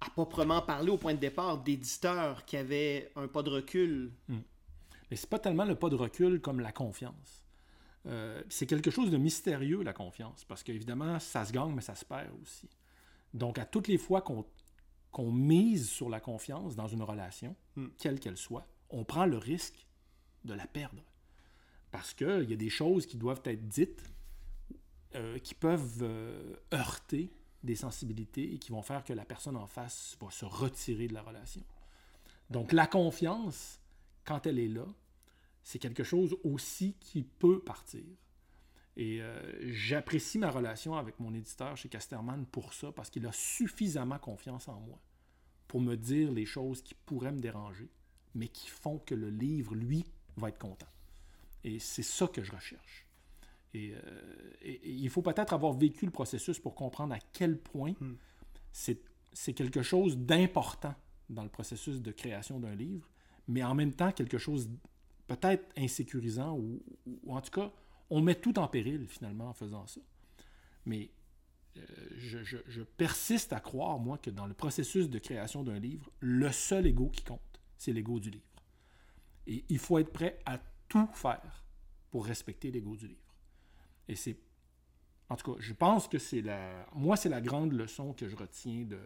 à 0.00 0.10
proprement 0.10 0.60
parler 0.60 0.90
au 0.90 0.98
point 0.98 1.14
de 1.14 1.18
départ, 1.18 1.62
d'éditeurs 1.62 2.44
qui 2.44 2.56
avaient 2.56 3.10
un 3.16 3.28
pas 3.28 3.42
de 3.42 3.50
recul. 3.50 4.12
Mais 4.28 5.16
c'est 5.16 5.28
pas 5.28 5.38
tellement 5.38 5.64
le 5.64 5.74
pas 5.74 5.88
de 5.88 5.96
recul 5.96 6.40
comme 6.40 6.60
la 6.60 6.72
confiance. 6.72 7.44
Euh, 8.06 8.42
c'est 8.48 8.66
quelque 8.66 8.90
chose 8.90 9.10
de 9.10 9.16
mystérieux, 9.16 9.82
la 9.82 9.92
confiance, 9.92 10.44
parce 10.44 10.62
qu'évidemment, 10.62 11.18
ça 11.18 11.44
se 11.44 11.52
gagne, 11.52 11.72
mais 11.74 11.82
ça 11.82 11.94
se 11.94 12.04
perd 12.04 12.30
aussi. 12.42 12.68
Donc, 13.34 13.58
à 13.58 13.64
toutes 13.64 13.88
les 13.88 13.98
fois 13.98 14.22
qu'on 14.22 14.44
qu'on 15.10 15.32
mise 15.32 15.88
sur 15.88 16.08
la 16.08 16.20
confiance 16.20 16.76
dans 16.76 16.86
une 16.86 17.02
relation, 17.02 17.56
quelle 17.98 18.20
qu'elle 18.20 18.36
soit, 18.36 18.66
on 18.90 19.04
prend 19.04 19.26
le 19.26 19.38
risque 19.38 19.86
de 20.44 20.54
la 20.54 20.66
perdre. 20.66 21.02
Parce 21.90 22.14
qu'il 22.14 22.48
y 22.48 22.52
a 22.52 22.56
des 22.56 22.70
choses 22.70 23.06
qui 23.06 23.16
doivent 23.16 23.42
être 23.44 23.66
dites, 23.68 24.02
euh, 25.16 25.38
qui 25.38 25.54
peuvent 25.54 26.02
euh, 26.02 26.54
heurter 26.72 27.32
des 27.64 27.74
sensibilités 27.74 28.54
et 28.54 28.58
qui 28.58 28.70
vont 28.70 28.82
faire 28.82 29.04
que 29.04 29.12
la 29.12 29.24
personne 29.24 29.56
en 29.56 29.66
face 29.66 30.16
va 30.20 30.30
se 30.30 30.44
retirer 30.44 31.08
de 31.08 31.14
la 31.14 31.22
relation. 31.22 31.62
Donc, 32.48 32.72
la 32.72 32.86
confiance, 32.86 33.80
quand 34.24 34.46
elle 34.46 34.58
est 34.58 34.68
là, 34.68 34.86
c'est 35.62 35.78
quelque 35.78 36.04
chose 36.04 36.36
aussi 36.44 36.94
qui 37.00 37.22
peut 37.22 37.60
partir. 37.60 38.04
Et 39.02 39.22
euh, 39.22 39.72
j'apprécie 39.72 40.38
ma 40.38 40.50
relation 40.50 40.94
avec 40.94 41.18
mon 41.20 41.32
éditeur 41.32 41.74
chez 41.74 41.88
Casterman 41.88 42.44
pour 42.44 42.74
ça, 42.74 42.92
parce 42.92 43.08
qu'il 43.08 43.26
a 43.26 43.32
suffisamment 43.32 44.18
confiance 44.18 44.68
en 44.68 44.78
moi 44.80 44.98
pour 45.68 45.80
me 45.80 45.96
dire 45.96 46.30
les 46.30 46.44
choses 46.44 46.82
qui 46.82 46.94
pourraient 46.94 47.32
me 47.32 47.40
déranger, 47.40 47.88
mais 48.34 48.48
qui 48.48 48.68
font 48.68 48.98
que 48.98 49.14
le 49.14 49.30
livre, 49.30 49.74
lui, 49.74 50.04
va 50.36 50.50
être 50.50 50.58
content. 50.58 50.86
Et 51.64 51.78
c'est 51.78 52.02
ça 52.02 52.26
que 52.26 52.42
je 52.42 52.52
recherche. 52.52 53.06
Et, 53.72 53.94
euh, 53.94 54.00
et- 54.60 54.72
et 54.72 54.90
il 54.90 55.08
faut 55.08 55.22
peut-être 55.22 55.54
avoir 55.54 55.72
vécu 55.72 56.04
le 56.04 56.10
processus 56.10 56.58
pour 56.58 56.74
comprendre 56.74 57.14
à 57.14 57.18
quel 57.32 57.56
point 57.58 57.94
c'est 58.72 59.00
c'est 59.32 59.52
quelque 59.54 59.80
chose 59.82 60.18
d'important 60.18 60.94
dans 61.28 61.44
le 61.44 61.48
processus 61.48 62.02
de 62.02 62.10
création 62.10 62.58
d'un 62.58 62.74
livre, 62.74 63.08
mais 63.46 63.62
en 63.62 63.76
même 63.76 63.92
temps 63.92 64.10
quelque 64.10 64.38
chose 64.38 64.68
peut-être 65.28 65.64
insécurisant 65.78 66.56
ou, 66.58 66.82
ou 67.22 67.32
en 67.36 67.40
tout 67.40 67.52
cas, 67.52 67.72
on 68.10 68.20
met 68.20 68.34
tout 68.34 68.58
en 68.58 68.68
péril 68.68 69.06
finalement 69.08 69.48
en 69.48 69.52
faisant 69.54 69.86
ça. 69.86 70.00
Mais 70.84 71.10
euh, 71.76 71.80
je, 72.16 72.82
persiste 72.82 73.52
à 73.52 73.60
croire, 73.60 73.98
moi, 73.98 74.18
que 74.18 74.30
dans 74.30 74.46
le 74.46 74.54
processus 74.54 75.08
de 75.08 75.18
création 75.18 75.62
d'un 75.62 75.78
livre, 75.78 76.10
le 76.20 76.50
seul 76.50 76.86
ego 76.86 77.08
qui 77.08 77.22
compte, 77.22 77.60
c'est 77.78 77.92
l'ego 77.92 78.18
du 78.18 78.30
livre. 78.30 78.44
Et 79.46 79.64
il 79.68 79.78
faut 79.78 79.98
être 79.98 80.12
prêt 80.12 80.38
à 80.46 80.58
tout 80.88 81.08
faire 81.14 81.64
pour 82.10 82.26
respecter 82.26 82.70
l'ego 82.70 82.96
du 82.96 83.06
livre. 83.08 83.34
Et 84.08 84.16
c'est. 84.16 84.36
En 85.28 85.36
tout 85.36 85.52
cas, 85.54 85.60
je 85.60 85.72
pense 85.72 86.08
que 86.08 86.18
c'est 86.18 86.42
la. 86.42 86.86
Moi, 86.94 87.16
c'est 87.16 87.28
la 87.28 87.40
grande 87.40 87.72
leçon 87.72 88.12
que 88.12 88.28
je 88.28 88.34
retiens 88.34 88.84
de, 88.84 88.98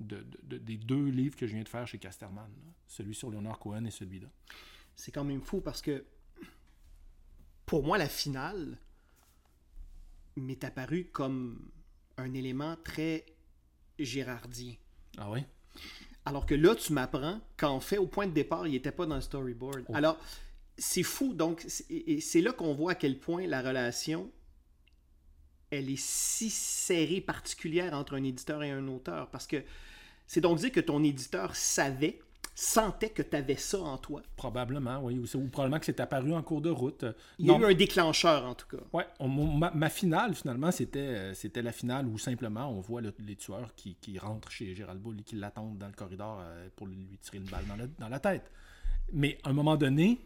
de- 0.00 0.22
de- 0.22 0.38
de- 0.44 0.58
des 0.58 0.78
deux 0.78 1.08
livres 1.10 1.36
que 1.36 1.46
je 1.46 1.52
viens 1.54 1.62
de 1.62 1.68
faire 1.68 1.86
chez 1.86 1.98
Casterman. 1.98 2.50
Celui 2.86 3.14
sur 3.14 3.30
Leonard 3.30 3.58
Cohen 3.58 3.84
et 3.84 3.90
celui-là. 3.90 4.28
C'est 4.94 5.12
quand 5.12 5.24
même 5.24 5.42
fou 5.42 5.60
parce 5.60 5.82
que 5.82 6.04
pour 7.66 7.82
moi, 7.82 7.98
la 7.98 8.08
finale 8.08 8.78
m'est 10.36 10.62
apparue 10.64 11.06
comme 11.12 11.70
un 12.16 12.32
élément 12.32 12.76
très 12.84 13.26
gérardien. 13.98 14.74
Ah 15.18 15.30
oui? 15.30 15.40
Alors 16.24 16.46
que 16.46 16.54
là, 16.54 16.74
tu 16.74 16.92
m'apprends 16.92 17.40
qu'en 17.56 17.80
fait, 17.80 17.98
au 17.98 18.06
point 18.06 18.26
de 18.26 18.32
départ, 18.32 18.66
il 18.66 18.72
n'était 18.72 18.92
pas 18.92 19.06
dans 19.06 19.16
le 19.16 19.20
storyboard. 19.20 19.84
Alors, 19.92 20.18
c'est 20.78 21.02
fou. 21.02 21.34
Donc, 21.34 21.64
c'est 21.66 22.40
là 22.40 22.52
qu'on 22.52 22.74
voit 22.74 22.92
à 22.92 22.94
quel 22.94 23.18
point 23.18 23.46
la 23.46 23.62
relation, 23.62 24.30
elle 25.70 25.90
est 25.90 26.00
si 26.00 26.50
serrée, 26.50 27.20
particulière 27.20 27.94
entre 27.94 28.14
un 28.14 28.24
éditeur 28.24 28.62
et 28.62 28.70
un 28.70 28.86
auteur. 28.88 29.30
Parce 29.30 29.46
que 29.46 29.62
c'est 30.26 30.40
donc 30.40 30.58
dire 30.58 30.72
que 30.72 30.80
ton 30.80 31.02
éditeur 31.02 31.54
savait 31.56 32.20
sentait 32.58 33.10
que 33.10 33.20
tu 33.20 33.36
avais 33.36 33.56
ça 33.56 33.78
en 33.78 33.98
toi. 33.98 34.22
Probablement, 34.34 34.98
oui. 35.02 35.18
Ou, 35.18 35.36
ou 35.36 35.48
probablement 35.48 35.78
que 35.78 35.84
c'est 35.84 36.00
apparu 36.00 36.32
en 36.32 36.42
cours 36.42 36.62
de 36.62 36.70
route. 36.70 37.04
Il 37.38 37.46
y 37.46 37.50
a 37.50 37.58
eu 37.58 37.64
un 37.64 37.74
déclencheur, 37.74 38.46
en 38.46 38.54
tout 38.54 38.66
cas. 38.66 38.82
Oui. 38.94 39.02
Ma, 39.28 39.70
ma, 39.72 39.90
finale, 39.90 40.34
finalement, 40.34 40.72
c'était, 40.72 40.98
euh, 41.00 41.34
c'était 41.34 41.60
la 41.60 41.72
finale 41.72 42.06
où 42.06 42.16
simplement 42.16 42.66
on 42.70 42.80
voit 42.80 43.02
les 43.02 43.36
tueurs 43.36 43.74
qui, 43.74 43.94
qui, 43.96 44.18
rentrent 44.18 44.50
chez 44.50 44.74
Gérald 44.74 45.00
Bull 45.00 45.20
et 45.20 45.22
qui 45.22 45.36
l'attendent 45.36 45.76
dans 45.76 45.86
le 45.86 45.92
corridor 45.92 46.40
euh, 46.40 46.68
pour 46.74 46.86
lui 46.86 47.18
tirer 47.20 47.36
une 47.36 47.44
balle 47.44 47.64
dans 47.98 48.08
la, 48.08 48.20
tête. 48.20 48.50
Mais 49.12 49.36
à 49.44 49.50
un 49.50 49.52
moment 49.52 49.76
donné, 49.76 50.18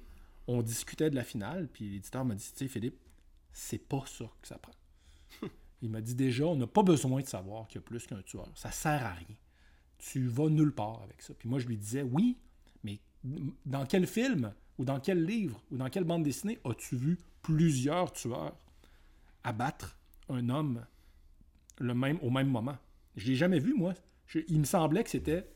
on 0.46 0.62
discutait 0.62 1.10
de 1.10 1.16
la 1.16 1.24
finale, 1.24 1.66
puis 1.66 1.90
l'éditeur 1.90 2.24
m'a 2.24 2.36
dit, 2.36 2.48
tu 2.52 2.58
sais, 2.58 2.68
Philippe, 2.68 3.00
c'est 3.52 3.88
pas 3.88 4.04
ça 4.06 4.26
que 4.40 4.46
ça 4.46 4.56
prend. 4.56 4.72
Il 5.82 5.90
m'a 5.90 6.00
dit 6.00 6.14
déjà, 6.14 6.46
on 6.46 6.54
n'a 6.54 6.68
pas 6.68 6.84
besoin 6.84 7.22
de 7.22 7.26
savoir 7.26 7.66
qu'il 7.66 7.80
y 7.80 7.84
a 7.84 7.86
plus 7.86 8.06
qu'un 8.06 8.22
tueur. 8.22 8.46
Ça 8.54 8.70
sert 8.70 9.04
à 9.04 9.14
rien 9.14 9.36
tu 10.00 10.26
vas 10.26 10.48
nulle 10.48 10.72
part 10.72 11.02
avec 11.02 11.22
ça. 11.22 11.34
Puis 11.34 11.48
moi, 11.48 11.58
je 11.58 11.66
lui 11.66 11.76
disais, 11.76 12.02
oui, 12.02 12.38
mais 12.82 12.98
dans 13.66 13.86
quel 13.86 14.06
film, 14.06 14.52
ou 14.78 14.84
dans 14.84 14.98
quel 14.98 15.24
livre, 15.24 15.62
ou 15.70 15.76
dans 15.76 15.88
quelle 15.88 16.04
bande 16.04 16.22
dessinée 16.22 16.58
as-tu 16.64 16.96
vu 16.96 17.18
plusieurs 17.42 18.12
tueurs 18.12 18.56
abattre 19.44 19.98
un 20.28 20.48
homme 20.48 20.84
le 21.78 21.94
même, 21.94 22.18
au 22.22 22.30
même 22.30 22.48
moment? 22.48 22.76
Je 23.16 23.26
l'ai 23.26 23.36
jamais 23.36 23.58
vu, 23.58 23.74
moi. 23.74 23.94
il 24.48 24.58
me 24.58 24.64
semblait 24.64 25.04
que 25.04 25.10
c'était 25.10 25.46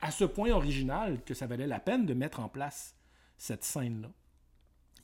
à 0.00 0.10
ce 0.10 0.24
point 0.24 0.50
original 0.50 1.22
que 1.24 1.34
ça 1.34 1.46
valait 1.46 1.66
la 1.66 1.80
peine 1.80 2.06
de 2.06 2.14
mettre 2.14 2.40
en 2.40 2.48
place 2.48 2.96
cette 3.36 3.64
scène-là. 3.64 4.10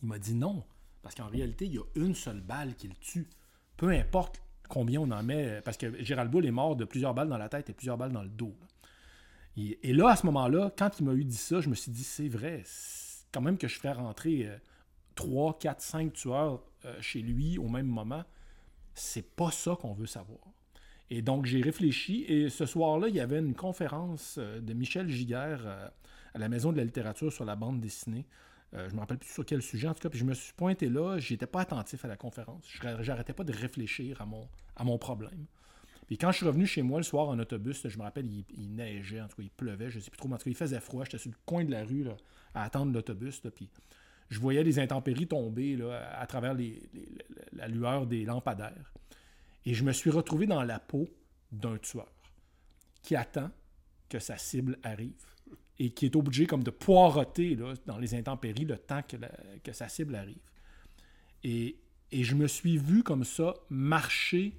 Il 0.03 0.09
m'a 0.09 0.19
dit 0.19 0.35
non, 0.35 0.65
parce 1.03 1.15
qu'en 1.15 1.29
réalité, 1.29 1.67
il 1.67 1.75
y 1.75 1.79
a 1.79 1.85
une 1.95 2.15
seule 2.15 2.41
balle 2.41 2.75
qui 2.75 2.89
le 2.89 2.97
tue. 2.97 3.29
Peu 3.77 3.91
importe 3.91 4.43
combien 4.69 5.01
on 5.01 5.11
en 5.11 5.23
met, 5.23 5.61
parce 5.65 5.77
que 5.77 6.03
Gérald 6.03 6.31
Bull 6.31 6.47
est 6.47 6.51
mort 6.51 6.77
de 6.77 6.85
plusieurs 6.85 7.15
balles 7.15 7.29
dans 7.29 7.39
la 7.39 7.49
tête 7.49 7.71
et 7.71 7.73
plusieurs 7.73 7.97
balles 7.97 8.13
dans 8.13 8.23
le 8.23 8.29
dos. 8.29 8.55
Et, 9.57 9.95
là, 9.95 10.11
à 10.11 10.17
ce 10.17 10.27
moment-là, 10.27 10.71
quand 10.77 11.01
il 11.01 11.07
m'a 11.07 11.15
eu 11.15 11.25
dit 11.25 11.37
ça, 11.37 11.63
je 11.63 11.71
me 11.71 11.75
suis 11.75 11.91
dit, 11.91 12.05
c'est 12.05 12.29
vrai, 12.29 12.63
quand 13.33 13.41
même 13.41 13.57
que 13.57 13.69
je 13.69 13.79
ferais 13.79 13.93
rentrer 13.93 14.51
3, 15.17 15.59
4, 15.59 15.81
5 15.81 16.13
tueurs 16.13 16.63
euh, 16.85 16.95
chez 17.01 17.21
lui 17.21 17.59
au 17.59 17.69
même 17.69 17.87
moment, 17.87 18.23
c'est 18.95 19.35
pas 19.35 19.51
ça 19.51 19.77
qu'on 19.81 19.95
veut 19.95 20.07
savoir. 20.07 20.39
Et 21.11 21.23
donc, 21.23 21.47
j'ai 21.47 21.61
réfléchi, 21.61 22.25
et 22.29 22.49
ce 22.49 22.67
soir-là, 22.67 23.09
il 23.09 23.15
y 23.15 23.21
avait 23.21 23.39
une 23.39 23.55
conférence 23.55 24.37
euh, 24.39 24.61
de 24.61 24.73
Michel 24.73 25.09
Giguère 25.09 25.63
euh, 25.65 25.89
à 26.35 26.39
la 26.39 26.49
Maison 26.49 26.73
de 26.73 26.77
la 26.77 26.85
littérature 26.85 27.33
sur 27.33 27.45
la 27.45 27.57
bande 27.57 27.81
dessinée. 27.81 28.27
Euh, 28.75 28.89
je 28.89 28.95
me 28.95 29.01
rappelle 29.01 29.19
plus 29.19 29.31
sur 29.31 29.45
quel 29.45 29.63
sujet, 29.63 29.89
en 29.89 29.95
tout 29.95 30.01
cas. 30.01 30.09
Puis 30.09 30.19
je 30.19 30.25
me 30.25 30.35
suis 30.35 30.53
pointé 30.53 30.89
là, 30.89 31.19
j'étais 31.19 31.47
pas 31.47 31.61
attentif 31.61 32.05
à 32.05 32.09
la 32.09 32.17
conférence. 32.17 32.65
J'arrêtais 33.01 33.33
pas 33.33 33.45
de 33.45 33.53
réfléchir 33.53 34.21
à 34.21 34.85
mon, 34.85 34.99
problème. 34.99 35.47
Puis 36.07 36.19
quand 36.19 36.31
je 36.31 36.39
suis 36.39 36.47
revenu 36.47 36.67
chez 36.67 36.83
moi 36.83 36.99
le 36.99 37.05
soir 37.05 37.29
en 37.29 37.39
autobus, 37.39 37.87
je 37.87 37.99
me 37.99 38.03
rappelle, 38.03 38.27
il, 38.27 38.75
neigeait, 38.75 39.21
en 39.21 39.29
tout 39.29 39.37
cas, 39.37 39.43
il 39.43 39.51
pleuvait, 39.51 39.91
je 39.91 39.99
sais 39.99 40.11
plus 40.11 40.19
trop, 40.19 40.29
mais 40.29 40.35
en 40.35 40.39
tout 40.39 40.45
cas, 40.45 40.51
il 40.51 40.57
faisait 40.57 40.81
froid. 40.81 41.05
J'étais 41.05 41.19
sur 41.19 41.31
le 41.31 41.37
coin 41.45 41.65
de 41.65 41.71
la 41.71 41.85
rue 41.85 42.05
à 42.55 42.65
attendre 42.65 42.93
l'autobus. 42.93 43.41
Puis 43.55 43.69
je 44.29 44.39
voyais 44.39 44.63
les 44.63 44.79
intempéries 44.79 45.27
tomber 45.27 45.79
à 46.13 46.27
travers 46.27 46.57
la 47.53 47.69
lueur 47.69 48.07
des 48.07 48.25
lampadaires. 48.25 48.93
Et 49.65 49.75
je 49.75 49.83
me 49.83 49.93
suis 49.93 50.11
retrouvé 50.11 50.47
dans 50.47 50.63
la 50.63 50.79
peau 50.79 51.09
d'un 51.51 51.79
tueur 51.79 52.07
qui 53.03 53.17
attend 53.17 53.51
que 54.09 54.19
sa 54.19 54.37
cible 54.37 54.79
arrive 54.83 55.36
et 55.79 55.91
qui 55.91 56.07
est 56.07 56.17
obligé 56.17 56.47
comme 56.47 56.63
de 56.63 56.71
poireauter 56.71 57.57
dans 57.87 57.99
les 57.99 58.15
intempéries 58.15 58.65
le 58.65 58.79
temps 58.79 59.03
que, 59.03 59.17
que 59.63 59.73
sa 59.73 59.89
cible 59.89 60.15
arrive. 60.15 60.39
Et, 61.43 61.79
et, 62.13 62.25
je 62.25 62.35
me 62.35 62.47
suis 62.47 62.79
vu 62.79 63.03
comme 63.03 63.25
ça 63.25 63.55
marcher, 63.69 64.59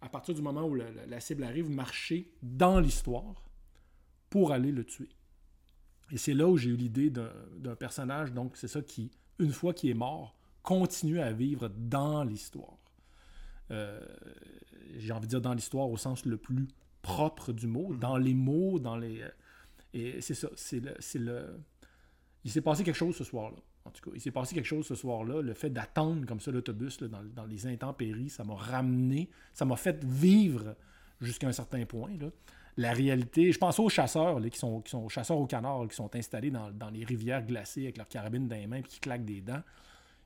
à 0.00 0.08
partir 0.08 0.34
du 0.34 0.42
moment 0.42 0.64
où 0.64 0.74
la, 0.74 1.20
cible 1.20 1.44
arrive, 1.44 1.68
marcher 1.68 2.30
dans 2.42 2.78
l'histoire 2.78 3.50
pour 4.30 4.52
aller 4.52 4.70
le 4.70 4.84
tuer. 4.84 5.08
Et 6.12 6.18
c'est 6.18 6.34
là 6.34 6.46
où 6.46 6.56
j'ai 6.56 6.70
eu 6.70 6.76
l'idée 6.76 7.10
d'un 7.10 7.74
personnage, 7.74 8.32
donc 8.32 8.56
c'est 8.56 8.68
ça 8.68 8.80
qui, 8.82 9.10
une 9.40 9.52
fois 9.52 9.74
qu'il 9.74 9.90
est 9.90 9.94
mort, 9.94 10.36
continue 10.62 11.20
à 11.20 11.32
vivre 11.32 11.68
dans 11.68 12.22
l'histoire. 12.22 12.78
Euh, 13.72 14.00
j'ai 14.96 15.12
envie 15.12 15.26
de 15.26 15.30
dire 15.30 15.40
dans 15.40 15.54
l'histoire 15.54 15.90
au 15.90 15.96
sens 15.96 16.24
le 16.24 16.36
plus 16.36 16.68
propre 17.02 17.52
du 17.52 17.66
mot, 17.66 17.92
mm-hmm. 17.92 17.98
dans 17.98 18.16
les 18.16 18.34
mots, 18.34 18.78
dans 18.78 18.96
les 18.96 19.24
et 19.92 20.20
c'est 20.20 20.34
ça, 20.34 20.48
c'est 20.56 21.18
le. 21.18 21.60
Il 22.44 22.50
s'est 22.50 22.60
passé 22.60 22.84
quelque 22.84 22.96
chose 22.96 23.16
ce 23.16 23.24
soir-là. 23.24 23.56
En 23.86 23.90
tout 23.90 24.08
cas, 24.08 24.14
il 24.14 24.20
s'est 24.20 24.30
passé 24.30 24.54
quelque 24.54 24.66
chose 24.66 24.86
ce 24.86 24.94
soir-là. 24.94 25.42
Le 25.42 25.54
fait 25.54 25.70
d'attendre 25.70 26.26
comme 26.26 26.40
ça 26.40 26.50
l'autobus 26.50 26.98
dans, 26.98 27.22
dans, 27.22 27.46
les 27.46 27.66
intempéries, 27.66 28.30
ça 28.30 28.44
m'a 28.44 28.54
ramené, 28.54 29.30
ça 29.52 29.64
m'a 29.64 29.76
fait 29.76 30.04
vivre 30.04 30.76
jusqu'à 31.20 31.48
un 31.48 31.52
certain 31.52 31.84
point. 31.86 32.10
La 32.76 32.92
réalité, 32.92 33.52
je 33.52 33.58
pense 33.58 33.78
aux 33.78 33.88
chasseurs 33.88 34.38
là, 34.38 34.50
qui, 34.50 34.58
sont, 34.58 34.80
qui 34.80 34.96
chasseurs 35.08 35.38
au 35.38 35.46
canard, 35.46 35.86
qui 35.88 35.96
sont 35.96 36.14
installés 36.14 36.50
dans, 36.50 36.90
les 36.92 37.04
rivières 37.04 37.44
glacées 37.44 37.84
avec 37.84 37.96
leur 37.96 38.08
carabine 38.08 38.48
dans 38.48 38.56
les 38.56 38.66
mains, 38.66 38.82
puis 38.82 38.92
qui 38.92 39.00
claquent 39.00 39.24
des 39.24 39.40
dents, 39.40 39.62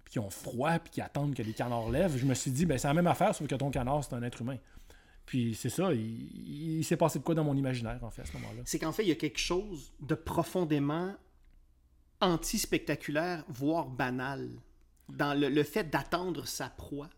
puis 0.05 0.12
qui 0.12 0.18
ont 0.18 0.31
froid, 0.31 0.79
puis 0.79 0.90
qui 0.90 1.01
attendent 1.01 1.35
que 1.35 1.42
les 1.42 1.53
canards 1.53 1.90
lèvent. 1.90 2.16
Je 2.16 2.27
me 2.27 2.35
suis 2.35 2.51
dit, 2.51 2.66
ben, 2.66 2.79
c'est 2.79 2.88
la 2.88 2.94
même 2.94 3.07
affaire, 3.07 3.35
sauf 3.35 3.46
que 3.46 3.55
ton 3.55 3.70
canard, 3.70 4.03
c'est 4.03 4.14
un 4.14 4.23
être 4.23 4.40
humain. 4.40 4.57
Puis 5.31 5.55
c'est 5.55 5.69
ça, 5.69 5.93
il, 5.95 6.83
s'est 6.83 6.97
passé 6.97 7.21
de 7.21 7.25
quoi 7.25 7.37
dans 7.37 7.45
mon 7.45 7.55
imaginaire, 7.55 8.01
en 8.03 8.11
fait, 8.11 8.23
à 8.23 8.25
ce 8.25 8.33
moment-là? 8.33 8.62
C'est 8.64 8.81
qu'en 8.81 8.90
fait, 8.90 9.05
il 9.05 9.11
y 9.11 9.12
a 9.12 9.14
quelque 9.14 9.38
chose 9.38 9.93
de 10.01 10.16
profondément 10.16 11.14
anti-spectaculaire, 12.21 13.45
voire 13.49 13.87
banal, 13.87 14.49
dans 15.09 15.38
le, 15.38 15.62
fait 15.62 15.88
d'attendre 15.88 16.49
sa 16.49 16.69
proie. 16.69 17.09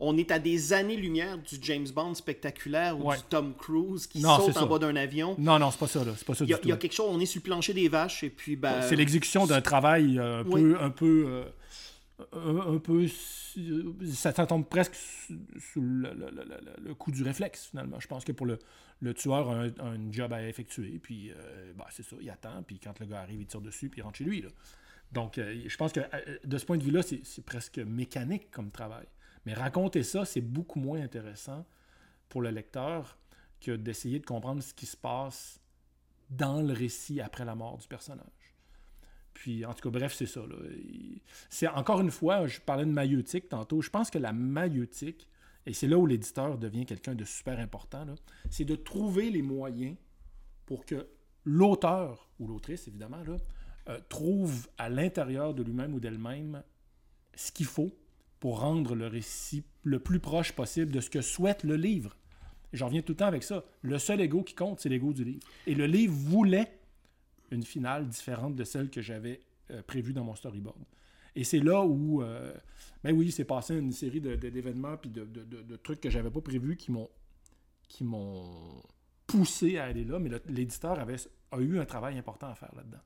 On 0.00 0.16
est 0.16 0.30
à 0.30 0.38
des 0.38 0.72
années-lumière 0.72 1.36
du 1.36 1.58
James 1.60 1.88
Bond 1.94 2.14
spectaculaire 2.14 2.98
ou 2.98 3.12
du 3.12 3.20
Tom 3.28 3.52
Cruise 3.54 4.06
qui 4.06 4.22
saute 4.22 4.56
en 4.56 4.66
bas 4.66 4.78
d'un 4.78 4.96
avion. 4.96 5.36
Non, 5.38 5.58
non, 5.58 5.70
c'est 5.70 5.80
pas 5.80 5.88
ça. 5.88 6.04
Là. 6.06 6.12
C'est 6.16 6.26
pas 6.26 6.34
ça 6.34 6.42
il 6.42 6.48
y, 6.48 6.54
a, 6.54 6.58
il 6.62 6.70
y 6.70 6.72
a 6.72 6.78
quelque 6.78 6.94
chose, 6.94 7.10
on 7.10 7.20
est 7.20 7.26
sur 7.26 7.40
le 7.40 7.44
plancher 7.44 7.74
des 7.74 7.90
vaches 7.90 8.24
et 8.24 8.30
puis... 8.30 8.56
Ben, 8.56 8.80
c'est 8.80 8.96
l'exécution 8.96 9.46
d'un 9.46 9.60
travail 9.60 10.18
euh, 10.18 10.40
un 10.40 10.44
peu... 10.44 10.80
Un 10.80 10.90
peu 10.90 11.24
euh, 11.28 11.44
un, 12.32 12.78
peu. 12.78 13.06
Ça 14.12 14.32
tombe 14.32 14.66
presque 14.66 14.94
sous 14.94 15.80
le, 15.80 16.94
coup 16.94 17.10
du 17.10 17.22
réflexe, 17.22 17.66
finalement. 17.66 18.00
Je 18.00 18.06
pense 18.06 18.24
que 18.24 18.32
pour 18.32 18.46
le, 18.46 18.58
le 19.00 19.14
tueur 19.14 19.50
a 19.50 19.64
un, 19.80 20.12
job 20.12 20.32
à 20.32 20.46
effectuer, 20.48 20.98
puis 20.98 21.30
euh, 21.30 21.72
bah, 21.76 21.86
c'est 21.90 22.02
ça, 22.02 22.16
il 22.20 22.30
attend, 22.30 22.62
puis 22.62 22.78
quand 22.78 22.98
le 23.00 23.06
gars 23.06 23.20
arrive, 23.20 23.40
il 23.40 23.46
tire 23.46 23.60
dessus, 23.60 23.88
puis 23.88 24.00
il 24.00 24.02
rentre 24.02 24.18
chez 24.18 24.24
lui. 24.24 24.42
Là. 24.42 24.48
Donc, 25.12 25.38
euh, 25.38 25.62
je 25.66 25.76
pense 25.76 25.92
que 25.92 26.00
euh, 26.00 26.38
de 26.44 26.58
ce 26.58 26.64
point 26.64 26.78
de 26.78 26.82
vue-là, 26.82 27.02
c'est 27.02 27.44
presque 27.44 27.78
mécanique 27.78 28.50
comme 28.50 28.70
travail. 28.70 29.06
Mais 29.44 29.54
raconter 29.54 30.02
ça, 30.02 30.24
c'est 30.24 30.40
beaucoup 30.40 30.80
moins 30.80 31.00
intéressant 31.00 31.64
pour 32.28 32.42
le 32.42 32.50
lecteur 32.50 33.18
que 33.60 33.72
d'essayer 33.72 34.18
de 34.18 34.26
comprendre 34.26 34.62
ce 34.62 34.74
qui 34.74 34.86
se 34.86 34.96
passe 34.96 35.60
dans 36.30 36.60
le 36.60 36.72
récit 36.72 37.20
après 37.20 37.44
la 37.44 37.54
mort 37.54 37.78
du 37.78 37.86
personnage. 37.86 38.26
Puis, 39.36 39.66
en 39.66 39.74
tout 39.74 39.82
cas, 39.82 39.98
bref, 39.98 40.14
c'est 40.14 40.24
ça. 40.24 40.40
C'est 41.50 41.68
encore 41.68 42.00
une 42.00 42.10
fois, 42.10 42.46
je 42.46 42.58
parlais 42.58 42.86
de 42.86 42.90
maïeutique 42.90 43.50
tantôt. 43.50 43.82
Je 43.82 43.90
pense 43.90 44.08
que 44.08 44.16
la 44.16 44.32
maïeutique, 44.32 45.28
et 45.66 45.74
c'est 45.74 45.86
là 45.86 45.98
où 45.98 46.06
l'éditeur 46.06 46.56
devient 46.56 46.86
quelqu'un 46.86 47.14
de 47.14 47.24
super 47.24 47.58
important, 47.58 48.06
c'est 48.48 48.64
de 48.64 48.74
trouver 48.74 49.28
les 49.28 49.42
moyens 49.42 49.94
pour 50.64 50.86
que 50.86 51.06
l'auteur, 51.44 52.30
ou 52.38 52.48
l'autrice 52.48 52.88
évidemment, 52.88 53.22
là, 53.24 53.36
euh, 53.90 54.00
trouve 54.08 54.68
à 54.78 54.88
l'intérieur 54.88 55.52
de 55.52 55.62
lui-même 55.62 55.92
ou 55.92 56.00
d'elle-même 56.00 56.62
ce 57.34 57.52
qu'il 57.52 57.66
faut 57.66 57.90
pour 58.40 58.60
rendre 58.60 58.94
le 58.94 59.06
récit 59.06 59.64
le 59.82 59.98
plus 59.98 60.18
proche 60.18 60.52
possible 60.52 60.90
de 60.90 61.00
ce 61.00 61.10
que 61.10 61.20
souhaite 61.20 61.62
le 61.62 61.76
livre. 61.76 62.16
J'en 62.72 62.86
reviens 62.86 63.02
tout 63.02 63.12
le 63.12 63.18
temps 63.18 63.26
avec 63.26 63.42
ça. 63.42 63.66
Le 63.82 63.98
seul 63.98 64.22
ego 64.22 64.42
qui 64.42 64.54
compte, 64.54 64.80
c'est 64.80 64.88
l'ego 64.88 65.12
du 65.12 65.24
livre. 65.24 65.46
Et 65.66 65.74
le 65.74 65.84
livre 65.84 66.14
voulait 66.14 66.75
une 67.50 67.62
finale 67.62 68.08
différente 68.08 68.54
de 68.54 68.64
celle 68.64 68.90
que 68.90 69.00
j'avais 69.00 69.40
euh, 69.70 69.82
prévue 69.82 70.12
dans 70.12 70.24
mon 70.24 70.34
storyboard. 70.34 70.84
Et 71.34 71.44
c'est 71.44 71.60
là 71.60 71.84
où, 71.84 72.22
euh, 72.22 72.54
ben 73.04 73.14
oui, 73.14 73.30
c'est 73.30 73.44
passé 73.44 73.76
une 73.76 73.92
série 73.92 74.20
d'événements 74.20 74.96
puis 74.96 75.10
de, 75.10 75.24
de, 75.24 75.76
trucs 75.76 76.00
que 76.00 76.08
j'avais 76.08 76.30
pas 76.30 76.40
prévus 76.40 76.76
qui 76.76 76.90
m'ont 76.90 77.10
qui 77.88 78.04
m'ont 78.04 78.82
poussé 79.26 79.78
à 79.78 79.84
aller 79.84 80.04
là, 80.04 80.18
mais 80.18 80.30
l'éditeur 80.46 80.98
a 80.98 81.60
eu 81.60 81.78
un 81.78 81.84
travail 81.84 82.18
important 82.18 82.48
à 82.48 82.54
faire 82.54 82.74
là-dedans. 82.74 83.02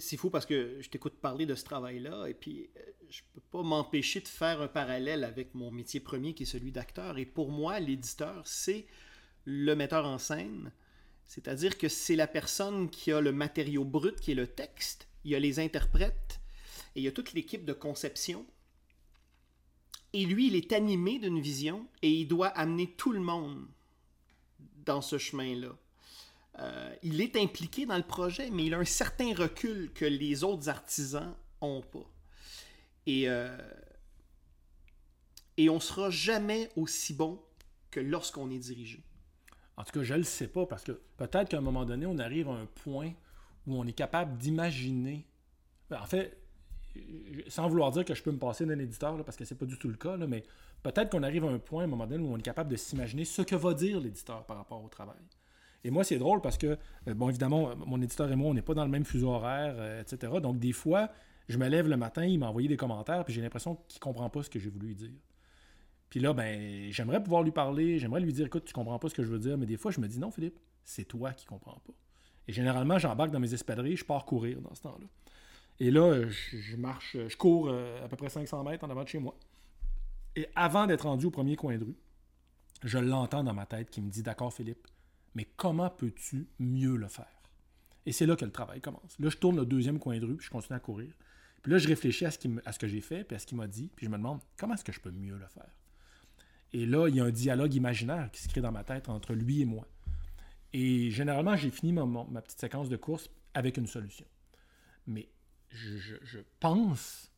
C'est 0.00 0.16
fou 0.16 0.28
parce 0.28 0.44
que 0.44 0.78
je 0.80 0.88
t'écoute 0.88 1.14
parler 1.20 1.46
de 1.46 1.54
ce 1.54 1.64
travail-là 1.64 2.26
et 2.26 2.34
puis 2.34 2.68
euh, 2.76 2.80
je 3.08 3.22
peux 3.32 3.40
pas 3.40 3.62
m'empêcher 3.62 4.20
de 4.20 4.28
faire 4.28 4.60
un 4.60 4.68
parallèle 4.68 5.24
avec 5.24 5.54
mon 5.54 5.70
métier 5.70 6.00
premier 6.00 6.34
qui 6.34 6.42
est 6.42 6.46
celui 6.46 6.72
d'acteur. 6.72 7.18
Et 7.18 7.24
pour 7.24 7.50
moi, 7.50 7.80
l'éditeur, 7.80 8.46
c'est 8.46 8.86
le 9.44 9.74
metteur 9.74 10.04
en 10.06 10.18
scène, 10.18 10.72
c'est-à-dire 11.28 11.76
que 11.76 11.88
c'est 11.88 12.16
la 12.16 12.26
personne 12.26 12.88
qui 12.88 13.12
a 13.12 13.20
le 13.20 13.32
matériau 13.32 13.84
brut, 13.84 14.18
qui 14.18 14.32
est 14.32 14.34
le 14.34 14.46
texte, 14.46 15.06
il 15.24 15.30
y 15.30 15.34
a 15.34 15.38
les 15.38 15.60
interprètes, 15.60 16.40
et 16.96 17.00
il 17.00 17.02
y 17.02 17.08
a 17.08 17.12
toute 17.12 17.34
l'équipe 17.34 17.66
de 17.66 17.74
conception. 17.74 18.46
Et 20.14 20.24
lui, 20.24 20.46
il 20.46 20.56
est 20.56 20.72
animé 20.72 21.18
d'une 21.18 21.38
vision 21.38 21.86
et 22.00 22.10
il 22.10 22.26
doit 22.26 22.48
amener 22.48 22.90
tout 22.92 23.12
le 23.12 23.20
monde 23.20 23.66
dans 24.86 25.02
ce 25.02 25.18
chemin-là. 25.18 25.76
Euh, 26.60 26.94
il 27.02 27.20
est 27.20 27.36
impliqué 27.36 27.84
dans 27.84 27.98
le 27.98 28.02
projet, 28.02 28.48
mais 28.50 28.64
il 28.64 28.72
a 28.72 28.78
un 28.78 28.86
certain 28.86 29.34
recul 29.34 29.92
que 29.92 30.06
les 30.06 30.44
autres 30.44 30.70
artisans 30.70 31.36
n'ont 31.60 31.82
pas. 31.82 32.10
Et, 33.04 33.28
euh, 33.28 33.56
et 35.58 35.68
on 35.68 35.74
ne 35.74 35.80
sera 35.80 36.08
jamais 36.08 36.70
aussi 36.74 37.12
bon 37.12 37.38
que 37.90 38.00
lorsqu'on 38.00 38.50
est 38.50 38.58
dirigé. 38.58 39.02
En 39.78 39.84
tout 39.84 39.92
cas, 39.92 40.02
je 40.02 40.12
ne 40.12 40.18
le 40.18 40.24
sais 40.24 40.48
pas 40.48 40.66
parce 40.66 40.82
que 40.82 40.92
peut-être 41.16 41.48
qu'à 41.48 41.58
un 41.58 41.62
moment 41.62 41.84
donné, 41.84 42.04
on 42.04 42.18
arrive 42.18 42.48
à 42.48 42.52
un 42.52 42.66
point 42.66 43.12
où 43.66 43.76
on 43.76 43.86
est 43.86 43.92
capable 43.92 44.36
d'imaginer. 44.36 45.24
En 45.92 46.04
fait, 46.04 46.36
sans 47.46 47.68
vouloir 47.68 47.92
dire 47.92 48.04
que 48.04 48.12
je 48.12 48.22
peux 48.24 48.32
me 48.32 48.38
passer 48.38 48.66
d'un 48.66 48.78
éditeur, 48.80 49.24
parce 49.24 49.36
que 49.36 49.44
c'est 49.44 49.54
pas 49.54 49.66
du 49.66 49.78
tout 49.78 49.88
le 49.88 49.94
cas, 49.94 50.16
mais 50.16 50.42
peut-être 50.82 51.10
qu'on 51.10 51.22
arrive 51.22 51.44
à 51.44 51.48
un 51.48 51.60
point, 51.60 51.82
à 51.82 51.84
un 51.84 51.88
moment 51.88 52.08
donné, 52.08 52.24
où 52.24 52.32
on 52.32 52.36
est 52.36 52.42
capable 52.42 52.70
de 52.70 52.76
s'imaginer 52.76 53.24
ce 53.24 53.42
que 53.42 53.54
va 53.54 53.72
dire 53.72 54.00
l'éditeur 54.00 54.44
par 54.46 54.56
rapport 54.56 54.82
au 54.82 54.88
travail. 54.88 55.16
Et 55.84 55.90
moi, 55.90 56.02
c'est 56.02 56.18
drôle 56.18 56.40
parce 56.40 56.58
que, 56.58 56.76
euh, 57.06 57.14
bon, 57.14 57.28
évidemment, 57.28 57.76
mon 57.76 58.02
éditeur 58.02 58.32
et 58.32 58.34
moi, 58.34 58.50
on 58.50 58.54
n'est 58.54 58.62
pas 58.62 58.74
dans 58.74 58.84
le 58.84 58.90
même 58.90 59.04
fuseau 59.04 59.28
horaire, 59.28 59.76
euh, 59.78 60.02
etc. 60.02 60.32
Donc, 60.42 60.58
des 60.58 60.72
fois, 60.72 61.08
je 61.48 61.56
me 61.56 61.68
lève 61.68 61.86
le 61.86 61.96
matin, 61.96 62.24
il 62.24 62.40
m'a 62.40 62.48
envoyé 62.48 62.66
des 62.66 62.76
commentaires, 62.76 63.24
puis 63.24 63.32
j'ai 63.32 63.42
l'impression 63.42 63.78
qu'il 63.86 64.00
comprend 64.00 64.28
pas 64.28 64.42
ce 64.42 64.50
que 64.50 64.58
j'ai 64.58 64.70
voulu 64.70 64.94
dire. 64.96 65.12
Puis 66.10 66.20
là, 66.20 66.32
ben, 66.32 66.90
j'aimerais 66.90 67.22
pouvoir 67.22 67.42
lui 67.42 67.50
parler, 67.50 67.98
j'aimerais 67.98 68.20
lui 68.20 68.32
dire, 68.32 68.46
écoute, 68.46 68.64
tu 68.64 68.72
comprends 68.72 68.98
pas 68.98 69.08
ce 69.08 69.14
que 69.14 69.22
je 69.22 69.28
veux 69.28 69.38
dire, 69.38 69.58
mais 69.58 69.66
des 69.66 69.76
fois, 69.76 69.90
je 69.90 70.00
me 70.00 70.08
dis, 70.08 70.18
non, 70.18 70.30
Philippe, 70.30 70.58
c'est 70.84 71.04
toi 71.04 71.32
qui 71.32 71.44
comprends 71.44 71.80
pas. 71.86 71.92
Et 72.46 72.52
généralement, 72.52 72.98
j'embarque 72.98 73.30
dans 73.30 73.40
mes 73.40 73.52
espadrilles, 73.52 73.96
je 73.96 74.04
pars 74.04 74.24
courir 74.24 74.60
dans 74.62 74.74
ce 74.74 74.82
temps-là. 74.82 75.06
Et 75.80 75.90
là, 75.90 76.26
je, 76.28 76.76
marche, 76.76 77.16
je 77.28 77.36
cours 77.36 77.68
euh, 77.68 78.04
à 78.04 78.08
peu 78.08 78.16
près 78.16 78.30
500 78.30 78.64
mètres 78.64 78.84
en 78.84 78.90
avant 78.90 79.04
de 79.04 79.08
chez 79.08 79.18
moi. 79.18 79.38
Et 80.34 80.48
avant 80.56 80.86
d'être 80.86 81.02
rendu 81.02 81.26
au 81.26 81.30
premier 81.30 81.56
coin 81.56 81.76
de 81.76 81.84
rue, 81.84 81.96
je 82.84 82.98
l'entends 82.98 83.44
dans 83.44 83.54
ma 83.54 83.66
tête 83.66 83.90
qui 83.90 84.00
me 84.00 84.10
dit 84.10 84.22
D'accord, 84.22 84.52
Philippe, 84.52 84.88
mais 85.34 85.44
comment 85.56 85.90
peux-tu 85.90 86.48
mieux 86.58 86.96
le 86.96 87.08
faire? 87.08 87.26
Et 88.06 88.12
c'est 88.12 88.26
là 88.26 88.34
que 88.34 88.44
le 88.44 88.50
travail 88.50 88.80
commence. 88.80 89.18
Là, 89.18 89.28
je 89.28 89.36
tourne 89.36 89.56
le 89.56 89.66
deuxième 89.66 89.98
coin 89.98 90.18
de 90.18 90.24
rue, 90.24 90.36
puis 90.36 90.46
je 90.46 90.50
continue 90.50 90.76
à 90.76 90.80
courir. 90.80 91.12
Puis 91.62 91.72
là, 91.72 91.78
je 91.78 91.86
réfléchis 91.86 92.24
à 92.24 92.30
ce, 92.30 92.38
à 92.64 92.72
ce 92.72 92.78
que 92.78 92.88
j'ai 92.88 93.00
fait, 93.00 93.24
puis 93.24 93.36
à 93.36 93.38
ce 93.38 93.46
qu'il 93.46 93.58
m'a 93.58 93.66
dit, 93.66 93.90
puis 93.94 94.06
je 94.06 94.10
me 94.10 94.16
demande 94.16 94.40
comment 94.56 94.74
est-ce 94.74 94.84
que 94.84 94.92
je 94.92 95.00
peux 95.00 95.10
mieux 95.10 95.36
le 95.36 95.46
faire? 95.48 95.70
Et 96.72 96.86
là, 96.86 97.08
il 97.08 97.16
y 97.16 97.20
a 97.20 97.24
un 97.24 97.30
dialogue 97.30 97.74
imaginaire 97.74 98.30
qui 98.30 98.42
se 98.42 98.48
crée 98.48 98.60
dans 98.60 98.72
ma 98.72 98.84
tête 98.84 99.08
entre 99.08 99.34
lui 99.34 99.62
et 99.62 99.64
moi. 99.64 99.86
Et 100.72 101.10
généralement, 101.10 101.56
j'ai 101.56 101.70
fini 101.70 101.92
ma, 101.92 102.24
petite 102.42 102.60
séquence 102.60 102.88
de 102.88 102.96
course 102.96 103.30
avec 103.54 103.76
une 103.78 103.86
solution. 103.86 104.26
Mais 105.06 105.28
je, 105.70 106.40
pense, 106.60 107.30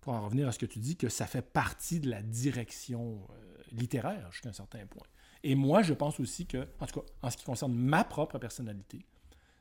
pour 0.00 0.14
en 0.14 0.24
revenir 0.24 0.48
à 0.48 0.52
ce 0.52 0.58
que 0.58 0.66
tu 0.66 0.80
dis, 0.80 0.96
que 0.96 1.08
ça 1.08 1.26
fait 1.26 1.42
partie 1.42 2.00
de 2.00 2.10
la 2.10 2.22
direction 2.22 3.26
euh, 3.30 3.62
littéraire 3.70 4.30
jusqu'à 4.32 4.48
un 4.48 4.52
certain 4.52 4.84
point. 4.86 5.06
Et 5.44 5.54
moi, 5.54 5.82
je 5.82 5.94
pense 5.94 6.18
aussi 6.18 6.46
que, 6.46 6.66
en 6.80 6.86
tout 6.86 7.00
cas, 7.00 7.06
en 7.22 7.30
ce 7.30 7.36
qui 7.36 7.44
concerne 7.44 7.74
ma 7.74 8.02
propre 8.02 8.38
personnalité, 8.38 9.06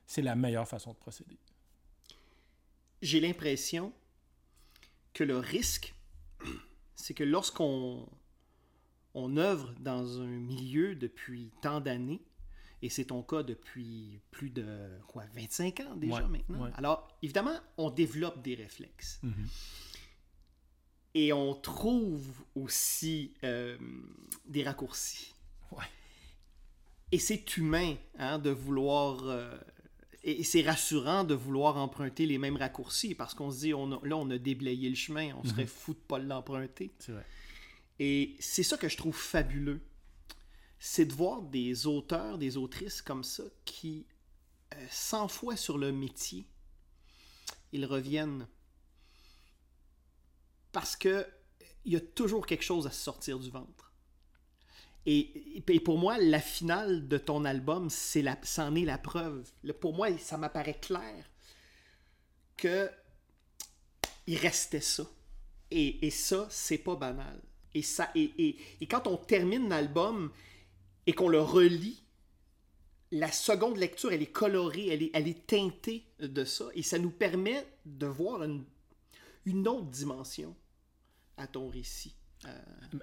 c'est 0.07 0.23
la 0.23 0.35
meilleure 0.35 0.67
façon 0.67 0.93
de 0.93 0.97
procéder. 0.97 1.37
J'ai 3.01 3.19
l'impression 3.19 3.93
que 5.13 5.23
le 5.23 5.37
risque, 5.37 5.93
c'est 6.95 7.13
que 7.13 7.23
lorsqu'on 7.23 8.07
on 9.15 9.37
œuvre 9.37 9.73
dans 9.79 10.21
un 10.21 10.27
milieu 10.27 10.93
depuis 10.93 11.49
tant 11.61 11.79
d'années, 11.79 12.21
et 12.81 12.89
c'est 12.89 13.05
ton 13.05 13.23
cas 13.23 13.41
depuis 13.41 14.19
plus 14.29 14.51
de 14.51 14.65
quoi, 15.07 15.23
25 15.33 15.79
ans 15.79 15.95
déjà 15.95 16.27
maintenant? 16.27 16.69
Alors, 16.75 17.07
évidemment, 17.23 17.57
on 17.77 17.89
développe 17.89 18.43
des 18.43 18.53
réflexes. 18.53 19.19
Mhm. 19.23 19.47
Et 21.15 21.31
on 21.31 21.55
trouve 21.55 22.43
aussi 22.53 23.33
euh, 23.43 23.77
des 24.45 24.63
raccourcis. 24.63 25.33
Et 27.11 27.19
c'est 27.19 27.57
humain 27.57 27.95
hein, 28.19 28.37
de 28.37 28.49
vouloir... 28.49 29.23
Euh, 29.23 29.57
et 30.23 30.43
c'est 30.43 30.63
rassurant 30.63 31.23
de 31.23 31.35
vouloir 31.35 31.77
emprunter 31.77 32.25
les 32.25 32.39
mêmes 32.39 32.57
raccourcis 32.57 33.13
parce 33.13 33.35
qu'on 33.35 33.51
se 33.51 33.59
dit, 33.59 33.73
on 33.75 33.87
là, 34.03 34.17
on 34.17 34.29
a 34.31 34.39
déblayé 34.39 34.89
le 34.89 34.95
chemin, 34.95 35.29
on 35.41 35.47
serait 35.47 35.63
mhm. 35.63 35.67
fou 35.69 35.93
de 35.93 35.99
pas 35.99 36.17
l'emprunter. 36.17 36.91
Et 37.99 38.35
c'est 38.39 38.63
ça 38.63 38.77
que 38.77 38.89
je 38.89 38.97
trouve 38.97 39.15
fabuleux 39.15 39.81
c'est 40.79 41.05
de 41.05 41.13
voir 41.13 41.41
des 41.41 41.87
auteurs, 41.87 42.37
des 42.37 42.57
autrices 42.57 43.01
comme 43.01 43.23
ça 43.23 43.43
qui, 43.65 44.05
euh, 44.75 44.87
100 44.91 45.29
fois 45.29 45.55
sur 45.55 45.79
le 45.79 45.91
métier, 45.91 46.47
ils 47.71 47.85
reviennent 47.85 48.47
parce 50.71 50.95
que 50.95 51.25
il 51.85 51.93
y 51.93 51.95
a 51.95 52.01
toujours 52.01 52.45
quelque 52.45 52.63
chose 52.63 52.85
à 52.85 52.91
sortir 52.91 53.39
du 53.39 53.49
ventre. 53.49 53.93
Et, 55.07 55.63
pour 55.83 55.97
moi, 55.97 56.17
la 56.17 56.39
finale 56.39 57.07
de 57.07 57.17
ton 57.19 57.45
album, 57.45 57.91
c'est 57.91 58.21
la, 58.23 58.37
c'en 58.43 58.75
est 58.75 58.85
la 58.85 58.97
preuve. 58.97 59.51
pour 59.79 59.95
moi, 59.95 60.15
ça 60.17 60.37
m'apparaît 60.37 60.79
clair 60.79 61.29
que 62.57 62.89
il 64.27 64.37
restait 64.37 64.81
ça. 64.81 65.05
Et, 65.71 66.05
et 66.05 66.11
ça, 66.11 66.47
c'est 66.51 66.79
pas 66.79 66.95
banal. 66.95 67.39
Et, 67.75 67.83
ça, 67.83 68.09
et, 68.15 68.55
et 68.81 68.87
quand 68.87 69.05
on 69.05 69.17
termine 69.17 69.69
l'album, 69.69 70.31
et 71.07 71.13
qu'on 71.13 71.29
le 71.29 71.41
relit, 71.41 72.03
la 73.11 73.31
seconde 73.31 73.77
lecture, 73.77 74.11
elle 74.11 74.21
est 74.21 74.31
colorée, 74.31 74.87
elle 74.87 75.03
est, 75.03 75.11
elle 75.13 75.27
est 75.27 75.47
teintée 75.47 76.05
de 76.19 76.43
ça, 76.43 76.65
et 76.73 76.83
ça 76.83 76.99
nous 76.99 77.11
permet 77.11 77.65
de 77.85 78.07
voir 78.07 78.43
une, 78.43 78.65
une 79.45 79.67
autre 79.67 79.87
dimension 79.87 80.55
à 81.37 81.47
ton 81.47 81.69
récit. 81.69 82.15
Euh, 82.45 82.49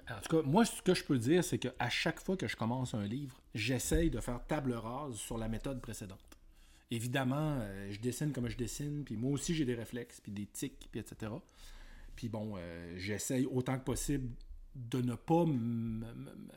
en 0.09 0.21
tout 0.21 0.37
cas, 0.37 0.47
moi, 0.47 0.65
ce 0.65 0.81
que 0.81 0.93
je 0.93 1.03
peux 1.03 1.17
dire, 1.17 1.43
c'est 1.43 1.57
qu'à 1.57 1.89
chaque 1.89 2.19
fois 2.19 2.37
que 2.37 2.47
je 2.47 2.55
commence 2.55 2.93
un 2.93 3.05
livre, 3.05 3.41
j'essaye 3.55 4.09
de 4.09 4.19
faire 4.19 4.45
table 4.45 4.73
rase 4.73 5.15
sur 5.15 5.37
la 5.37 5.47
méthode 5.47 5.81
précédente. 5.81 6.19
Évidemment, 6.91 7.57
euh, 7.61 7.91
je 7.91 7.99
dessine 7.99 8.31
comme 8.31 8.47
je 8.47 8.57
dessine, 8.57 9.03
puis 9.03 9.17
moi 9.17 9.31
aussi 9.31 9.55
j'ai 9.55 9.65
des 9.65 9.73
réflexes, 9.73 10.21
puis 10.21 10.31
des 10.31 10.45
tics, 10.45 10.87
puis 10.91 10.99
etc. 10.99 11.31
Puis 12.15 12.29
bon, 12.29 12.53
euh, 12.55 12.93
j'essaye 12.97 13.47
autant 13.47 13.79
que 13.79 13.83
possible 13.83 14.29
de 14.75 15.01
ne 15.01 15.15
pas 15.15 15.45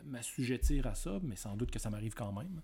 m'assujettir 0.04 0.86
à 0.86 0.94
ça, 0.94 1.18
mais 1.22 1.36
sans 1.36 1.56
doute 1.56 1.70
que 1.70 1.78
ça 1.78 1.90
m'arrive 1.90 2.14
quand 2.14 2.32
même. 2.32 2.60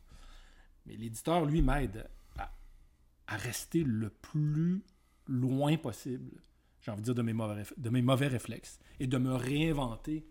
Mais 0.86 0.96
l'éditeur, 0.96 1.44
lui, 1.44 1.62
m'aide 1.62 2.08
à, 2.38 3.36
rester 3.36 3.82
le 3.82 4.10
plus 4.10 4.82
loin 5.26 5.76
possible, 5.76 6.42
j'ai 6.80 6.90
envie 6.90 7.00
de 7.00 7.06
dire, 7.06 7.14
de 7.14 7.22
mes, 7.22 7.32
mauvais, 7.32 7.62
de 7.76 7.90
mes 7.90 8.02
mauvais 8.02 8.28
réflexes, 8.28 8.78
et 8.98 9.06
de 9.06 9.18
me 9.18 9.34
réinventer 9.34 10.26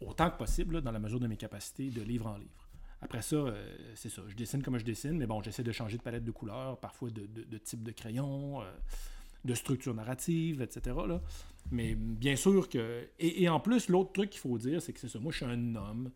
autant 0.00 0.30
que 0.30 0.38
possible, 0.38 0.80
dans 0.80 0.92
la 0.92 0.98
mesure 0.98 1.20
de 1.20 1.26
mes 1.26 1.36
capacités, 1.36 1.90
de 1.90 2.02
livre 2.02 2.26
en 2.26 2.36
livre. 2.36 2.68
Après 3.02 3.22
ça, 3.22 3.36
euh, 3.36 3.76
c'est 3.94 4.10
ça. 4.10 4.22
Je 4.28 4.34
dessine 4.34 4.62
comme 4.62 4.78
je 4.78 4.84
dessine, 4.84 5.16
mais 5.16 5.26
bon, 5.26 5.42
j'essaie 5.42 5.62
de 5.62 5.72
changer 5.72 5.96
de 5.96 6.02
palette 6.02 6.24
de 6.24 6.30
couleurs, 6.30 6.78
parfois 6.78 7.10
de, 7.10 7.58
type 7.58 7.82
de 7.82 7.92
crayon. 7.92 8.62
Euh, 8.62 8.70
de 9.44 9.54
structure 9.54 9.94
narrative, 9.94 10.62
etc. 10.62 10.96
Là. 11.06 11.20
Mais 11.70 11.94
bien 11.94 12.36
sûr 12.36 12.68
que. 12.68 13.08
Et, 13.18 13.48
en 13.48 13.60
plus, 13.60 13.88
l'autre 13.88 14.12
truc 14.12 14.30
qu'il 14.30 14.40
faut 14.40 14.58
dire, 14.58 14.82
c'est 14.82 14.92
que 14.92 15.00
c'est 15.00 15.08
ça. 15.08 15.18
Moi, 15.18 15.32
je 15.32 15.38
suis 15.38 15.46
un 15.46 15.74
homme 15.76 16.10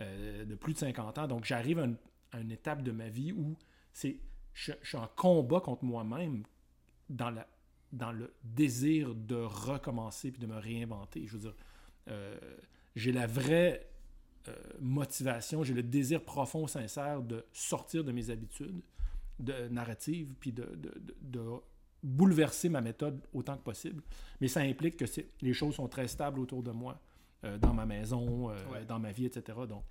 euh, 0.00 0.44
de 0.44 0.54
plus 0.54 0.74
de 0.74 0.78
50 0.78 1.18
ans, 1.18 1.26
donc 1.26 1.44
j'arrive 1.44 1.78
à, 1.78 2.38
une 2.38 2.52
étape 2.52 2.82
de 2.82 2.92
ma 2.92 3.08
vie 3.08 3.32
où 3.32 3.56
c'est 3.92 4.18
je, 4.52 4.72
suis 4.82 4.98
en 4.98 5.08
combat 5.16 5.60
contre 5.60 5.84
moi-même 5.84 6.44
dans, 7.08 7.30
la, 7.30 7.46
dans 7.92 8.12
le 8.12 8.34
désir 8.42 9.14
de 9.14 9.36
recommencer 9.36 10.30
puis 10.30 10.40
de 10.40 10.46
me 10.46 10.58
réinventer. 10.58 11.26
Je 11.26 11.32
veux 11.32 11.38
dire, 11.38 11.54
euh, 12.08 12.38
j'ai 12.96 13.12
la 13.12 13.26
vraie 13.26 13.88
euh, 14.48 14.54
motivation, 14.80 15.62
j'ai 15.62 15.74
le 15.74 15.82
désir 15.82 16.22
profond, 16.22 16.66
sincère 16.66 17.22
de 17.22 17.46
sortir 17.52 18.04
de 18.04 18.12
mes 18.12 18.30
habitudes 18.30 18.82
de 19.38 19.68
narrative 19.68 20.34
puis 20.38 20.52
de 20.52 20.66
bouleverser 22.02 22.68
ma 22.68 22.80
méthode 22.80 23.20
autant 23.32 23.56
que 23.56 23.62
possible. 23.62 24.02
Mais 24.40 24.48
ça 24.48 24.60
implique 24.60 24.96
que 24.96 25.04
les 25.40 25.52
choses 25.52 25.74
sont 25.74 25.88
très 25.88 26.08
stables 26.08 26.38
autour 26.38 26.62
de 26.62 26.70
moi, 26.70 27.00
euh, 27.44 27.58
dans 27.58 27.74
ma 27.74 27.86
maison, 27.86 28.50
euh, 28.50 28.84
dans 28.84 28.98
ma 28.98 29.12
vie, 29.12 29.26
etc. 29.26 29.58
Donc, 29.68 29.84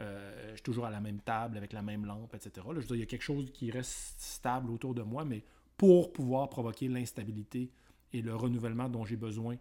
euh, 0.00 0.50
je 0.50 0.54
suis 0.54 0.62
toujours 0.62 0.86
à 0.86 0.90
la 0.90 1.00
même 1.00 1.20
table, 1.20 1.56
avec 1.56 1.72
la 1.72 1.82
même 1.82 2.06
lampe, 2.06 2.34
etc. 2.34 2.66
je 2.70 2.74
veux 2.74 2.82
dire, 2.82 2.96
il 2.96 3.00
y 3.00 3.02
a 3.02 3.06
quelque 3.06 3.22
chose 3.22 3.50
qui 3.52 3.70
reste 3.70 4.20
stable 4.20 4.70
autour 4.70 4.94
de 4.94 5.02
moi, 5.02 5.24
mais 5.24 5.44
pour 5.76 6.12
pouvoir 6.12 6.48
provoquer 6.48 6.88
l'instabilité 6.88 7.70
et 8.12 8.22
le 8.22 8.34
renouvellement 8.34 8.88
dont 8.88 9.04
j'ai 9.04 9.16
besoin 9.16 9.56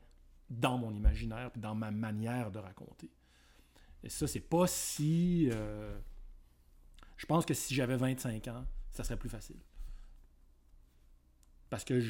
dans 0.49 0.77
mon 0.77 0.91
imaginaire, 0.91 1.51
dans 1.55 1.75
ma 1.75 1.91
manière 1.91 2.51
de 2.51 2.59
raconter. 2.59 3.09
Et 4.03 4.09
ça, 4.09 4.27
c'est 4.27 4.39
pas 4.39 4.65
si... 4.65 5.49
je 5.49 7.25
pense 7.27 7.45
que 7.45 7.53
si 7.53 7.75
j'avais 7.75 7.97
25 7.97 8.47
ans, 8.47 8.65
ça 8.91 9.03
serait 9.03 9.17
plus 9.17 9.29
facile. 9.29 9.59
Parce 11.69 11.83
que 11.83 12.01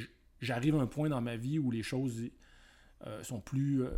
j'arrive 0.42 0.76
à 0.76 0.80
un 0.80 0.88
point 0.88 1.10
dans 1.10 1.22
ma 1.22 1.36
vie 1.36 1.60
où 1.60 1.72
les 1.72 1.84
choses 1.84 2.30
euh, 3.06 3.24
sont 3.24 3.40
plus. 3.40 3.84
Euh, 3.84 3.92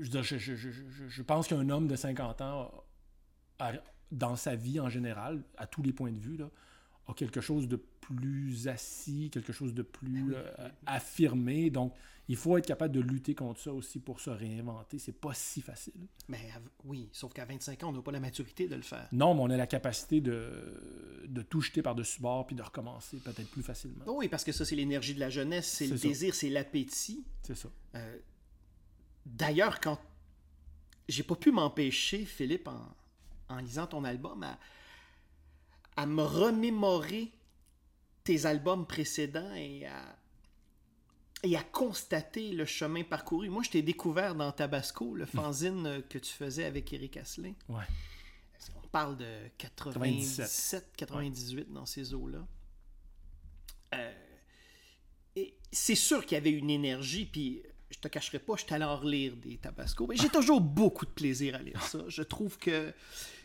je, 0.00 0.22
je, 0.22 0.38
je, 0.38 0.70
je, 1.08 1.22
pense 1.22 1.46
qu'un 1.46 1.68
homme 1.68 1.86
de 1.86 1.96
50 1.96 2.40
ans, 2.40 2.84
dans 4.10 4.36
sa 4.36 4.56
vie 4.56 4.80
en 4.80 4.88
général, 4.88 5.42
à 5.56 5.66
tous 5.66 5.82
les 5.82 5.92
points 5.92 6.12
de 6.12 6.18
vue, 6.18 6.36
là, 6.36 6.50
a 7.06 7.14
quelque 7.14 7.40
chose 7.40 7.68
de 7.68 7.76
plus 7.76 8.68
assis, 8.68 9.30
quelque 9.30 9.52
chose 9.52 9.74
de 9.74 9.82
plus 9.82 10.34
euh, 10.34 10.68
affirmé. 10.86 11.70
Donc, 11.70 11.94
il 12.28 12.36
faut 12.36 12.56
être 12.56 12.66
capable 12.66 12.94
de 12.94 13.00
lutter 13.00 13.34
contre 13.34 13.60
ça 13.60 13.72
aussi 13.72 13.98
pour 13.98 14.20
se 14.20 14.30
réinventer. 14.30 14.98
C'est 14.98 15.12
pas 15.20 15.34
si 15.34 15.60
facile. 15.60 16.06
Mais 16.28 16.50
oui, 16.84 17.08
sauf 17.12 17.32
qu'à 17.32 17.44
25 17.44 17.82
ans, 17.82 17.88
on 17.88 17.92
n'a 17.92 18.02
pas 18.02 18.12
la 18.12 18.20
maturité 18.20 18.68
de 18.68 18.76
le 18.76 18.82
faire. 18.82 19.08
Non, 19.12 19.34
mais 19.34 19.40
on 19.42 19.50
a 19.50 19.56
la 19.56 19.66
capacité 19.66 20.20
de, 20.20 21.24
de 21.26 21.42
tout 21.42 21.60
jeter 21.60 21.82
par-dessus 21.82 22.20
bord 22.20 22.46
puis 22.46 22.56
de 22.56 22.62
recommencer 22.62 23.18
peut-être 23.18 23.50
plus 23.50 23.62
facilement. 23.62 24.04
oui, 24.06 24.28
parce 24.28 24.44
que 24.44 24.52
ça, 24.52 24.64
c'est 24.64 24.76
l'énergie 24.76 25.14
de 25.14 25.20
la 25.20 25.30
jeunesse, 25.30 25.66
c'est 25.66 25.86
le 25.86 25.98
désir, 25.98 26.34
c'est 26.34 26.50
l'appétit. 26.50 27.24
C'est 27.42 27.56
ça. 27.56 27.68
Euh, 27.96 28.18
d'ailleurs, 29.26 29.80
quand 29.80 29.98
j'ai 31.08 31.24
pas 31.24 31.36
pu 31.36 31.50
m'empêcher, 31.50 32.24
Philippe, 32.24 32.68
en, 32.68 32.94
en 33.48 33.58
lisant 33.58 33.86
ton 33.86 34.04
album, 34.04 34.42
à 34.44 34.58
à 35.96 36.06
me 36.06 36.22
remémorer 36.22 37.30
tes 38.24 38.46
albums 38.46 38.86
précédents 38.86 39.52
et 39.54 39.86
à, 39.86 40.16
et 41.42 41.56
à 41.56 41.62
constater 41.62 42.52
le 42.52 42.64
chemin 42.64 43.02
parcouru. 43.02 43.48
Moi, 43.48 43.62
je 43.62 43.70
t'ai 43.70 43.82
découvert 43.82 44.34
dans 44.34 44.52
Tabasco, 44.52 45.14
le 45.14 45.26
fanzine 45.26 46.02
que 46.08 46.18
tu 46.18 46.32
faisais 46.32 46.64
avec 46.64 46.92
Eric 46.92 47.16
Asselin. 47.16 47.54
Ouais. 47.68 47.84
On 48.76 48.86
parle 48.88 49.16
de 49.16 49.48
97, 49.58 50.92
98 50.96 51.72
dans 51.72 51.86
ces 51.86 52.14
eaux-là. 52.14 52.46
Euh, 53.94 54.12
et 55.34 55.54
c'est 55.70 55.94
sûr 55.94 56.24
qu'il 56.24 56.36
y 56.36 56.40
avait 56.40 56.50
une 56.50 56.70
énergie, 56.70 57.26
puis 57.26 57.62
je 57.90 57.98
te 57.98 58.08
cacherai 58.08 58.38
pas, 58.38 58.54
je 58.56 58.64
suis 58.64 58.74
allé 58.74 58.84
en 58.84 58.96
relire 58.96 59.36
des 59.36 59.56
Tabasco. 59.56 60.06
Mais 60.06 60.16
j'ai 60.16 60.28
toujours 60.32 60.60
beaucoup 60.60 61.06
de 61.06 61.10
plaisir 61.10 61.56
à 61.56 61.58
lire 61.58 61.82
ça. 61.82 62.04
Je 62.08 62.22
trouve 62.22 62.58
que 62.58 62.92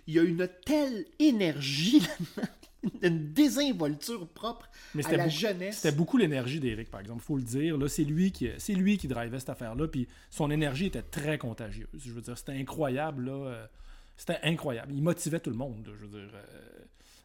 il 0.05 0.13
y 0.13 0.19
a 0.19 0.23
une 0.23 0.47
telle 0.65 1.05
énergie 1.19 1.99
là-dedans, 1.99 2.53
une 3.01 3.33
désinvolture 3.33 4.27
propre 4.27 4.69
Mais 4.95 5.05
à 5.05 5.11
la 5.17 5.17
beaucoup- 5.25 5.29
jeunesse. 5.35 5.77
C'était 5.77 5.95
beaucoup 5.95 6.17
l'énergie 6.17 6.59
d'Éric, 6.59 6.89
par 6.91 7.01
exemple, 7.01 7.21
faut 7.23 7.37
le 7.37 7.43
dire. 7.43 7.77
Là, 7.77 7.87
c'est 7.89 8.03
lui 8.03 8.31
qui, 8.31 8.49
c'est 8.57 8.73
lui 8.73 8.97
qui 8.97 9.07
drivait 9.07 9.39
cette 9.39 9.49
affaire-là, 9.49 9.87
puis 9.87 10.07
son 10.29 10.51
énergie 10.51 10.85
était 10.87 11.01
très 11.01 11.37
contagieuse. 11.37 11.87
Je 11.97 12.11
veux 12.11 12.21
dire, 12.21 12.37
c'était 12.37 12.53
incroyable, 12.53 13.25
là. 13.25 13.31
euh, 13.47 13.67
C'était 14.15 14.39
incroyable. 14.43 14.93
Il 14.93 15.01
motivait 15.03 15.39
tout 15.39 15.49
le 15.49 15.55
monde, 15.57 15.91
je 15.99 16.05
veux 16.05 16.19
dire. 16.19 16.29
euh, 16.33 16.43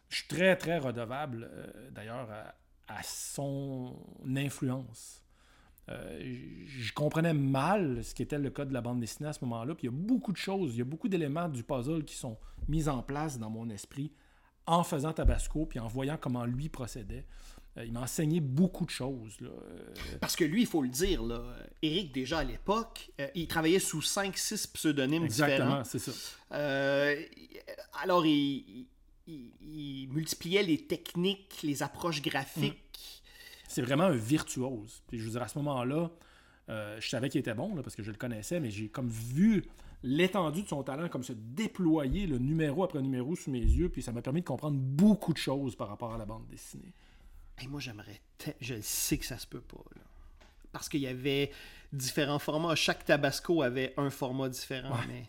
je 0.08 0.16
suis 0.18 0.28
très, 0.28 0.56
très 0.56 0.78
redevable, 0.78 1.48
euh, 1.50 1.66
d'ailleurs, 1.90 2.28
à, 2.30 2.54
à 2.98 3.02
son 3.02 3.96
influence. 4.36 5.22
Euh, 5.88 6.34
je 6.66 6.92
comprenais 6.92 7.34
mal 7.34 8.04
ce 8.04 8.14
qui 8.14 8.22
était 8.22 8.38
le 8.38 8.50
cas 8.50 8.64
de 8.64 8.72
la 8.72 8.80
bande 8.80 9.00
dessinée 9.00 9.28
à 9.28 9.32
ce 9.32 9.44
moment-là. 9.44 9.74
Puis 9.74 9.88
il 9.88 9.90
y 9.90 9.94
a 9.94 9.96
beaucoup 9.96 10.32
de 10.32 10.36
choses, 10.36 10.74
il 10.74 10.78
y 10.78 10.82
a 10.82 10.84
beaucoup 10.84 11.08
d'éléments 11.08 11.48
du 11.48 11.62
puzzle 11.64 12.04
qui 12.04 12.14
sont 12.14 12.36
mis 12.68 12.88
en 12.88 13.02
place 13.02 13.38
dans 13.38 13.50
mon 13.50 13.68
esprit 13.68 14.12
en 14.66 14.84
faisant 14.84 15.12
Tabasco, 15.12 15.66
puis 15.66 15.78
en 15.78 15.88
voyant 15.88 16.16
comment 16.20 16.44
lui 16.44 16.68
procédait. 16.68 17.26
Euh, 17.78 17.84
il 17.86 17.92
m'a 17.92 18.02
enseigné 18.02 18.40
beaucoup 18.40 18.84
de 18.84 18.90
choses. 18.90 19.40
Là. 19.40 19.48
Euh, 19.48 19.94
Parce 20.20 20.36
que 20.36 20.44
lui, 20.44 20.60
il 20.62 20.66
faut 20.66 20.82
le 20.82 20.90
dire, 20.90 21.22
là, 21.22 21.42
Eric, 21.80 22.12
déjà 22.12 22.40
à 22.40 22.44
l'époque, 22.44 23.10
euh, 23.20 23.26
il 23.34 23.48
travaillait 23.48 23.78
sous 23.78 24.02
5-6 24.02 24.66
pseudonymes 24.72 25.26
différents. 25.26 25.48
exactement, 25.50 25.84
c'est 25.84 25.98
ça. 25.98 26.12
Euh, 26.52 27.16
alors, 28.02 28.26
il, 28.26 28.86
il- 29.26 29.50
il 29.62 30.08
multipliait 30.10 30.62
les 30.62 30.78
techniques, 30.86 31.60
les 31.62 31.82
approches 31.82 32.20
graphiques. 32.20 33.22
C'est 33.68 33.82
vraiment 33.82 34.04
un 34.04 34.10
virtuose. 34.16 35.02
Puis 35.08 35.18
je 35.18 35.24
veux 35.24 35.30
dire, 35.30 35.42
à 35.42 35.48
ce 35.48 35.56
moment-là, 35.58 36.10
euh, 36.68 37.00
je 37.00 37.08
savais 37.08 37.28
qu'il 37.30 37.38
était 37.40 37.54
bon, 37.54 37.74
là, 37.74 37.82
parce 37.82 37.96
que 37.96 38.02
je 38.02 38.10
le 38.10 38.16
connaissais, 38.18 38.60
mais 38.60 38.70
j'ai 38.70 38.88
comme 38.88 39.08
vu 39.08 39.64
l'étendue 40.02 40.62
de 40.62 40.68
son 40.68 40.82
talent 40.82 41.08
comme 41.08 41.22
se 41.22 41.32
déployer, 41.32 42.26
le 42.26 42.38
numéro 42.38 42.82
après 42.84 43.00
numéro 43.02 43.36
sous 43.36 43.50
mes 43.50 43.60
yeux, 43.60 43.88
puis 43.88 44.02
ça 44.02 44.12
m'a 44.12 44.22
permis 44.22 44.40
de 44.40 44.46
comprendre 44.46 44.76
beaucoup 44.78 45.32
de 45.32 45.38
choses 45.38 45.76
par 45.76 45.88
rapport 45.88 46.12
à 46.14 46.18
la 46.18 46.24
bande 46.26 46.46
dessinée. 46.48 46.92
Et 47.62 47.66
moi, 47.68 47.80
j'aimerais. 47.80 48.20
Je 48.60 48.74
le 48.74 48.82
sais 48.82 49.18
que 49.18 49.24
ça 49.26 49.38
se 49.38 49.46
peut 49.46 49.60
pas. 49.60 49.82
là. 49.94 50.02
Parce 50.72 50.88
qu'il 50.88 51.00
y 51.00 51.06
avait 51.06 51.50
différents 51.92 52.38
formats. 52.38 52.74
Chaque 52.74 53.04
Tabasco 53.04 53.62
avait 53.62 53.92
un 53.96 54.10
format 54.10 54.48
différent. 54.48 54.96
Mais 55.06 55.26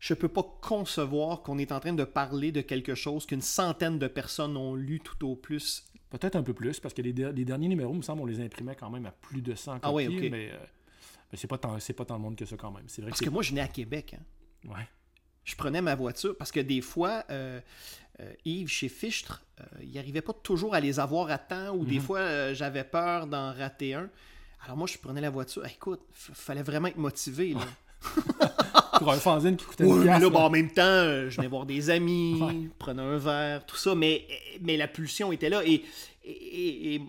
je 0.00 0.14
peux 0.14 0.28
pas 0.28 0.42
concevoir 0.60 1.42
qu'on 1.42 1.58
est 1.58 1.72
en 1.72 1.80
train 1.80 1.92
de 1.92 2.04
parler 2.04 2.52
de 2.52 2.60
quelque 2.60 2.94
chose 2.94 3.24
qu'une 3.24 3.40
centaine 3.40 3.98
de 3.98 4.06
personnes 4.08 4.56
ont 4.56 4.74
lu 4.74 5.00
tout 5.00 5.26
au 5.26 5.36
plus. 5.36 5.84
Peut-être 6.10 6.36
un 6.36 6.42
peu 6.42 6.54
plus, 6.54 6.80
parce 6.80 6.92
que 6.94 7.02
les, 7.02 7.12
der- 7.12 7.32
les 7.32 7.44
derniers 7.44 7.68
numéros, 7.68 7.92
il 7.92 7.98
me 7.98 8.02
semble, 8.02 8.22
on 8.22 8.26
les 8.26 8.40
imprimait 8.40 8.74
quand 8.74 8.90
même 8.90 9.06
à 9.06 9.12
plus 9.12 9.42
de 9.42 9.54
100 9.54 9.80
copies, 9.80 10.06
Ah 10.06 10.10
ok. 10.10 10.28
mais, 10.30 10.50
euh, 10.52 10.56
mais 11.30 11.38
c'est 11.38 11.46
pas, 11.48 11.58
tant- 11.58 11.78
c'est 11.80 11.92
pas 11.92 12.04
tant 12.04 12.16
de 12.16 12.22
monde 12.22 12.36
que 12.36 12.44
ça 12.44 12.56
quand 12.56 12.70
même. 12.70 12.84
C'est 12.88 13.02
vrai 13.02 13.10
Parce 13.10 13.20
que, 13.20 13.26
que 13.26 13.30
moi, 13.30 13.42
je 13.42 13.50
venais 13.50 13.60
à 13.60 13.68
Québec. 13.68 14.16
hein. 14.18 14.70
ouais. 14.70 14.86
je 15.44 15.56
prenais 15.56 15.80
ma 15.80 15.94
voiture 15.94 16.36
parce 16.36 16.52
que 16.52 16.60
des 16.60 16.80
fois, 16.82 17.24
euh, 17.30 17.60
euh, 18.20 18.32
Yves, 18.44 18.68
chez 18.68 18.88
Fichtre, 18.90 19.42
euh, 19.60 19.64
il 19.82 19.92
n'arrivait 19.92 20.20
pas 20.20 20.34
toujours 20.34 20.74
à 20.74 20.80
les 20.80 21.00
avoir 21.00 21.30
à 21.30 21.38
temps 21.38 21.70
ou 21.74 21.82
Mhm. 21.84 21.88
des 21.88 22.00
fois, 22.00 22.18
euh, 22.18 22.54
j'avais 22.54 22.84
peur 22.84 23.26
d'en 23.26 23.52
rater 23.54 23.94
un. 23.94 24.10
Alors 24.64 24.76
moi, 24.76 24.86
je 24.86 24.98
prenais 24.98 25.20
la 25.22 25.30
voiture. 25.30 25.64
Écoute, 25.66 26.00
il 26.28 26.34
fallait 26.34 26.62
vraiment 26.62 26.88
être 26.88 26.98
motivé. 26.98 27.54
Là. 27.54 27.60
Pour 28.98 29.10
un 29.12 29.16
fanzine 29.16 29.56
qui 29.56 29.64
coûtait 29.64 29.84
Oui, 29.84 29.96
une 29.98 30.02
piastre, 30.02 30.24
là, 30.24 30.30
bon, 30.30 30.38
en 30.40 30.50
même 30.50 30.70
temps, 30.70 30.82
euh, 30.82 31.30
je 31.30 31.36
venais 31.36 31.48
voir 31.48 31.64
des 31.66 31.88
amis, 31.90 32.38
Ouais. 32.42 32.68
prenais 32.78 33.02
un 33.02 33.16
verre, 33.16 33.64
tout 33.64 33.76
ça, 33.76 33.94
mais, 33.94 34.26
mais 34.60 34.76
la 34.76 34.88
pulsion 34.88 35.30
était 35.32 35.48
là. 35.48 35.62
Et, 35.64 35.82
et- 36.24 36.30
et- 36.30 36.94
et 36.96 37.02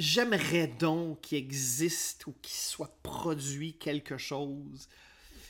j'aimerais 0.00 0.66
donc 0.66 1.20
qu'il 1.20 1.38
existe 1.38 2.26
ou 2.26 2.34
qu'il 2.42 2.56
soit 2.56 2.96
produit 3.02 3.74
quelque 3.74 4.18
chose 4.18 4.88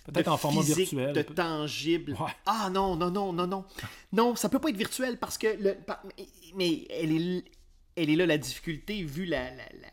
Peut-être 0.04 0.26
de 0.26 0.30
en 0.30 0.36
format 0.36 0.60
physique, 0.62 0.90
virtuel. 0.92 1.12
de 1.12 1.22
tangible. 1.22 2.12
Ouais. 2.14 2.32
Ah 2.46 2.68
non, 2.72 2.96
non, 2.96 3.10
non, 3.10 3.32
non, 3.32 3.46
non. 3.46 3.64
Non, 4.12 4.34
ça 4.34 4.48
peut 4.48 4.58
pas 4.58 4.70
être 4.70 4.76
virtuel 4.76 5.18
parce 5.18 5.36
que... 5.38 5.46
Le, 5.62 5.76
mais- 6.56 6.86
elle 6.90 7.12
est, 7.12 7.44
elle 7.96 8.10
est 8.10 8.16
là 8.16 8.26
la 8.26 8.38
difficulté 8.38 9.02
vu 9.02 9.24
la... 9.26 9.50
la- 9.50 9.56
la- 9.56 9.88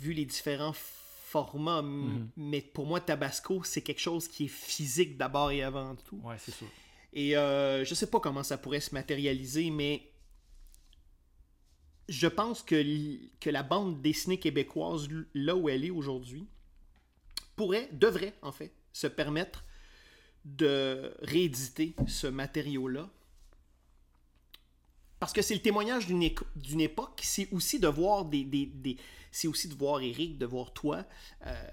vu 0.00 0.12
les 0.12 0.24
différents 0.26 0.74
formats. 0.74 1.78
M- 1.80 1.86
Mhm. 1.86 2.28
Mais 2.36 2.60
pour 2.60 2.86
moi, 2.86 3.00
Tabasco, 3.00 3.62
c'est 3.64 3.80
quelque 3.82 4.00
chose 4.00 4.28
qui 4.28 4.44
est 4.46 4.48
physique 4.48 5.16
d'abord 5.16 5.50
et 5.50 5.62
avant 5.62 5.94
tout. 5.96 6.20
Ouais, 6.22 6.36
c'est 6.38 6.52
sûr. 6.52 6.66
Et 7.12 7.36
euh, 7.36 7.84
je 7.84 7.94
sais 7.94 8.08
pas 8.08 8.18
comment 8.20 8.42
ça 8.42 8.58
pourrait 8.58 8.80
se 8.80 8.92
matérialiser, 8.92 9.70
mais 9.70 10.10
je 12.08 12.26
pense 12.26 12.62
que, 12.62 13.50
la 13.50 13.62
bande 13.62 14.02
dessinée 14.02 14.38
québécoise, 14.38 15.08
là 15.34 15.56
où 15.56 15.68
elle 15.68 15.84
est 15.84 15.90
aujourd'hui, 15.90 16.46
pourrait, 17.56 17.88
devrait 17.92 18.34
en 18.42 18.52
fait, 18.52 18.72
se 18.92 19.06
permettre 19.06 19.64
de 20.44 21.14
rééditer 21.22 21.94
ce 22.06 22.26
matériau-là. 22.26 23.08
Parce 25.18 25.32
que 25.32 25.40
c'est 25.40 25.54
le 25.54 25.62
témoignage 25.62 26.06
d'une 26.06 26.80
époque, 26.80 27.20
c'est 27.22 27.50
aussi 27.52 27.80
de 27.80 27.88
voir 27.88 28.26
des, 28.26 28.98
c'est 29.30 29.48
aussi 29.48 29.68
de 29.68 29.74
voir 29.74 30.00
Eric, 30.02 30.36
de 30.36 30.44
voir 30.44 30.72
toi, 30.74 31.06
euh, 31.46 31.70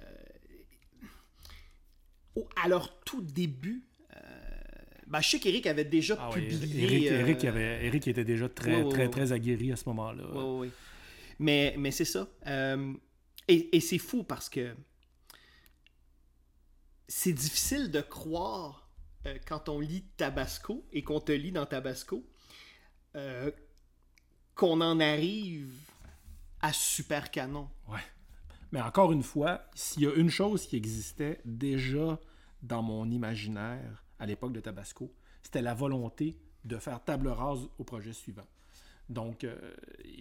à 2.56 2.70
leur 2.70 3.02
tout 3.02 3.22
début. 3.22 3.84
euh, 4.16 4.51
ben, 5.12 5.20
je 5.20 5.30
sais 5.32 5.40
qu'Eric 5.42 5.68
avait 5.68 5.84
déjà 5.84 6.16
Ah 6.18 6.30
publié. 6.30 7.08
Eric, 7.08 7.44
euh, 7.44 7.50
avait, 7.50 7.86
Eric 7.86 8.08
était 8.08 8.24
déjà 8.24 8.48
très, 8.48 8.88
très, 8.88 9.10
très 9.10 9.34
aguerri 9.34 9.74
à 9.74 9.76
ce 9.76 9.84
moment-là. 9.90 10.26
Ouais, 10.32 10.60
ouais. 10.60 10.70
Mais, 11.38 11.76
mais 11.78 11.92
c'est 11.92 12.06
ça. 12.06 12.30
Euh, 12.48 12.94
et 13.50 13.76
et 13.76 13.82
c'est 13.82 13.98
fou 13.98 14.24
parce 14.24 14.48
que 14.48 14.74
c'est 17.10 17.34
difficile 17.34 17.92
de 17.92 18.00
croire 18.00 18.90
euh, 19.26 19.38
quand 19.46 19.68
on 19.68 19.82
lit 19.82 20.06
Tabasco 20.16 20.88
et 20.94 21.04
qu'on 21.04 21.20
te 21.20 21.34
lit 21.34 21.52
dans 21.52 21.66
Tabasco 21.66 22.26
qu'on 24.56 24.80
en 24.80 25.00
arrive 25.02 25.74
à 26.62 26.72
Super 26.72 27.30
Canon. 27.32 27.68
Ouais. 27.90 28.00
Mais 28.72 28.80
encore 28.80 29.12
une 29.12 29.24
fois, 29.24 29.66
s'il 29.76 30.04
y 30.04 30.08
a 30.08 30.14
une 30.14 30.30
chose 30.30 30.66
qui 30.66 30.78
existait 30.78 31.42
déjà 31.44 32.18
dans 32.62 32.82
mon 32.82 33.10
imaginaire 33.12 34.06
à 34.22 34.28
l'époque 34.28 34.54
de 34.54 34.60
Tabasco, 34.60 35.12
c'était 35.42 35.64
la 35.64 35.74
volonté 35.74 36.38
de 36.64 36.78
faire 36.78 37.04
table 37.04 37.28
rase 37.28 37.68
au 37.80 37.84
projet 37.84 38.14
suivant. 38.14 38.46
Donc, 39.10 39.44
euh, 39.44 39.56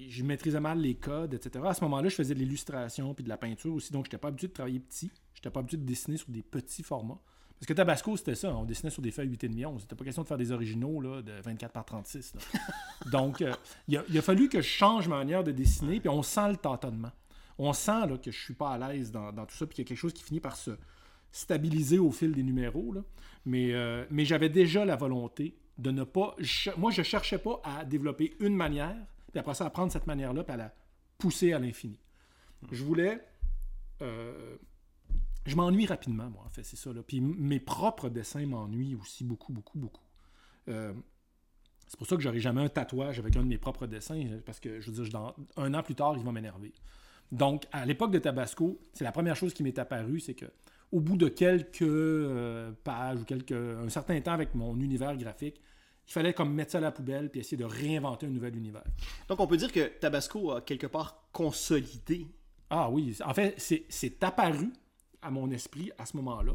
je 0.08 0.24
maîtrisais 0.24 0.58
mal 0.58 0.80
les 0.80 0.94
codes, 0.94 1.34
etc. 1.34 1.64
À 1.68 1.74
ce 1.74 1.84
moment-là, 1.84 2.08
je 2.08 2.14
faisais 2.14 2.34
de 2.34 2.40
l'illustration 2.40 3.14
puis 3.14 3.22
de 3.22 3.28
la 3.28 3.36
peinture 3.36 3.74
aussi, 3.74 3.92
donc 3.92 4.06
je 4.06 4.08
n'étais 4.08 4.18
pas 4.18 4.28
habitué 4.28 4.48
de 4.48 4.54
travailler 4.54 4.80
petit. 4.80 5.10
Je 5.34 5.40
n'étais 5.40 5.50
pas 5.50 5.60
habitué 5.60 5.76
de 5.76 5.84
dessiner 5.84 6.16
sur 6.16 6.30
des 6.30 6.42
petits 6.42 6.82
formats. 6.82 7.20
Parce 7.58 7.66
que 7.66 7.74
Tabasco, 7.74 8.16
c'était 8.16 8.34
ça, 8.34 8.56
on 8.56 8.64
dessinait 8.64 8.90
sur 8.90 9.02
des 9.02 9.10
feuilles 9.10 9.28
8,5 9.28 9.66
11. 9.66 9.82
C'était 9.82 9.94
pas 9.94 10.04
question 10.04 10.22
de 10.22 10.28
faire 10.28 10.38
des 10.38 10.50
originaux 10.50 11.02
là, 11.02 11.20
de 11.20 11.32
24 11.42 11.70
par 11.70 11.84
36. 11.84 12.34
là. 12.34 12.40
donc, 13.12 13.42
euh, 13.42 13.52
il, 13.86 13.98
a, 13.98 14.04
il 14.08 14.16
a 14.16 14.22
fallu 14.22 14.48
que 14.48 14.62
je 14.62 14.68
change 14.68 15.08
ma 15.08 15.18
manière 15.18 15.44
de 15.44 15.52
dessiner, 15.52 16.00
puis 16.00 16.08
on 16.08 16.22
sent 16.22 16.48
le 16.48 16.56
tâtonnement. 16.56 17.12
On 17.58 17.74
sent 17.74 18.06
là, 18.08 18.16
que 18.16 18.30
je 18.30 18.40
suis 18.40 18.54
pas 18.54 18.70
à 18.70 18.78
l'aise 18.78 19.12
dans, 19.12 19.30
dans 19.30 19.44
tout 19.44 19.54
ça, 19.54 19.66
puis 19.66 19.74
qu'il 19.74 19.84
y 19.84 19.86
a 19.86 19.88
quelque 19.88 19.98
chose 19.98 20.14
qui 20.14 20.22
finit 20.22 20.40
par 20.40 20.56
se 20.56 20.70
stabiliser 21.32 21.98
au 21.98 22.10
fil 22.10 22.32
des 22.32 22.42
numéros. 22.42 22.92
là. 22.92 23.02
Mais, 23.46 23.72
euh, 23.72 24.04
mais 24.10 24.24
j'avais 24.24 24.48
déjà 24.48 24.84
la 24.84 24.96
volonté 24.96 25.56
de 25.78 25.90
ne 25.90 26.04
pas. 26.04 26.36
moi, 26.76 26.90
je 26.90 27.02
cherchais 27.02 27.38
pas 27.38 27.60
à 27.64 27.84
développer 27.84 28.36
une 28.40 28.54
manière, 28.54 28.96
puis 29.32 29.40
après 29.40 29.54
ça, 29.54 29.66
à 29.66 29.70
prendre 29.70 29.90
cette 29.90 30.06
manière-là, 30.06 30.44
puis 30.44 30.52
à 30.52 30.56
la 30.56 30.74
pousser 31.18 31.52
à 31.52 31.58
l'infini. 31.58 31.98
Je 32.70 32.84
voulais. 32.84 33.20
euh, 34.02 34.56
je 35.46 35.56
m'ennuie 35.56 35.86
rapidement, 35.86 36.28
moi, 36.28 36.44
en 36.46 36.50
fait, 36.50 36.62
c'est 36.62 36.76
ça. 36.76 36.92
Là. 36.92 37.02
Puis 37.02 37.20
mes 37.20 37.60
propres 37.60 38.10
dessins 38.10 38.44
m'ennuient 38.44 38.94
aussi 38.94 39.24
beaucoup, 39.24 39.52
beaucoup, 39.52 39.78
beaucoup. 39.78 40.04
Euh, 40.68 40.92
c'est 41.86 41.96
pour 41.96 42.06
ça 42.06 42.14
que 42.16 42.22
j'aurai 42.22 42.40
jamais 42.40 42.62
un 42.62 42.68
tatouage 42.68 43.18
avec 43.18 43.34
un 43.36 43.42
de 43.42 43.48
mes 43.48 43.58
propres 43.58 43.86
dessins, 43.86 44.22
parce 44.44 44.60
que, 44.60 44.80
je 44.80 44.90
veux 44.90 45.02
dire, 45.02 45.34
un 45.56 45.74
an 45.74 45.82
plus 45.82 45.94
tard, 45.94 46.14
il 46.16 46.24
va 46.24 46.30
m'énerver. 46.30 46.72
Donc, 47.32 47.66
à 47.72 47.86
l'époque 47.86 48.12
de 48.12 48.18
Tabasco, 48.18 48.80
c'est 48.92 49.04
la 49.04 49.12
première 49.12 49.34
chose 49.34 49.54
qui 49.54 49.62
m'est 49.62 49.78
apparue, 49.78 50.20
c'est 50.20 50.34
que 50.34 50.46
au 50.92 51.00
bout 51.00 51.16
de 51.16 51.28
quelques 51.28 51.82
euh, 51.82 52.72
pages 52.84 53.20
ou 53.20 53.24
quelques, 53.24 53.52
un 53.52 53.88
certain 53.88 54.20
temps 54.20 54.32
avec 54.32 54.54
mon 54.54 54.78
univers 54.80 55.16
graphique, 55.16 55.60
il 56.08 56.12
fallait 56.12 56.32
comme 56.34 56.52
mettre 56.52 56.72
ça 56.72 56.78
à 56.78 56.80
la 56.80 56.90
poubelle 56.90 57.30
puis 57.30 57.40
essayer 57.40 57.56
de 57.56 57.64
réinventer 57.64 58.26
un 58.26 58.30
nouvel 58.30 58.56
univers. 58.56 58.82
Donc 59.28 59.38
on 59.40 59.46
peut 59.46 59.56
dire 59.56 59.70
que 59.70 59.86
Tabasco 60.00 60.50
a 60.52 60.60
quelque 60.62 60.88
part 60.88 61.28
consolidé. 61.32 62.26
Ah 62.70 62.90
oui, 62.90 63.16
en 63.24 63.34
fait, 63.34 63.54
c'est- 63.58 63.84
c'est 63.88 64.22
apparu 64.24 64.72
à 65.22 65.30
mon 65.30 65.50
esprit 65.50 65.90
à 65.98 66.06
ce 66.06 66.16
moment-là. 66.16 66.54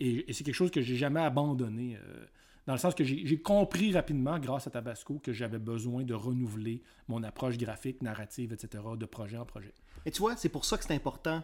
Et, 0.00 0.28
et 0.28 0.32
c'est 0.32 0.44
quelque 0.44 0.54
chose 0.54 0.70
que 0.70 0.80
j'ai 0.80 0.96
jamais 0.96 1.20
abandonné. 1.20 1.96
euh, 1.96 2.24
Dans 2.66 2.74
le 2.74 2.78
sens 2.78 2.94
que 2.94 3.02
j'ai 3.04 3.40
compris 3.40 3.92
rapidement, 3.92 4.38
grâce 4.38 4.66
à 4.66 4.70
Tabasco, 4.70 5.18
que 5.20 5.32
j'avais 5.32 5.58
besoin 5.58 6.02
de 6.04 6.12
renouveler 6.14 6.82
mon 7.08 7.22
approche 7.22 7.56
graphique, 7.56 8.02
narrative, 8.02 8.52
etc., 8.52 8.84
de 8.96 9.06
projet 9.06 9.38
en 9.38 9.46
projet. 9.46 9.72
Et 10.04 10.10
tu 10.10 10.18
vois, 10.18 10.36
c'est 10.36 10.50
pour 10.50 10.64
ça 10.66 10.76
que 10.76 10.84
c'est 10.84 10.94
important 10.94 11.42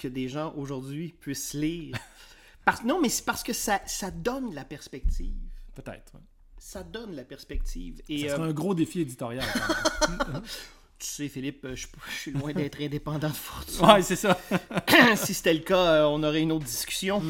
que 0.00 0.08
des 0.08 0.28
gens 0.28 0.54
aujourd'hui 0.56 1.14
puissent 1.20 1.54
lire. 1.54 1.96
Parce, 2.64 2.84
non, 2.84 3.00
mais 3.00 3.08
c'est 3.08 3.24
parce 3.24 3.42
que 3.42 3.54
ça, 3.54 3.80
ça 3.86 4.10
donne 4.10 4.54
la 4.54 4.64
perspective. 4.64 5.34
Peut-être. 5.74 6.12
Ça 6.58 6.82
donne 6.82 7.16
la 7.16 7.24
perspective. 7.24 8.02
Et, 8.06 8.28
ça 8.28 8.36
serait 8.36 8.42
euh, 8.42 8.50
un 8.50 8.52
gros 8.52 8.74
défi 8.74 9.00
éditorial. 9.00 9.46
tu 10.98 11.06
sais, 11.06 11.28
Philippe, 11.28 11.66
je, 11.74 11.86
suis 12.18 12.30
loin 12.32 12.52
d'être 12.52 12.78
indépendant 12.82 13.30
de 13.30 13.34
fortune. 13.34 13.86
Ouais, 13.86 14.02
c'est 14.02 14.14
ça. 14.14 14.38
si 15.16 15.32
c'était 15.32 15.54
le 15.54 15.60
cas, 15.60 15.84
euh, 15.84 16.04
on 16.04 16.22
aurait 16.22 16.42
une 16.42 16.52
autre 16.52 16.66
discussion. 16.66 17.22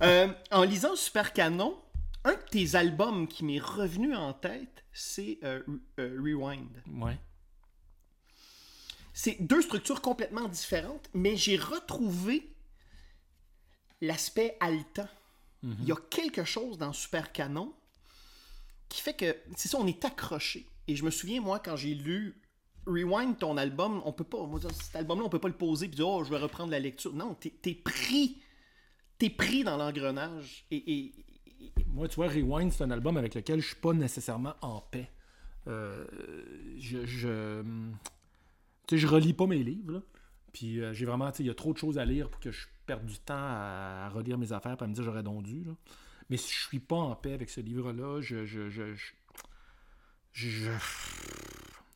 Euh, 0.00 0.28
en 0.52 0.62
lisant 0.62 0.94
Super 0.94 1.32
Canon, 1.32 1.76
un 2.24 2.34
de 2.34 2.48
tes 2.48 2.76
albums 2.76 3.26
qui 3.26 3.44
m'est 3.44 3.58
revenu 3.58 4.14
en 4.14 4.32
tête, 4.32 4.84
c'est 4.92 5.40
Rewind. 5.98 6.82
Ouais. 6.94 7.18
C'est 9.18 9.40
deux 9.40 9.62
structures 9.62 10.02
complètement 10.02 10.46
différentes, 10.46 11.08
mais 11.14 11.36
j'ai 11.36 11.56
retrouvé 11.56 12.54
l'aspect 14.02 14.58
haletant. 14.60 15.08
Il 15.62 15.84
y 15.86 15.90
a 15.90 15.96
quelque 16.10 16.44
chose 16.44 16.76
dans 16.76 16.92
Super 16.92 17.32
Canon 17.32 17.72
qui 18.90 19.00
fait 19.00 19.14
que, 19.14 19.34
c'est 19.56 19.68
ça, 19.68 19.78
on 19.80 19.86
est 19.86 20.04
accroché. 20.04 20.66
Et 20.86 20.94
je 20.96 21.02
me 21.02 21.10
souviens, 21.10 21.40
moi, 21.40 21.58
quand 21.60 21.76
j'ai 21.76 21.94
lu 21.94 22.42
Rewind, 22.86 23.38
ton 23.38 23.56
album, 23.56 24.02
on 24.04 24.12
peut 24.12 24.22
pas, 24.22 24.38
cet 24.70 24.96
album-là, 24.96 25.24
on 25.24 25.30
peut 25.30 25.40
pas 25.40 25.48
le 25.48 25.54
poser 25.54 25.86
et 25.86 25.88
dire, 25.88 26.06
oh, 26.06 26.22
je 26.22 26.28
vais 26.28 26.36
reprendre 26.36 26.70
la 26.70 26.78
lecture. 26.78 27.14
Non, 27.14 27.34
t'es 27.34 27.54
es 27.64 27.74
pris, 27.74 28.42
t'es 29.16 29.30
pris 29.30 29.64
dans 29.64 29.78
l'engrenage. 29.78 30.66
Et, 30.70 31.14
Moi, 31.86 32.06
tu 32.08 32.16
vois, 32.16 32.28
Rewind, 32.28 32.70
c'est 32.70 32.84
un 32.84 32.90
album 32.90 33.16
avec 33.16 33.34
lequel 33.34 33.60
je 33.60 33.68
suis 33.68 33.76
pas 33.76 33.94
nécessairement 33.94 34.56
en 34.60 34.82
paix. 34.82 35.10
Euh, 35.68 36.04
je, 36.78 37.06
je, 37.06 37.64
tu 38.86 38.94
sais, 38.94 38.98
je 38.98 39.06
relis 39.06 39.34
pas 39.34 39.46
mes 39.46 39.62
livres. 39.62 40.02
Puis 40.52 40.80
euh, 40.80 40.92
j'ai 40.92 41.04
vraiment, 41.04 41.30
tu 41.30 41.38
sais, 41.38 41.42
il 41.42 41.46
y 41.46 41.50
a 41.50 41.54
trop 41.54 41.72
de 41.72 41.78
choses 41.78 41.98
à 41.98 42.04
lire 42.04 42.30
pour 42.30 42.40
que 42.40 42.50
je 42.50 42.66
perde 42.86 43.04
du 43.04 43.18
temps 43.18 43.34
à, 43.36 44.08
relire 44.08 44.38
mes 44.38 44.52
affaires 44.52 44.80
à 44.80 44.86
me 44.86 44.94
dire 44.94 45.04
j'aurais 45.04 45.22
donc 45.22 45.42
dû. 45.42 45.64
Là. 45.64 45.72
Mais 46.30 46.36
si 46.36 46.52
je 46.52 46.66
suis 46.66 46.80
pas 46.80 46.96
en 46.96 47.14
paix 47.14 47.34
avec 47.34 47.50
ce 47.50 47.60
livre-là, 47.60 48.20
je 48.20 48.44
je, 48.44 48.70
je, 48.70 48.94
je, 48.94 49.10
je, 50.32 50.70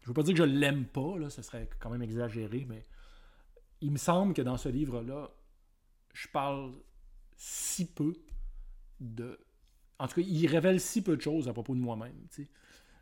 veux 0.05 0.14
pas 0.14 0.22
dire 0.22 0.34
que 0.34 0.41
je 0.41 0.45
l'aime 0.45 0.84
pas, 0.84 1.18
là, 1.18 1.30
ce 1.30 1.43
serait 1.43 1.68
quand 1.78 1.91
même 1.91 2.03
exagéré, 2.03 2.66
mais 2.68 2.84
il 3.80 3.93
me 3.93 3.99
semble 3.99 4.34
que 4.34 4.43
dans 4.43 4.57
ce 4.57 4.68
livre-là, 4.68 5.30
je 6.12 6.28
parle 6.28 6.72
si 7.36 7.86
peu 7.86 8.12
de. 9.01 9.38
En 9.99 10.09
tout 10.09 10.16
cas, 10.20 10.26
il 10.26 10.47
révèle 10.47 10.80
si 10.80 11.03
peu 11.03 11.16
de 11.16 11.22
choses 11.22 11.49
à 11.49 11.53
propos 11.53 11.74
de 11.74 11.80
moi-même. 11.80 12.16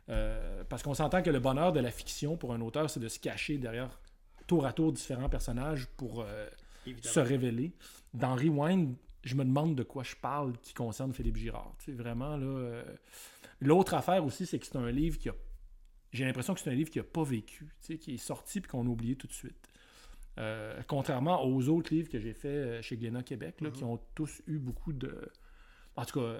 Euh, 0.09 0.63
parce 0.69 0.81
qu'on 0.81 0.93
s'entend 0.93 1.21
que 1.21 1.29
le 1.29 1.39
bonheur 1.39 1.71
de 1.71 1.79
la 1.79 1.91
fiction 1.91 2.35
pour 2.35 2.53
un 2.53 2.61
auteur, 2.61 2.89
c'est 2.89 2.99
de 2.99 3.07
se 3.07 3.19
cacher 3.19 3.57
derrière 3.57 3.99
tour 4.47 4.65
à 4.65 4.73
tour 4.73 4.91
différents 4.91 5.29
personnages 5.29 5.87
pour 5.97 6.21
euh, 6.21 6.47
se 7.01 7.19
révéler. 7.19 7.73
Dans 8.13 8.35
Rewind, 8.35 8.95
je 9.23 9.35
me 9.35 9.43
demande 9.43 9.75
de 9.75 9.83
quoi 9.83 10.03
je 10.03 10.15
parle 10.15 10.57
qui 10.63 10.73
concerne 10.73 11.13
Philippe 11.13 11.37
Girard. 11.37 11.75
C'est 11.79 11.91
vraiment 11.91 12.37
là. 12.37 12.45
Euh, 12.45 12.83
l'autre 13.61 13.93
affaire 13.93 14.25
aussi, 14.25 14.47
c'est 14.47 14.57
que 14.57 14.65
c'est 14.65 14.77
un 14.77 14.89
livre 14.89 15.19
qui 15.19 15.29
a. 15.29 15.35
J'ai 16.11 16.25
l'impression 16.25 16.55
que 16.55 16.59
c'est 16.59 16.71
un 16.71 16.75
livre 16.75 16.89
qui 16.89 16.97
n'a 16.97 17.03
pas 17.03 17.23
vécu, 17.23 17.71
qui 17.81 18.15
est 18.15 18.17
sorti 18.17 18.57
et 18.57 18.61
qu'on 18.61 18.87
a 18.87 18.89
oublié 18.89 19.15
tout 19.15 19.27
de 19.27 19.33
suite. 19.33 19.69
Contrairement 20.87 21.45
aux 21.45 21.67
autres 21.67 21.93
livres 21.93 22.09
que 22.09 22.17
j'ai 22.17 22.33
fait 22.33 22.81
chez 22.81 22.97
Glénat 22.97 23.21
Québec, 23.21 23.61
là, 23.61 23.69
qui 23.69 23.83
mm-hmm. 23.83 23.87
ont 23.87 23.99
tous 24.15 24.41
eu 24.47 24.57
beaucoup 24.57 24.93
de. 24.93 25.29
En 25.95 26.05
tout 26.05 26.21
cas. 26.21 26.35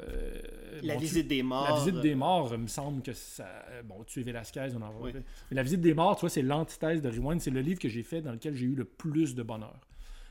la 0.84 0.96
visite 0.96 1.28
des 1.28 1.44
morts. 1.44 1.70
La 1.70 1.76
visite 1.76 2.02
des 2.02 2.16
morts, 2.16 2.50
il 2.54 2.60
me 2.60 2.68
semble 2.68 3.02
que 3.02 3.14
ça. 3.14 3.66
Bon, 3.84 4.04
tu 4.06 4.22
es 4.22 4.24
Velasquez, 4.24 4.70
on 4.76 4.82
en. 4.82 4.94
Mais 5.04 5.14
la 5.52 5.64
visite 5.64 5.82
des 5.82 5.94
morts, 5.94 6.16
tu 6.16 6.22
vois, 6.22 6.30
c'est 6.30 6.42
l'antithèse 6.42 7.02
de 7.02 7.10
Rewind. 7.10 7.42
C'est 7.42 7.52
le 7.52 7.62
livre 7.62 7.80
que 7.80 7.90
j'ai 7.90 8.04
fait 8.04 8.22
dans 8.22 8.32
lequel 8.32 8.56
j'ai 8.56 8.66
eu 8.66 8.76
le 8.76 8.86
plus 8.86 9.36
de 9.36 9.44
bonheur 9.44 9.80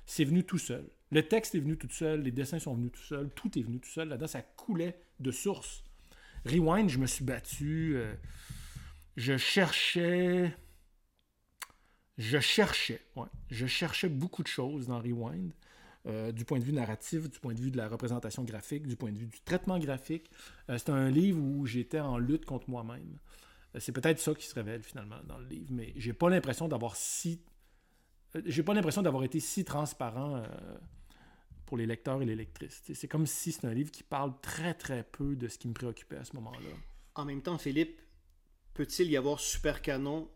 c'est 0.09 0.25
venu 0.25 0.43
tout 0.43 0.59
seul. 0.59 0.89
Le 1.11 1.23
texte 1.23 1.55
est 1.55 1.61
venu 1.61 1.77
tout 1.77 1.91
seul, 1.91 2.23
les 2.23 2.31
dessins 2.31 2.59
sont 2.59 2.75
venus 2.75 2.93
tout 2.93 3.03
seul, 3.03 3.31
tout 3.35 3.57
est 3.59 3.63
venu 3.63 3.79
tout 3.79 3.91
seul. 3.91 4.09
Là-dedans, 4.09 4.27
ça 4.27 4.41
coulait 4.41 4.99
de 5.21 5.31
source. 5.31 5.85
Rewind, 6.47 6.89
je 6.89 6.99
me 6.99 7.07
suis 7.07 7.25
battu. 7.25 7.93
Euh, 7.95 8.15
je 9.17 9.37
cherchais. 9.37 10.57
Je 12.17 12.41
cherchais, 12.41 13.03
ouais. 13.17 13.29
Je 13.51 13.67
cherchais 13.67 14.09
beaucoup 14.09 14.43
de 14.43 14.49
choses 14.49 14.87
dans 14.87 14.99
Rewind. 14.99 15.53
Euh, 16.09 16.33
du 16.33 16.45
point 16.45 16.59
de 16.59 16.65
vue 16.65 16.73
narratif, 16.73 17.29
du 17.29 17.39
point 17.39 17.53
de 17.53 17.61
vue 17.61 17.71
de 17.71 17.77
la 17.77 17.89
représentation 17.89 18.43
graphique, 18.43 18.87
du 18.87 18.97
point 18.97 19.13
de 19.13 19.19
vue 19.19 19.27
du 19.27 19.41
traitement 19.41 19.79
graphique. 19.79 20.31
Euh, 20.71 20.79
c'est 20.79 20.91
un 20.91 21.11
livre 21.11 21.39
où 21.39 21.67
j'étais 21.67 22.01
en 22.01 22.17
lutte 22.17 22.47
contre 22.47 22.71
moi-même. 22.71 23.19
c'est 23.79 23.93
peut-être 23.93 24.19
ça 24.19 24.35
qui 24.35 24.47
se 24.47 24.55
révèle 24.55 24.83
finalement 24.83 25.19
dans 25.25 25.39
le 25.39 25.47
livre, 25.47 25.71
mais 25.71 25.93
j'ai 25.97 26.15
pas 26.15 26.31
l'impression 26.31 26.67
d'avoir 26.67 26.97
si 26.97 27.43
euh, 28.37 28.43
j'ai 28.45 28.63
pas 28.63 28.75
l'impression 28.75 29.03
d'avoir 29.03 29.25
été 29.25 29.41
si 29.41 29.65
transparent 29.65 30.37
euh, 30.37 30.47
pour 31.67 31.77
les 31.77 31.87
lecteurs 31.87 32.21
et 32.23 32.27
les 32.27 32.37
lectrices. 32.37 32.83
C'est 32.93 33.09
comme 33.09 33.27
si 33.27 33.53
c'est 33.53 33.67
un 33.67 33.75
livre 33.75 33.91
qui 33.91 34.03
parle 34.03 34.33
très 34.41 34.75
très 34.75 35.03
peu 35.03 35.37
de 35.37 35.49
ce 35.49 35.59
qui 35.59 35.69
me 35.69 35.75
préoccupait 35.75 36.17
à 36.17 36.25
ce 36.25 36.35
moment-là. 36.37 36.77
En 37.15 37.25
même 37.25 37.43
temps, 37.43 37.59
Philippe, 37.59 38.01
peut-il 38.75 39.11
y 39.11 39.17
avoir 39.17 39.41
Super 39.41 39.83
Canon 39.83 40.31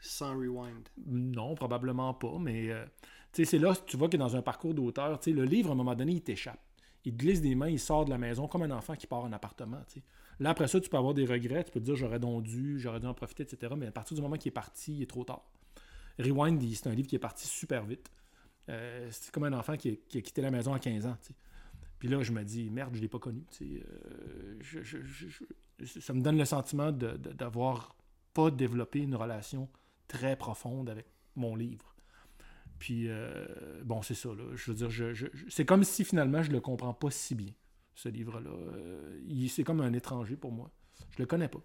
sans 0.00 0.36
Rewind? 0.36 0.88
Non, 1.06 1.54
probablement 1.54 2.14
pas, 2.14 2.38
mais 2.38 2.70
euh, 2.70 2.84
c'est 3.44 3.58
là, 3.58 3.74
tu 3.86 3.96
vois 3.96 4.08
que 4.08 4.16
dans 4.16 4.36
un 4.36 4.42
parcours 4.42 4.74
d'auteur, 4.74 5.20
le 5.26 5.44
livre, 5.44 5.70
à 5.70 5.72
un 5.72 5.76
moment 5.76 5.94
donné, 5.94 6.12
il 6.12 6.22
t'échappe. 6.22 6.60
Il 7.04 7.16
glisse 7.16 7.40
des 7.40 7.54
mains, 7.54 7.68
il 7.68 7.78
sort 7.78 8.04
de 8.04 8.10
la 8.10 8.18
maison 8.18 8.48
comme 8.48 8.62
un 8.62 8.70
enfant 8.70 8.96
qui 8.96 9.06
part 9.06 9.24
en 9.24 9.32
appartement. 9.32 9.80
Là, 10.40 10.50
après 10.50 10.66
ça, 10.68 10.80
tu 10.80 10.88
peux 10.88 10.96
avoir 10.96 11.14
des 11.14 11.24
regrets, 11.24 11.62
tu 11.64 11.70
peux 11.70 11.80
te 11.80 11.84
dire 11.84 11.94
j'aurais 11.94 12.18
dû, 12.18 12.78
j'aurais 12.78 13.00
dû 13.00 13.06
en 13.06 13.14
profiter, 13.14 13.44
etc. 13.44 13.74
Mais 13.76 13.86
à 13.86 13.92
partir 13.92 14.16
du 14.16 14.22
moment 14.22 14.36
qu'il 14.36 14.48
est 14.48 14.52
parti, 14.52 14.96
il 14.96 15.02
est 15.02 15.10
trop 15.10 15.24
tard. 15.24 15.44
Rewind, 16.18 16.62
c'est 16.74 16.88
un 16.88 16.94
livre 16.94 17.08
qui 17.08 17.16
est 17.16 17.20
parti 17.20 17.46
super 17.46 17.84
vite. 17.84 18.10
Euh, 18.68 19.08
c'est 19.10 19.30
comme 19.30 19.44
un 19.44 19.52
enfant 19.52 19.76
qui, 19.76 20.00
a 20.14 20.20
quitté 20.20 20.42
la 20.42 20.50
maison 20.50 20.72
à 20.72 20.78
15 20.78 21.06
ans. 21.06 21.16
Puis 21.98 22.08
là, 22.08 22.22
je 22.22 22.32
me 22.32 22.42
dis, 22.42 22.70
merde, 22.70 22.90
je 22.92 22.98
ne 22.98 23.02
l'ai 23.02 23.08
pas 23.08 23.18
connu. 23.18 23.44
Euh, 23.62 24.58
ça 26.00 26.12
me 26.12 26.20
donne 26.20 26.38
le 26.38 26.44
sentiment 26.44 26.92
d'avoir 26.92 27.96
pas 28.34 28.50
développé 28.50 29.00
une 29.00 29.14
relation 29.14 29.68
très 30.08 30.36
profonde 30.36 30.90
avec 30.90 31.06
mon 31.36 31.56
livre. 31.56 31.95
Puis, 32.78 33.08
euh, 33.08 33.82
bon, 33.84 34.02
c'est 34.02 34.14
ça. 34.14 34.30
Je 34.54 34.72
veux 34.72 34.86
dire, 34.88 35.12
c'est 35.48 35.64
comme 35.64 35.84
si 35.84 36.04
finalement 36.04 36.42
je 36.42 36.50
le 36.50 36.60
comprends 36.60 36.94
pas 36.94 37.10
si 37.10 37.34
bien, 37.34 37.52
ce 37.94 38.08
livre-là. 38.08 38.50
c'est 39.48 39.64
comme 39.64 39.80
un 39.80 39.92
étranger 39.92 40.36
pour 40.36 40.52
moi. 40.52 40.70
Je 41.10 41.18
le 41.18 41.26
connais 41.26 41.48
pas 41.48 41.62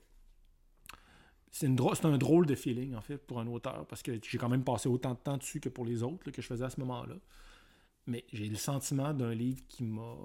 c'est 1.51 2.05
un 2.05 2.17
drôle 2.17 2.45
de 2.45 2.55
feeling, 2.55 2.95
en 2.95 3.01
fait, 3.01 3.17
pour 3.17 3.39
un 3.39 3.47
auteur, 3.47 3.85
parce 3.87 4.01
que 4.01 4.19
j'ai 4.23 4.37
quand 4.37 4.49
même 4.49 4.63
passé 4.63 4.87
autant 4.87 5.11
de 5.11 5.19
temps 5.19 5.37
dessus 5.37 5.59
que 5.59 5.69
pour 5.69 5.85
les 5.85 6.01
autres 6.01 6.31
que 6.31 6.41
je 6.41 6.47
faisais 6.47 6.63
à 6.63 6.69
ce 6.69 6.79
moment-là. 6.79 7.15
Mais 8.07 8.25
j'ai 8.31 8.47
le 8.47 8.55
sentiment 8.55 9.13
d'un 9.13 9.33
livre 9.33 9.61
qui 9.67 9.83
m'a 9.83 10.15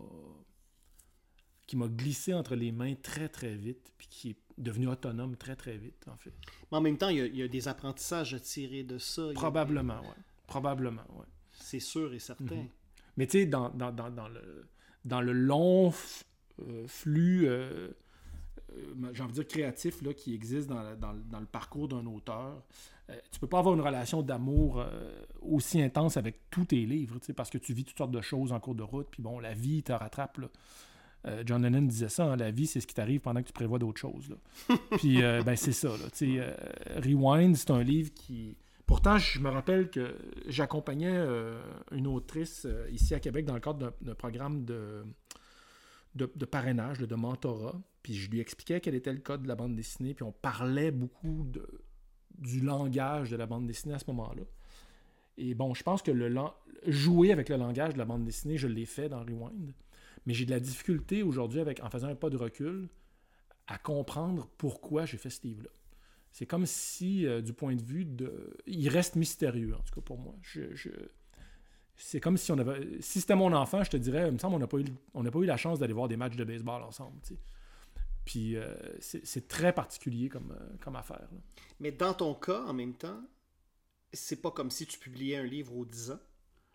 qui 1.66 1.76
m'a 1.76 1.88
glissé 1.88 2.32
entre 2.32 2.54
les 2.54 2.70
mains 2.70 2.94
très 2.94 3.28
très 3.28 3.56
vite, 3.56 3.92
puis 3.98 4.06
qui 4.06 4.30
est 4.30 4.36
devenu 4.56 4.86
autonome 4.86 5.36
très 5.36 5.56
très 5.56 5.76
vite, 5.76 6.06
en 6.06 6.16
fait. 6.16 6.32
Mais 6.70 6.78
en 6.78 6.80
même 6.80 6.96
temps, 6.96 7.08
il 7.08 7.36
y 7.36 7.42
a, 7.42 7.48
des 7.48 7.66
apprentissages 7.66 8.34
à 8.34 8.38
tirer 8.38 8.84
de 8.84 8.98
ça. 8.98 9.30
Probablement, 9.34 10.00
oui. 10.02 10.22
Probablement, 10.46 11.06
oui. 11.14 11.26
C'est 11.52 11.80
sûr 11.80 12.12
et 12.14 12.18
certain. 12.18 12.54
Mhm. 12.54 12.68
Mais 13.16 13.26
tu 13.26 13.38
sais, 13.38 13.46
dans, 13.46 13.70
dans, 13.70 13.90
le, 14.28 14.66
dans 15.04 15.20
le 15.20 15.32
long 15.32 15.92
euh, 16.60 16.86
flux... 16.86 17.48
Euh, 17.48 17.90
euh, 18.76 19.10
j'ai 19.12 19.22
envie 19.22 19.32
de 19.32 19.42
dire, 19.42 19.48
créatif 19.48 20.02
là, 20.02 20.12
qui 20.14 20.34
existe 20.34 20.68
dans, 20.68 20.82
le 20.82 21.46
parcours 21.46 21.88
d'un 21.88 22.04
auteur. 22.06 22.62
Tu 23.06 23.12
euh, 23.12 23.18
tu 23.30 23.40
peux 23.40 23.46
pas 23.46 23.60
avoir 23.60 23.74
une 23.74 23.80
relation 23.80 24.22
d'amour 24.22 24.80
euh, 24.80 25.12
aussi 25.40 25.80
intense 25.80 26.16
avec 26.16 26.50
tous 26.50 26.66
tes 26.66 26.84
livres, 26.84 27.18
parce 27.36 27.50
que 27.50 27.58
tu 27.58 27.72
vis 27.72 27.84
toutes 27.84 27.98
sortes 27.98 28.10
de 28.10 28.20
choses 28.20 28.52
en 28.52 28.60
cours 28.60 28.74
de 28.74 28.82
route, 28.82 29.08
puis 29.10 29.22
bon, 29.22 29.38
la 29.38 29.54
vie 29.54 29.82
te 29.82 29.92
rattrape. 29.92 30.40
John 31.44 31.60
Lennon 31.60 31.82
disait 31.82 32.08
ça, 32.08 32.24
hein, 32.24 32.36
la 32.36 32.52
vie, 32.52 32.68
c'est 32.68 32.80
ce 32.80 32.86
qui 32.86 32.94
t'arrive 32.94 33.18
pendant 33.18 33.42
que 33.42 33.48
tu 33.48 33.52
prévois 33.52 33.80
d'autres 33.80 33.98
choses. 33.98 34.36
puis, 34.98 35.20
ben, 35.20 35.56
c'est 35.56 35.72
ça. 35.72 35.88
Rewind, 35.90 37.56
c'est 37.56 37.70
un 37.72 37.82
livre 37.82 38.12
qui... 38.14 38.56
Pourtant, 38.86 39.18
je 39.18 39.40
me 39.40 39.50
rappelle 39.50 39.90
que 39.90 40.16
j'accompagnais 40.46 41.16
une 41.90 42.06
autrice 42.06 42.66
ici 42.90 43.14
à 43.14 43.20
Québec 43.20 43.44
dans 43.44 43.54
le 43.54 43.60
cadre 43.60 43.92
d'un 44.00 44.14
programme 44.14 44.64
de, 44.64 45.04
parrainage, 46.50 46.98
de 46.98 47.14
mentorat. 47.16 47.80
Puis 48.02 48.14
je 48.14 48.30
lui 48.30 48.38
expliquais 48.38 48.80
quel 48.80 48.94
était 48.94 49.12
le 49.12 49.18
code 49.18 49.42
de 49.42 49.48
la 49.48 49.56
bande 49.56 49.74
dessinée, 49.74 50.14
puis 50.14 50.22
on 50.22 50.30
parlait 50.30 50.92
beaucoup 50.92 51.50
du 52.38 52.60
langage 52.60 53.30
de 53.30 53.36
la 53.36 53.46
bande 53.46 53.66
dessinée 53.66 53.94
à 53.94 53.98
ce 53.98 54.04
moment-là. 54.08 54.42
Et 55.36 55.54
bon, 55.54 55.74
je 55.74 55.82
pense 55.82 56.02
que 56.02 56.12
jouer 56.86 57.32
avec 57.32 57.48
le 57.48 57.56
langage 57.56 57.94
de 57.94 57.98
la 57.98 58.04
bande 58.04 58.24
dessinée, 58.24 58.56
je 58.56 58.68
l'ai 58.68 58.86
fait 58.86 59.08
dans 59.08 59.20
Rewind. 59.20 59.72
Mais 60.26 60.34
j'ai 60.34 60.44
de 60.44 60.50
la 60.50 60.60
difficulté 60.60 61.24
aujourd'hui, 61.24 61.60
en 61.82 61.90
faisant 61.90 62.08
un 62.08 62.14
pas 62.14 62.30
de 62.30 62.36
recul, 62.36 62.88
à 63.66 63.78
comprendre 63.78 64.48
pourquoi 64.58 65.06
j'ai 65.06 65.16
fait 65.16 65.30
ce 65.30 65.42
livre-là. 65.42 65.70
C'est 66.36 66.44
comme 66.44 66.66
si, 66.66 67.26
euh, 67.26 67.40
du 67.40 67.54
point 67.54 67.74
de 67.74 67.82
vue 67.82 68.04
de. 68.04 68.58
Il 68.66 68.90
reste 68.90 69.16
mystérieux, 69.16 69.74
en 69.74 69.78
tout 69.78 69.94
cas 69.94 70.02
pour 70.02 70.18
moi. 70.18 70.34
Je, 70.42 70.90
C'est 71.96 72.20
comme 72.20 72.36
si 72.36 72.52
on 72.52 72.58
avait. 72.58 73.00
Si 73.00 73.22
c'était 73.22 73.34
mon 73.34 73.54
enfant, 73.54 73.82
je 73.82 73.88
te 73.88 73.96
dirais, 73.96 74.26
il 74.26 74.34
me 74.34 74.38
semble 74.38 74.52
qu'on 74.52 74.60
n'a 74.60 74.66
pas, 74.66 74.78
eu... 74.78 75.30
pas 75.30 75.38
eu 75.38 75.46
la 75.46 75.56
chance 75.56 75.78
d'aller 75.78 75.94
voir 75.94 76.08
des 76.08 76.18
matchs 76.18 76.36
de 76.36 76.44
baseball 76.44 76.82
ensemble. 76.82 77.18
Puis 78.26 78.54
euh, 78.54 78.74
c'est 79.00 79.48
très 79.48 79.72
particulier 79.72 80.28
comme, 80.28 80.52
euh, 80.52 80.76
comme 80.82 80.96
affaire. 80.96 81.26
Mais 81.80 81.90
dans 81.90 82.12
ton 82.12 82.34
cas, 82.34 82.64
en 82.64 82.74
même 82.74 82.92
temps, 82.92 83.22
c'est 84.12 84.42
pas 84.42 84.50
comme 84.50 84.70
si 84.70 84.86
tu 84.86 84.98
publiais 84.98 85.38
un 85.38 85.44
livre 85.44 85.74
aux 85.74 85.86
10 85.86 86.10
ans. 86.10 86.20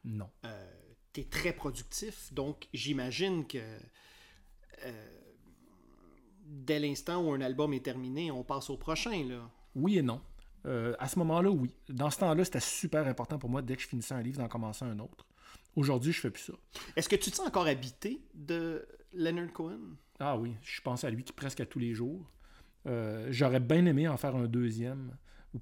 Non. 0.05 0.29
Euh, 0.43 0.71
tu 1.13 1.21
es 1.21 1.25
très 1.25 1.53
productif, 1.53 2.33
donc 2.33 2.67
j'imagine 2.73 3.45
que 3.45 3.59
dès 6.51 6.79
l'instant 6.79 7.23
où 7.23 7.31
un 7.31 7.41
album 7.41 7.73
est 7.73 7.83
terminé, 7.83 8.29
on 8.31 8.43
passe 8.43 8.69
au 8.69 8.77
prochain. 8.77 9.23
Là. 9.27 9.49
Oui 9.75 9.97
et 9.97 10.01
non. 10.01 10.21
à 10.65 11.07
ce 11.07 11.17
moment-là, 11.19 11.49
oui. 11.49 11.71
Dans 11.89 12.09
ce 12.09 12.19
temps-là, 12.19 12.43
c'était 12.43 12.59
super 12.59 13.07
important 13.07 13.39
pour 13.39 13.49
moi, 13.49 13.61
dès 13.61 13.75
que 13.75 13.81
je 13.81 13.87
finissais 13.87 14.13
un 14.13 14.21
livre, 14.21 14.39
d'en 14.39 14.47
commencer 14.47 14.85
un 14.85 14.99
autre. 14.99 15.25
Aujourd'hui, 15.75 16.11
je 16.11 16.19
fais 16.19 16.31
plus 16.31 16.43
ça. 16.43 16.53
Est-ce 16.95 17.07
que 17.07 17.15
tu 17.15 17.31
te 17.31 17.35
sens 17.37 17.47
encore 17.47 17.67
habité 17.67 18.21
de 18.33 18.85
Leonard 19.13 19.53
Cohen? 19.53 19.79
Ah 20.19 20.37
oui, 20.37 20.53
je 20.61 20.81
pense 20.81 21.03
à 21.03 21.09
lui 21.09 21.23
presque 21.23 21.61
à 21.61 21.65
tous 21.65 21.79
les 21.79 21.93
jours. 21.93 22.29
Euh, 22.87 23.27
j'aurais 23.31 23.59
bien 23.59 23.85
aimé 23.85 24.07
en 24.07 24.17
faire 24.17 24.35
un 24.35 24.47
deuxième. 24.47 25.15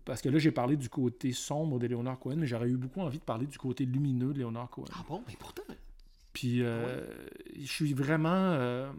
Parce 0.05 0.21
que 0.21 0.29
là, 0.29 0.37
j'ai 0.37 0.51
parlé 0.51 0.77
du 0.77 0.89
côté 0.89 1.31
sombre 1.31 1.79
de 1.79 1.87
Leonard 1.87 2.19
Cohen, 2.19 2.35
mais 2.37 2.47
j'aurais 2.47 2.69
eu 2.69 2.77
beaucoup 2.77 3.01
envie 3.01 3.19
de 3.19 3.23
parler 3.23 3.47
du 3.47 3.57
côté 3.57 3.85
lumineux 3.85 4.33
de 4.33 4.39
Leonard 4.39 4.69
Cohen. 4.69 4.85
Ah 4.93 5.03
bon, 5.07 5.23
mais 5.27 5.35
pourtant. 5.39 5.63
Puis, 6.33 6.61
euh, 6.61 7.07
je 7.57 7.65
suis 7.71 7.93
vraiment. 7.93 8.91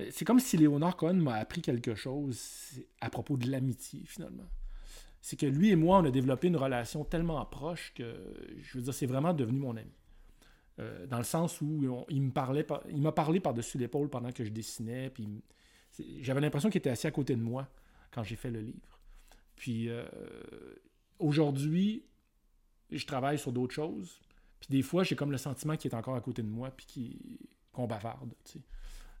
Euh, 0.00 0.08
c'est 0.10 0.24
comme 0.24 0.40
si 0.40 0.56
Leonard 0.56 0.96
Cohen 0.96 1.14
m'a 1.14 1.34
appris 1.34 1.62
quelque 1.62 1.94
chose 1.94 2.80
à 3.00 3.10
propos 3.10 3.36
de 3.36 3.50
l'amitié, 3.50 4.02
finalement 4.06 4.48
c'est 5.22 5.36
que 5.36 5.46
lui 5.46 5.70
et 5.70 5.76
moi, 5.76 5.98
on 5.98 6.04
a 6.04 6.10
développé 6.10 6.48
une 6.48 6.56
relation 6.56 7.04
tellement 7.04 7.42
proche 7.46 7.94
que, 7.94 8.12
je 8.60 8.76
veux 8.76 8.82
dire, 8.82 8.92
c'est 8.92 9.06
vraiment 9.06 9.32
devenu 9.32 9.60
mon 9.60 9.76
ami. 9.76 9.92
Euh, 10.80 11.06
dans 11.06 11.18
le 11.18 11.24
sens 11.24 11.60
où 11.60 12.04
il 12.08 12.22
me 12.22 12.32
parlait, 12.32 12.66
il 12.90 13.00
m'a 13.00 13.12
parlé 13.12 13.38
par-dessus 13.38 13.78
l'épaule 13.78 14.10
pendant 14.10 14.32
que 14.32 14.44
je 14.44 14.50
dessinais, 14.50 15.10
puis 15.10 15.28
j'avais 16.20 16.40
l'impression 16.40 16.70
qu'il 16.70 16.80
était 16.80 16.90
assis 16.90 17.06
à 17.06 17.12
côté 17.12 17.36
de 17.36 17.40
moi 17.40 17.68
quand 18.10 18.24
j'ai 18.24 18.34
fait 18.34 18.50
le 18.50 18.60
livre. 18.60 18.98
Puis 19.54 19.88
euh, 19.88 20.04
aujourd'hui, 21.20 22.04
je 22.90 23.06
travaille 23.06 23.38
sur 23.38 23.52
d'autres 23.52 23.74
choses, 23.74 24.20
puis 24.58 24.68
des 24.70 24.82
fois, 24.82 25.04
j'ai 25.04 25.14
comme 25.14 25.30
le 25.30 25.38
sentiment 25.38 25.76
qu'il 25.76 25.92
est 25.92 25.94
encore 25.94 26.16
à 26.16 26.20
côté 26.20 26.42
de 26.42 26.48
moi, 26.48 26.72
puis 26.72 27.38
qu'on 27.70 27.86
bavarde, 27.86 28.34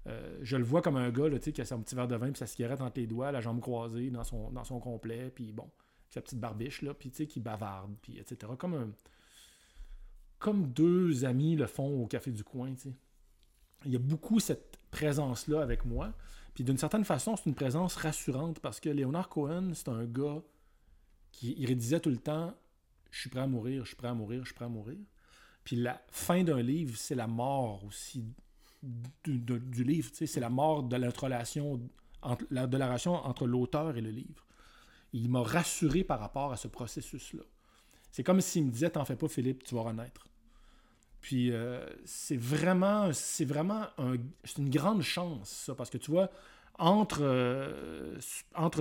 euh, 0.08 0.38
je 0.42 0.56
le 0.56 0.64
vois 0.64 0.82
comme 0.82 0.96
un 0.96 1.10
gars 1.10 1.30
qui 1.38 1.60
a 1.60 1.64
son 1.64 1.80
petit 1.80 1.94
verre 1.94 2.08
de 2.08 2.16
vin 2.16 2.30
puis 2.30 2.38
sa 2.38 2.46
cigarette 2.46 2.80
entre 2.80 2.98
les 2.98 3.06
doigts, 3.06 3.30
la 3.30 3.40
jambe 3.40 3.60
croisée 3.60 4.10
dans 4.10 4.24
son, 4.24 4.80
complet, 4.80 5.30
puis 5.34 5.52
bon, 5.52 5.70
sa 6.10 6.20
petite 6.20 6.40
barbiche, 6.40 6.82
là, 6.82 6.94
puis 6.94 7.10
qui 7.10 7.40
bavarde, 7.40 7.94
puis 8.02 8.18
etc. 8.18 8.52
Comme 10.38 10.66
deux 10.72 11.24
amis 11.24 11.56
le 11.56 11.66
font 11.66 12.02
au 12.02 12.06
café 12.06 12.32
du 12.32 12.42
coin, 12.42 12.74
tu 12.74 12.90
sais. 12.90 12.94
Il 13.84 13.92
y 13.92 13.96
a 13.96 13.98
beaucoup 13.98 14.38
cette 14.38 14.78
présence-là 14.90 15.60
avec 15.60 15.84
moi. 15.84 16.12
Puis 16.54 16.62
d'une 16.64 16.78
certaine 16.78 17.04
façon, 17.04 17.36
c'est 17.36 17.46
une 17.46 17.54
présence 17.54 17.96
rassurante 17.96 18.60
parce 18.60 18.78
que 18.78 18.88
Leonard 18.88 19.28
Cohen, 19.28 19.72
c'est 19.74 19.88
un 19.88 20.04
gars 20.04 20.40
qui 21.32 21.54
il 21.58 22.00
tout 22.00 22.10
le 22.10 22.18
temps 22.18 22.54
Je 23.10 23.20
suis 23.20 23.30
prêt 23.30 23.40
à 23.40 23.46
mourir, 23.46 23.82
je 23.84 23.88
suis 23.88 23.96
prêt 23.96 24.08
à 24.08 24.14
mourir, 24.14 24.40
je 24.42 24.46
suis 24.46 24.54
prêt 24.54 24.66
à 24.66 24.68
mourir. 24.68 24.98
Puis 25.64 25.76
la 25.76 26.00
fin 26.10 26.44
d'un 26.44 26.60
livre, 26.60 26.96
c'est 26.96 27.14
la 27.14 27.26
mort 27.26 27.84
aussi 27.84 28.24
du, 28.82 29.84
livre. 29.84 30.10
C'est 30.12 30.40
la 30.40 30.50
mort 30.50 30.82
de 30.82 30.96
la 30.96 31.10
relation, 31.10 31.80
entre, 32.22 32.46
de 32.50 32.76
la 32.76 32.86
relation 32.86 33.14
entre 33.14 33.46
l'auteur 33.46 33.96
et 33.96 34.00
le 34.00 34.10
livre 34.10 34.44
il 35.12 35.28
m'a 35.28 35.42
rassuré 35.42 36.04
par 36.04 36.20
rapport 36.20 36.52
à 36.52 36.56
ce 36.56 36.68
processus-là. 36.68 37.42
C'est 38.10 38.22
comme 38.22 38.40
s'il 38.40 38.66
me 38.66 38.70
disait 38.70 38.90
T'en 38.90 39.04
fais 39.04 39.16
pas, 39.16 39.28
Philippe, 39.28 39.64
tu 39.64 39.74
vas 39.74 39.82
renaître. 39.82 40.26
Puis 41.20 41.52
euh, 41.52 41.86
c'est 42.04 42.36
vraiment, 42.36 43.12
c'est 43.12 43.44
vraiment 43.44 43.86
un, 43.98 44.16
une 44.58 44.70
grande 44.70 45.02
chance, 45.02 45.48
ça, 45.48 45.74
parce 45.74 45.88
que 45.88 45.98
tu 45.98 46.10
vois, 46.10 46.30
entre, 46.78 47.22
euh, 47.22 48.18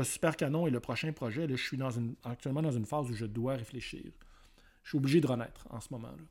Super 0.03 0.35
Canon 0.35 0.65
et 0.65 0.71
le 0.71 0.79
prochain 0.79 1.11
projet, 1.11 1.47
je 1.47 1.55
suis 1.55 1.77
actuellement 2.23 2.61
dans 2.61 2.71
une 2.71 2.85
phase 2.85 3.09
où 3.09 3.13
je 3.13 3.25
dois 3.25 3.55
réfléchir. 3.55 4.11
Je 4.83 4.89
suis 4.89 4.97
obligé 4.97 5.21
de 5.21 5.27
renaître 5.27 5.67
en 5.69 5.79
ce 5.79 5.89
moment-là. 5.91 6.23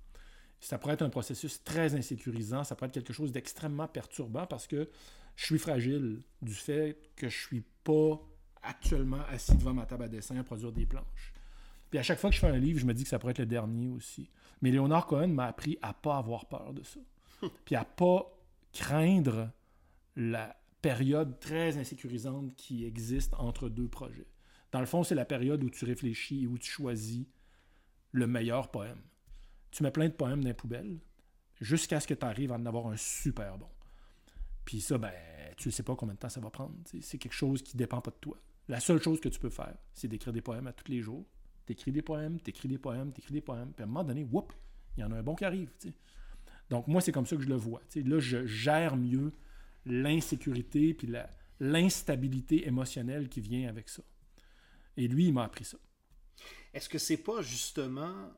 Ça 0.61 0.79
pourrait 0.79 0.95
être 0.95 1.03
un 1.03 1.11
processus 1.11 1.63
très 1.65 1.95
insécurisant, 1.95 2.65
ça 2.65 2.77
pourrait 2.77 2.89
être 2.89 2.95
quelque 2.95 3.13
chose 3.13 3.33
d'extrêmement 3.33 3.89
perturbant 3.89 4.47
parce 4.47 4.67
que 4.67 4.91
je 5.37 5.45
suis 5.47 5.59
fragile 5.59 6.23
du 6.43 6.55
fait 6.55 6.99
que 7.17 7.29
je 7.29 7.39
suis 7.39 7.65
pas 7.83 8.21
actuellement 8.63 9.23
assis 9.31 9.57
devant 9.57 9.73
ma 9.73 9.87
table 9.87 10.05
à 10.05 10.09
dessin 10.09 10.37
à 10.37 10.45
produire 10.45 10.73
des 10.73 10.87
planches. 10.87 11.33
Puis 11.89 11.99
à 11.99 12.03
chaque 12.03 12.19
fois 12.19 12.31
que 12.31 12.37
je 12.37 12.41
fais 12.41 12.49
un 12.49 12.59
livre, 12.59 12.79
je 12.79 12.85
me 12.85 12.95
dis 12.95 13.03
que 13.03 13.09
ça 13.09 13.19
pourrait 13.19 13.33
être 13.33 13.39
le 13.39 13.47
dernier 13.47 13.89
aussi. 13.89 14.31
Mais 14.61 14.71
Léonard 14.71 15.07
Cohen 15.07 15.29
m'a 15.29 15.47
appris 15.47 15.79
à 15.83 15.95
pas 15.95 16.19
avoir 16.19 16.47
peur 16.47 16.73
de 16.73 16.83
ça. 16.83 17.01
Puis 17.65 17.75
à 17.75 17.85
pas 17.85 18.31
craindre 18.73 19.51
la 20.15 20.57
période 20.83 21.41
très 21.41 21.79
insécurisante 21.79 22.55
qui 22.55 22.85
existe 22.85 23.35
entre 23.35 23.69
deux 23.69 23.89
projets. 23.89 24.29
Dans 24.73 24.81
le 24.81 24.87
fond, 24.87 25.03
c'est 25.03 25.15
la 25.15 25.25
période 25.25 25.65
où 25.65 25.71
tu 25.71 25.85
réfléchis 25.85 26.45
et 26.45 26.47
où 26.47 26.59
tu 26.59 26.71
choisis 26.71 27.27
le 28.13 28.27
meilleur 28.27 28.71
poème. 28.71 29.01
Tu 29.71 29.83
mets 29.83 29.91
plein 29.91 30.09
de 30.09 30.15
poèmes 30.15 30.43
dans 30.43 30.49
les 30.49 30.55
poubelles 30.55 30.99
jusqu'à 31.61 32.01
ce 32.01 32.07
que 32.07 32.15
tu 32.15 32.25
arrives 32.25 32.53
à 32.53 32.57
en 32.57 32.67
avoir 32.67 32.87
un 32.89 32.97
super 32.97 33.59
bon. 33.59 33.69
Puis 34.65 34.81
ça, 34.81 34.99
ben, 34.99 35.13
tu 35.57 35.69
ne 35.69 35.73
sais 35.73 35.83
pas 35.83 35.95
combien 35.95 36.15
de 36.15 36.19
temps 36.19 36.29
ça 36.29 36.41
va 36.41 36.51
prendre. 36.51 36.75
C'est 37.01 37.19
quelque 37.19 37.33
chose 37.33 37.63
qui 37.63 37.77
ne 37.77 37.79
dépend 37.79 38.01
pas 38.01 38.11
de 38.11 38.17
toi. 38.17 38.37
La 38.69 38.81
seule 38.81 39.03
chose 39.03 39.21
que 39.21 39.29
tu 39.29 39.39
peux 39.39 39.51
faire, 39.51 39.77
c'est 39.93 40.09
d'écrire 40.09 40.33
des 40.33 40.43
poèmes 40.43 40.67
à 40.67 40.73
tous 40.73 40.91
les 40.91 41.01
jours. 41.01 41.27
T'écris 41.67 41.93
des 41.93 42.03
poèmes, 42.03 42.41
t'écris 42.41 42.69
des 42.69 42.79
poèmes, 42.79 43.13
t'écris 43.13 43.35
des 43.35 43.41
poèmes, 43.41 43.73
puis 43.73 43.83
à 43.83 43.85
un 43.85 43.89
moment 43.89 44.05
donné, 44.05 44.25
whoop, 44.25 44.53
il 44.97 45.01
y 45.01 45.05
en 45.05 45.13
a 45.13 45.17
un 45.17 45.23
bon 45.23 45.35
qui 45.35 45.45
arrive. 45.45 45.71
Donc 46.69 46.87
moi, 46.87 47.01
c'est 47.01 47.13
comme 47.13 47.27
ça 47.27 47.37
que 47.37 47.43
je 47.43 47.49
le 47.49 47.57
vois. 47.57 47.81
Là, 47.95 48.21
je 48.21 48.47
gère 48.47 48.97
mieux 48.97 49.33
l'insécurité 49.87 50.95
puis 50.95 51.13
l'instabilité 51.59 52.67
émotionnelle 52.67 53.29
qui 53.29 53.41
vient 53.41 53.69
avec 53.69 53.89
ça. 53.89 54.03
Et 54.97 55.09
lui, 55.09 55.27
il 55.27 55.33
m'a 55.33 55.45
appris 55.45 55.65
ça. 55.65 55.79
Est-ce 56.73 56.89
que 56.89 56.99
c'est 56.99 57.17
pas 57.17 57.43
justement 57.43 58.31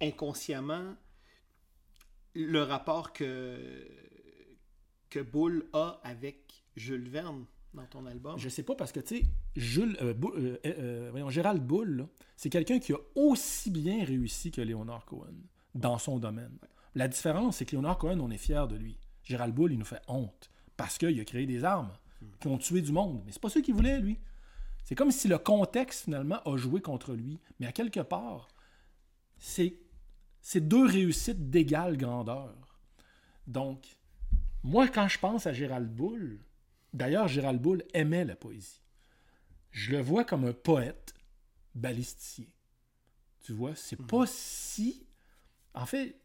inconsciemment 0.00 0.94
le 2.34 2.62
rapport 2.62 3.12
que, 3.12 3.86
que 5.10 5.20
Boulle 5.20 5.68
a 5.72 6.00
avec 6.04 6.64
Jules 6.76 7.08
Verne? 7.08 7.46
dans 7.74 7.86
ton 7.86 8.06
album? 8.06 8.38
Je 8.38 8.48
sais 8.48 8.62
pas 8.62 8.74
parce 8.74 8.92
que, 8.92 9.00
tu 9.00 9.18
sais, 9.18 9.24
Jules, 9.56 9.96
euh, 10.00 10.14
euh, 10.34 10.58
euh, 10.64 11.30
Gérald 11.30 11.62
Boulle, 11.62 12.08
c'est 12.36 12.50
quelqu'un 12.50 12.78
qui 12.78 12.92
a 12.92 12.98
aussi 13.14 13.70
bien 13.70 14.04
réussi 14.04 14.50
que 14.50 14.60
Léonard 14.60 15.04
Cohen 15.04 15.34
dans 15.74 15.98
son 15.98 16.18
domaine. 16.18 16.58
La 16.94 17.08
différence, 17.08 17.58
c'est 17.58 17.64
que 17.64 17.72
Léonard 17.72 17.98
Cohen, 17.98 18.18
on 18.20 18.30
est 18.30 18.38
fier 18.38 18.66
de 18.68 18.76
lui. 18.76 18.98
Gérald 19.22 19.54
Boulle, 19.54 19.72
il 19.72 19.78
nous 19.78 19.84
fait 19.84 20.02
honte 20.08 20.50
parce 20.76 20.98
qu'il 20.98 21.18
a 21.20 21.24
créé 21.24 21.46
des 21.46 21.64
armes 21.64 21.92
qui 22.40 22.48
ont 22.48 22.58
tué 22.58 22.82
du 22.82 22.92
monde. 22.92 23.22
Mais 23.26 23.32
c'est 23.32 23.42
pas 23.42 23.50
ce 23.50 23.58
qu'il 23.58 23.74
voulait, 23.74 24.00
lui. 24.00 24.18
C'est 24.84 24.94
comme 24.94 25.10
si 25.10 25.28
le 25.28 25.38
contexte, 25.38 26.04
finalement, 26.04 26.40
a 26.44 26.56
joué 26.56 26.80
contre 26.80 27.12
lui. 27.12 27.38
Mais 27.60 27.66
à 27.66 27.72
quelque 27.72 28.00
part, 28.00 28.48
c'est 29.38 29.76
deux 30.60 30.86
réussites 30.86 31.50
d'égale 31.50 31.96
grandeur. 31.96 32.54
Donc, 33.46 33.98
moi, 34.62 34.88
quand 34.88 35.08
je 35.08 35.18
pense 35.18 35.46
à 35.46 35.52
Gérald 35.52 35.88
Boulle, 35.88 36.40
D'ailleurs, 36.92 37.28
Gérald 37.28 37.60
Boulle 37.60 37.84
aimait 37.94 38.24
la 38.24 38.36
poésie. 38.36 38.82
Je 39.70 39.92
le 39.92 40.00
vois 40.00 40.24
comme 40.24 40.44
un 40.44 40.52
poète 40.52 41.14
balisticier. 41.74 42.50
Tu 43.40 43.52
vois, 43.52 43.74
c'est 43.74 43.96
pas 43.96 44.22
mhm. 44.22 44.26
si. 44.28 45.06
En 45.74 45.86
fait, 45.86 46.18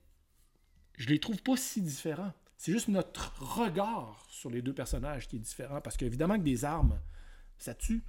je 0.97 1.09
les 1.09 1.19
trouve 1.19 1.41
pas 1.41 1.57
si 1.57 1.81
différents. 1.81 2.33
C'est 2.57 2.71
juste 2.71 2.87
notre 2.87 3.33
regard 3.41 4.25
sur 4.29 4.49
les 4.49 4.61
deux 4.61 4.73
personnages 4.73 5.27
qui 5.27 5.35
est 5.35 5.39
différent. 5.39 5.81
Parce 5.81 5.97
qu'évidemment 5.97 6.37
que 6.37 6.43
des 6.43 6.63
armes, 6.63 6.99
ça 7.57 7.75
tue. 7.75 8.03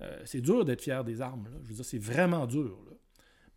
Euh, 0.00 0.22
c'est 0.24 0.40
dur 0.40 0.64
d'être 0.64 0.82
fier 0.82 1.02
des 1.02 1.20
armes. 1.20 1.48
Je 1.62 1.68
veux 1.68 1.74
dire, 1.74 1.84
c'est 1.84 1.98
vraiment 1.98 2.46
dur. 2.46 2.78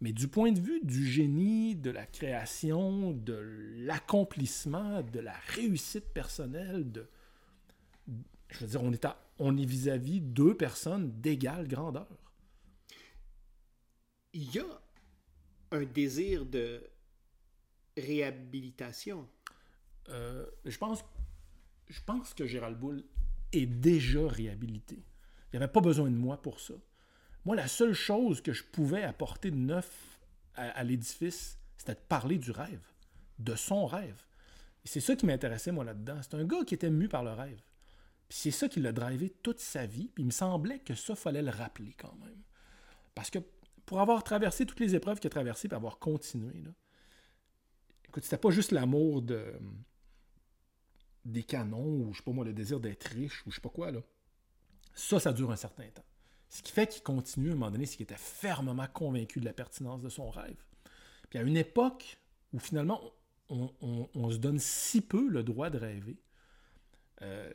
Mais 0.02 0.14
du 0.14 0.28
point 0.28 0.52
de 0.52 0.60
vue 0.60 0.82
du 0.84 1.06
génie, 1.06 1.76
de 1.76 1.92
la 1.92 2.08
création, 2.08 3.12
de 3.12 3.36
l'accomplissement, 3.78 5.04
de 5.04 5.20
la 5.20 5.36
réussite 5.50 6.12
personnelle, 6.12 6.92
de, 6.92 7.08
je 8.50 8.60
veux 8.60 8.68
dire, 8.68 8.82
on 8.82 8.92
est, 8.92 9.08
on 9.38 9.56
est 9.56 9.66
vis-à-vis 9.66 10.20
deux 10.20 10.58
personnes 10.58 11.22
d'égale 11.22 11.68
grandeur. 11.68 12.08
Il 14.34 14.52
y 14.56 14.60
a 14.60 14.82
un 15.72 15.84
désir 15.84 16.48
de 16.48 16.84
réhabilitation. 17.96 19.30
Euh, 20.10 20.48
je, 20.66 20.78
pense, 20.80 21.04
je 21.90 22.02
pense 22.02 22.34
que 22.34 22.48
Gérald 22.48 22.80
Boulle 22.80 23.04
est 23.52 23.68
déjà 23.68 24.28
réhabilité. 24.28 24.96
Il 25.54 25.58
n'y 25.60 25.64
avait 25.64 25.72
pas 25.72 25.82
besoin 25.82 26.10
de 26.10 26.16
moi 26.16 26.42
pour 26.42 26.60
ça. 26.60 26.74
Moi, 27.46 27.56
la 27.56 27.68
seule 27.68 27.94
chose 27.94 28.42
que 28.42 28.54
je 28.54 28.64
pouvais 28.64 29.04
apporter 29.04 29.52
de 29.52 29.58
neuf 29.58 30.20
à, 30.56 30.84
l'édifice, 30.84 31.58
c'était 31.78 31.96
de 31.96 32.00
parler 32.08 32.38
du 32.38 32.52
rêve, 32.52 32.86
de 33.40 33.56
son 33.56 33.86
rêve. 33.86 34.24
Et 34.84 34.88
c'est 34.88 35.00
ça 35.00 35.16
qui 35.16 35.26
m'intéressait, 35.26 35.72
moi, 35.72 35.84
là-dedans. 35.84 36.20
C'est 36.22 36.36
un 36.36 36.46
gars 36.46 36.64
qui 36.66 36.76
était 36.76 36.90
mu 36.90 37.08
par 37.08 37.24
le 37.24 37.32
rêve 37.32 37.62
c'est 38.32 38.52
ça 38.52 38.70
qui 38.70 38.80
l'a 38.80 38.92
drivé 38.92 39.30
toute 39.30 39.60
sa 39.60 39.86
vie. 39.86 40.08
Puis 40.08 40.24
il 40.24 40.28
me 40.28 40.32
semblait 40.32 40.80
que 40.80 40.96
ça, 40.96 41.16
fallait 41.16 41.42
le 41.42 41.52
rappeler 41.52 41.94
quand 41.98 42.16
même. 42.24 42.42
Parce 43.14 43.30
que 43.30 43.40
pour 43.86 44.00
avoir 44.00 44.24
traversé 44.24 44.66
toutes 44.66 44.80
les 44.80 44.96
épreuves 44.96 45.20
qu'il 45.20 45.28
a 45.28 45.32
traversées, 45.32 45.68
puis 45.68 45.76
avoir 45.76 46.00
continué, 46.00 46.62
là, 46.62 46.72
écoute, 48.08 48.24
c'était 48.24 48.38
pas 48.38 48.52
juste 48.52 48.72
l'amour 48.72 49.22
de 49.22 49.54
des 51.24 51.44
canons, 51.44 52.08
ou 52.08 52.14
je 52.14 52.18
sais 52.18 52.24
pas 52.24 52.32
moi, 52.32 52.44
le 52.44 52.54
désir 52.54 52.80
d'être 52.80 53.04
riche, 53.10 53.46
ou 53.46 53.52
je 53.52 53.56
sais 53.56 53.62
pas 53.62 53.70
quoi, 53.70 53.92
là. 53.92 54.02
Ça, 54.96 55.20
ça 55.20 55.32
dure 55.32 55.52
un 55.52 55.56
certain 55.56 55.88
temps. 55.90 56.06
Ce 56.52 56.62
qui 56.62 56.74
fait 56.74 56.86
qu'il 56.86 57.02
continue 57.02 57.50
à 57.50 57.52
un 57.54 57.56
moment 57.56 57.72
donné, 57.72 57.86
c'est 57.86 57.96
qu'il 57.96 58.04
était 58.04 58.16
fermement 58.18 58.88
convaincu 58.94 59.40
de 59.40 59.46
la 59.46 59.54
pertinence 59.54 60.02
de 60.02 60.10
son 60.10 60.30
rêve. 60.30 60.62
Puis 61.30 61.40
à 61.40 61.44
une 61.44 61.56
époque 61.56 62.18
où 62.52 62.60
finalement 62.60 63.02
on, 63.48 64.32
se 64.32 64.38
donne 64.38 64.60
si 64.60 65.00
peu 65.00 65.30
le 65.30 65.44
droit 65.44 65.70
de 65.70 65.78
rêver, 65.78 66.18
euh, 67.22 67.50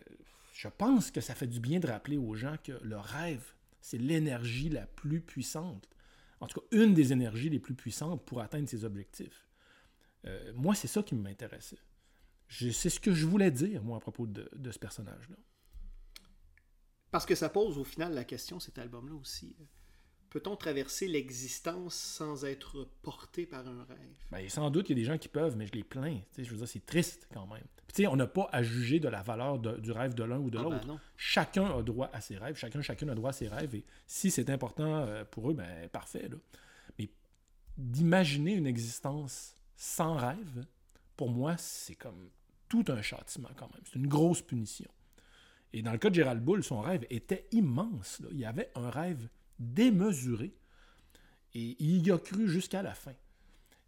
je 0.54 0.68
pense 0.68 1.10
que 1.10 1.20
ça 1.20 1.34
fait 1.34 1.46
du 1.46 1.60
bien 1.60 1.78
de 1.78 1.86
rappeler 1.86 2.16
aux 2.16 2.34
gens 2.34 2.56
que 2.64 2.72
le 2.82 2.96
rêve, 2.96 3.44
c'est 3.82 3.98
l'énergie 3.98 4.70
la 4.70 4.86
plus 4.86 5.20
puissante. 5.20 5.86
En 6.40 6.46
tout 6.46 6.60
cas, 6.60 6.66
une 6.70 6.94
des 6.94 7.12
énergies 7.12 7.50
les 7.50 7.60
plus 7.60 7.74
puissantes 7.74 8.24
pour 8.24 8.40
atteindre 8.40 8.66
ses 8.66 8.86
objectifs. 8.86 9.46
Euh, 10.24 10.52
moi, 10.54 10.74
c'est 10.74 10.88
ça 10.88 11.02
qui 11.02 11.14
m'intéressait. 11.14 11.78
C'est 12.48 12.72
ce 12.72 13.00
que 13.00 13.12
je 13.12 13.26
voulais 13.26 13.50
dire, 13.50 13.82
moi, 13.82 13.98
à 13.98 14.00
propos 14.00 14.26
de, 14.26 14.48
de 14.54 14.70
ce 14.70 14.78
personnage-là. 14.78 15.36
Parce 17.10 17.26
que 17.26 17.34
ça 17.34 17.48
pose 17.48 17.78
au 17.78 17.84
final 17.84 18.14
la 18.14 18.24
question, 18.24 18.60
cet 18.60 18.78
album-là 18.78 19.14
aussi. 19.14 19.56
Peut-on 20.30 20.56
traverser 20.56 21.08
l'existence 21.08 21.94
sans 21.94 22.44
être 22.44 22.88
porté 23.02 23.46
par 23.46 23.66
un 23.66 23.84
rêve? 23.84 24.16
Ben, 24.30 24.46
sans 24.48 24.70
doute, 24.70 24.90
il 24.90 24.98
y 24.98 25.00
a 25.00 25.02
des 25.02 25.06
gens 25.06 25.18
qui 25.18 25.28
peuvent, 25.28 25.56
mais 25.56 25.66
je 25.66 25.72
les 25.72 25.84
plains. 25.84 26.18
je 26.36 26.50
veux 26.50 26.56
dire, 26.56 26.68
c'est 26.68 26.84
triste 26.84 27.28
quand 27.32 27.46
même. 27.46 27.64
Puis, 27.86 28.06
on 28.06 28.16
n'a 28.16 28.26
pas 28.26 28.48
à 28.52 28.62
juger 28.62 29.00
de 29.00 29.08
la 29.08 29.22
valeur 29.22 29.58
du 29.58 29.92
rêve 29.92 30.14
de 30.14 30.24
l'un 30.24 30.38
ou 30.38 30.50
de 30.50 30.58
ah, 30.58 30.62
ben 30.64 30.70
l'autre. 30.70 31.00
chacun 31.16 31.78
a 31.78 31.82
droit 31.82 32.10
à 32.12 32.20
ses 32.20 32.36
rêves, 32.36 32.56
chacun, 32.56 32.82
chacune 32.82 33.08
a 33.08 33.14
droit 33.14 33.30
à 33.30 33.32
ses 33.32 33.48
rêves. 33.48 33.74
Et 33.74 33.84
si 34.06 34.30
c'est 34.30 34.50
important 34.50 35.06
euh, 35.06 35.24
pour 35.24 35.50
eux, 35.50 35.54
ben 35.54 35.88
parfait. 35.88 36.28
Mais 36.98 37.08
d'imaginer 37.78 38.54
une 38.54 38.66
existence 38.66 39.54
sans 39.76 40.16
rêve, 40.16 40.66
pour 41.16 41.30
moi, 41.30 41.56
c'est 41.56 41.94
comme 41.94 42.28
tout 42.68 42.84
un 42.88 43.00
châtiment 43.00 43.50
quand 43.56 43.72
même. 43.72 43.82
C'est 43.84 43.98
une 43.98 44.08
grosse 44.08 44.42
punition. 44.42 44.90
Et 45.72 45.82
dans 45.82 45.92
le 45.92 45.98
cas 45.98 46.10
de 46.10 46.14
Gérald 46.14 46.42
Bull, 46.42 46.64
son 46.64 46.80
rêve 46.80 47.06
était 47.10 47.46
immense. 47.52 48.22
Il 48.30 48.38
y 48.38 48.44
avait 48.44 48.70
un 48.74 48.90
rêve 48.90 49.28
démesuré. 49.58 50.54
Et 51.54 51.76
il 51.78 52.06
y 52.06 52.10
a 52.10 52.18
cru 52.18 52.48
jusqu'à 52.48 52.82
la 52.82 52.94
fin. 52.94 53.14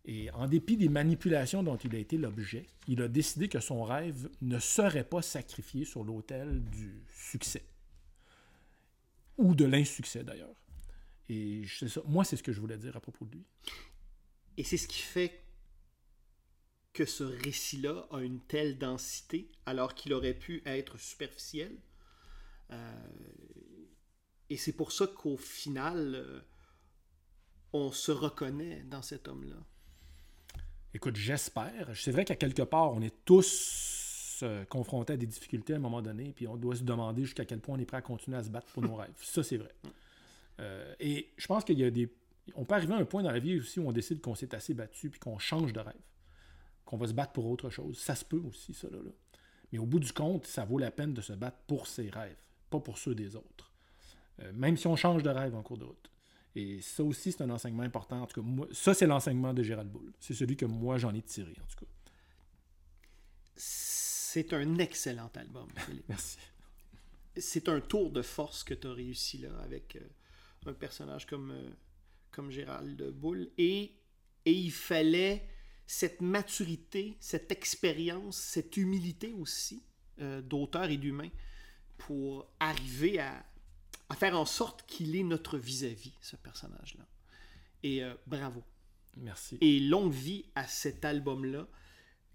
Et 0.05 0.31
en 0.31 0.47
dépit 0.47 0.77
des 0.77 0.89
manipulations 0.89 1.63
dont 1.63 1.77
il 1.77 1.95
a 1.95 1.99
été 1.99 2.17
l'objet, 2.17 2.67
il 2.87 3.03
a 3.03 3.09
décidé 3.09 3.49
que 3.49 3.61
son 3.61 3.85
rêve 3.85 4.31
ne 4.41 4.59
serait 4.59 5.05
pas 5.05 5.21
sacrifié 5.21 5.85
sur 5.85 6.03
l'autel 6.03 6.65
du 6.65 7.05
succès. 7.15 7.63
Ou 9.37 9.55
de 9.55 9.67
l'insuccès 9.67 10.25
d'ailleurs. 10.25 10.57
Et 11.29 11.65
ça, 11.67 12.01
moi, 12.07 12.25
c'est 12.25 12.37
ce 12.37 12.43
que 12.43 12.53
je 12.53 12.61
voulais 12.61 12.79
dire 12.79 12.97
à 12.97 13.01
propos 13.01 13.27
de 13.27 13.33
lui. 13.33 13.45
Et 14.57 14.65
c'est 14.65 14.79
ce 14.79 14.89
qui 14.89 15.01
fait 15.01 15.43
que 16.99 17.05
ce 17.05 17.23
récit-là 17.23 18.09
a 18.11 18.23
une 18.23 18.41
telle 18.41 18.77
densité 18.77 19.53
alors 19.67 19.95
qu'il 19.95 20.13
aurait 20.13 20.35
pu 20.35 20.65
être 20.67 20.99
superficiel. 20.99 21.71
Euh, 22.73 22.93
et 24.51 24.57
c'est 24.57 24.73
pour 24.73 24.91
ça 24.91 25.07
qu'au 25.07 25.37
final, 25.37 26.17
euh, 26.17 26.41
on 27.73 27.93
se 27.93 28.11
reconnaît 28.11 28.83
dans 28.83 29.03
cet 29.03 29.29
homme-là. 29.29 29.55
Écoute, 30.93 31.15
j'espère. 31.15 31.89
C'est 31.95 32.11
vrai 32.11 32.25
qu'à 32.25 32.35
quelque 32.35 32.63
part, 32.63 32.93
on 32.93 33.01
est 33.01 33.15
tous 33.25 34.41
euh, 34.43 34.65
confrontés 34.65 35.13
à 35.13 35.17
des 35.17 35.27
difficultés 35.27 35.75
à 35.75 35.77
un 35.77 35.81
moment 35.81 36.03
donné, 36.03 36.33
puis 36.33 36.49
on 36.49 36.57
doit 36.57 36.75
se 36.75 36.83
demander 36.83 37.23
jusqu'à 37.23 37.45
quel 37.45 37.61
point 37.61 37.77
on 37.77 37.79
est 37.79 37.87
prêt 37.87 37.99
à 37.99 38.03
continuer 38.03 38.39
à 38.39 38.43
se 38.43 38.51
battre 38.51 38.67
pour 38.73 38.83
nos 38.83 38.95
rêves. 38.97 39.15
Ça, 39.19 39.45
c'est 39.45 39.59
vrai. 39.59 39.73
Et 40.99 41.31
je 41.37 41.47
pense 41.47 41.63
qu'il 41.63 41.79
y 41.79 41.85
a 41.85 41.93
des. 41.93 42.13
On 42.57 42.65
peut 42.65 42.75
arriver 42.75 42.95
à 42.95 42.97
un 42.97 43.05
point 43.05 43.23
dans 43.23 43.31
la 43.31 43.39
vie 43.39 43.61
aussi 43.61 43.79
où 43.79 43.87
on 43.87 43.93
décide 43.93 44.21
qu'on 44.21 44.35
s'est 44.35 44.53
assez 44.53 44.75
battu, 44.75 45.11
puis 45.11 45.21
qu'on 45.21 45.39
change 45.39 45.73
de 45.73 45.79
rêve, 45.79 45.95
qu'on 46.89 46.97
va 46.97 47.07
se 47.07 47.13
battre 47.13 47.33
pour 47.33 47.45
autre 47.45 47.69
chose. 47.69 47.99
Ça 47.99 48.15
se 48.15 48.25
peut 48.25 48.41
aussi, 48.49 48.73
ça, 48.73 48.89
là. 48.89 48.99
Mais 49.71 49.79
au 49.79 49.85
bout 49.85 50.01
du 50.01 50.11
compte, 50.11 50.47
ça 50.47 50.65
vaut 50.65 50.79
la 50.79 50.91
peine 50.91 51.13
de 51.13 51.21
se 51.21 51.35
battre 51.35 51.59
pour 51.67 51.87
ses 51.87 52.09
rêves, 52.09 52.39
pas 52.71 52.81
pour 52.81 52.97
ceux 52.97 53.15
des 53.15 53.37
autres. 53.37 53.71
Euh, 54.41 54.51
même 54.55 54.79
si 54.79 54.87
on 54.87 54.97
change 54.97 55.23
de 55.23 55.29
rêve 55.29 55.55
en 55.55 55.63
cours 55.63 55.77
de 55.77 55.85
route. 55.85 56.11
Et 56.55 56.81
ça 56.81 57.05
aussi, 57.05 57.33
c'est 57.33 57.43
un 57.43 57.51
enseignement 57.51 57.83
important. 57.83 58.23
En 58.23 58.27
tout 58.27 58.41
cas, 58.41 58.47
moi, 58.47 58.67
ça, 58.73 58.95
c'est 58.95 59.07
l'enseignement 59.07 59.53
de 59.53 59.63
Gérald 59.63 59.91
Bull. 59.91 60.15
C'est 60.19 60.33
celui 60.33 60.57
que 60.57 60.65
moi, 60.65 60.97
j'en 60.97 61.15
ai 61.15 61.21
tiré, 61.21 61.55
en 61.63 61.67
tout 61.67 61.85
cas. 61.85 61.91
C'est 63.55 64.55
un 64.55 64.79
excellent 64.79 65.31
album, 65.35 65.69
Philippe. 65.77 66.05
Merci. 66.09 66.39
C'est 67.37 67.69
un 67.69 67.83
tour 67.83 68.11
de 68.11 68.23
force 68.23 68.65
que 68.65 68.73
tu 68.73 68.87
as 68.87 68.93
réussi 68.95 69.37
là 69.37 69.51
avec 69.63 69.97
euh, 69.97 70.71
un 70.71 70.73
personnage 70.73 71.27
comme, 71.27 71.51
euh, 71.51 71.69
comme 72.31 72.51
Gérald 72.51 73.11
Bull. 73.11 73.51
Et, 73.59 73.93
et 74.47 74.53
il 74.53 74.73
fallait 74.73 75.47
cette 75.89 76.21
maturité, 76.21 77.17
cette 77.19 77.51
expérience, 77.51 78.37
cette 78.37 78.77
humilité 78.77 79.33
aussi 79.33 79.83
d'auteur 80.43 80.91
et 80.91 80.97
d'humain 80.97 81.31
pour 81.97 82.47
arriver 82.61 83.19
à, 83.19 83.45
à 84.09 84.15
faire 84.15 84.39
en 84.39 84.45
sorte 84.45 84.85
qu'il 84.87 85.17
est 85.17 85.23
notre 85.23 85.59
vis-à-vis, 85.59 86.15
ce 86.21 86.37
personnage-là. 86.37 87.07
Et 87.83 88.03
euh, 88.03 88.15
bravo. 88.27 88.63
Merci. 89.17 89.59
Et 89.61 89.81
longue 89.81 90.13
vie 90.13 90.45
à 90.55 90.67
cet 90.67 91.05
album-là, 91.05 91.67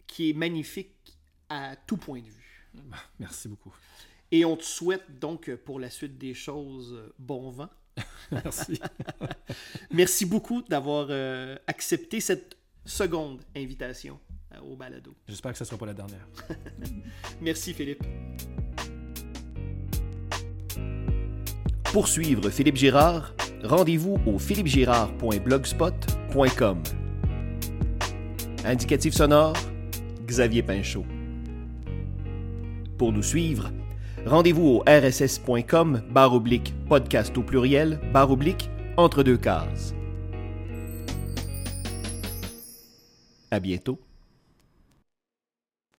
qui 0.08 0.30
est 0.30 0.34
magnifique 0.34 1.18
à 1.49 1.76
tout 1.76 1.97
point 1.97 2.22
de 2.22 2.28
vue. 2.28 2.70
Merci 3.20 3.47
beaucoup. 3.47 3.74
Et 4.32 4.45
on 4.45 4.58
te 4.58 4.64
souhaite 4.64 5.20
donc 5.20 5.54
pour 5.58 5.80
la 5.80 5.89
suite 5.89 6.18
des 6.18 6.34
choses 6.34 7.12
bon 7.20 7.51
vent. 7.51 7.70
Merci. 8.32 8.80
Merci 9.91 10.26
beaucoup 10.26 10.62
d'avoir 10.64 11.08
euh, 11.10 11.56
accepté 11.68 12.20
cette 12.20 12.58
seconde 12.86 13.42
invitation 13.56 14.20
euh, 14.54 14.60
au 14.60 14.76
balado. 14.76 15.16
J'espère 15.28 15.52
que 15.52 15.58
ce 15.58 15.64
ne 15.64 15.68
sera 15.68 15.78
pas 15.78 15.86
la 15.86 15.94
dernière. 15.94 16.28
Merci 17.42 17.74
Philippe. 17.74 18.04
Pour 21.92 22.08
suivre 22.08 22.50
Philippe 22.50 22.78
Girard, 22.78 23.36
rendez-vous 23.64 24.18
au 24.26 24.40
philippegirard.blogspot.com. 24.40 26.82
Indicatif 28.66 29.14
sonore, 29.14 29.54
Xavier 30.26 30.64
Pinchot. 30.64 31.06
Pour 32.98 33.12
nous 33.12 33.22
suivre, 33.22 33.70
rendez-vous 34.26 34.68
au 34.68 34.84
rss.com 34.88 36.02
barre 36.10 36.34
oblique 36.34 36.74
podcast 36.88 37.38
au 37.38 37.44
pluriel 37.44 38.00
barre 38.12 38.32
oblique 38.32 38.72
entre 38.98 39.22
deux 39.22 39.38
cases. 39.38 39.94
À 43.54 43.60
bientôt. 43.60 43.99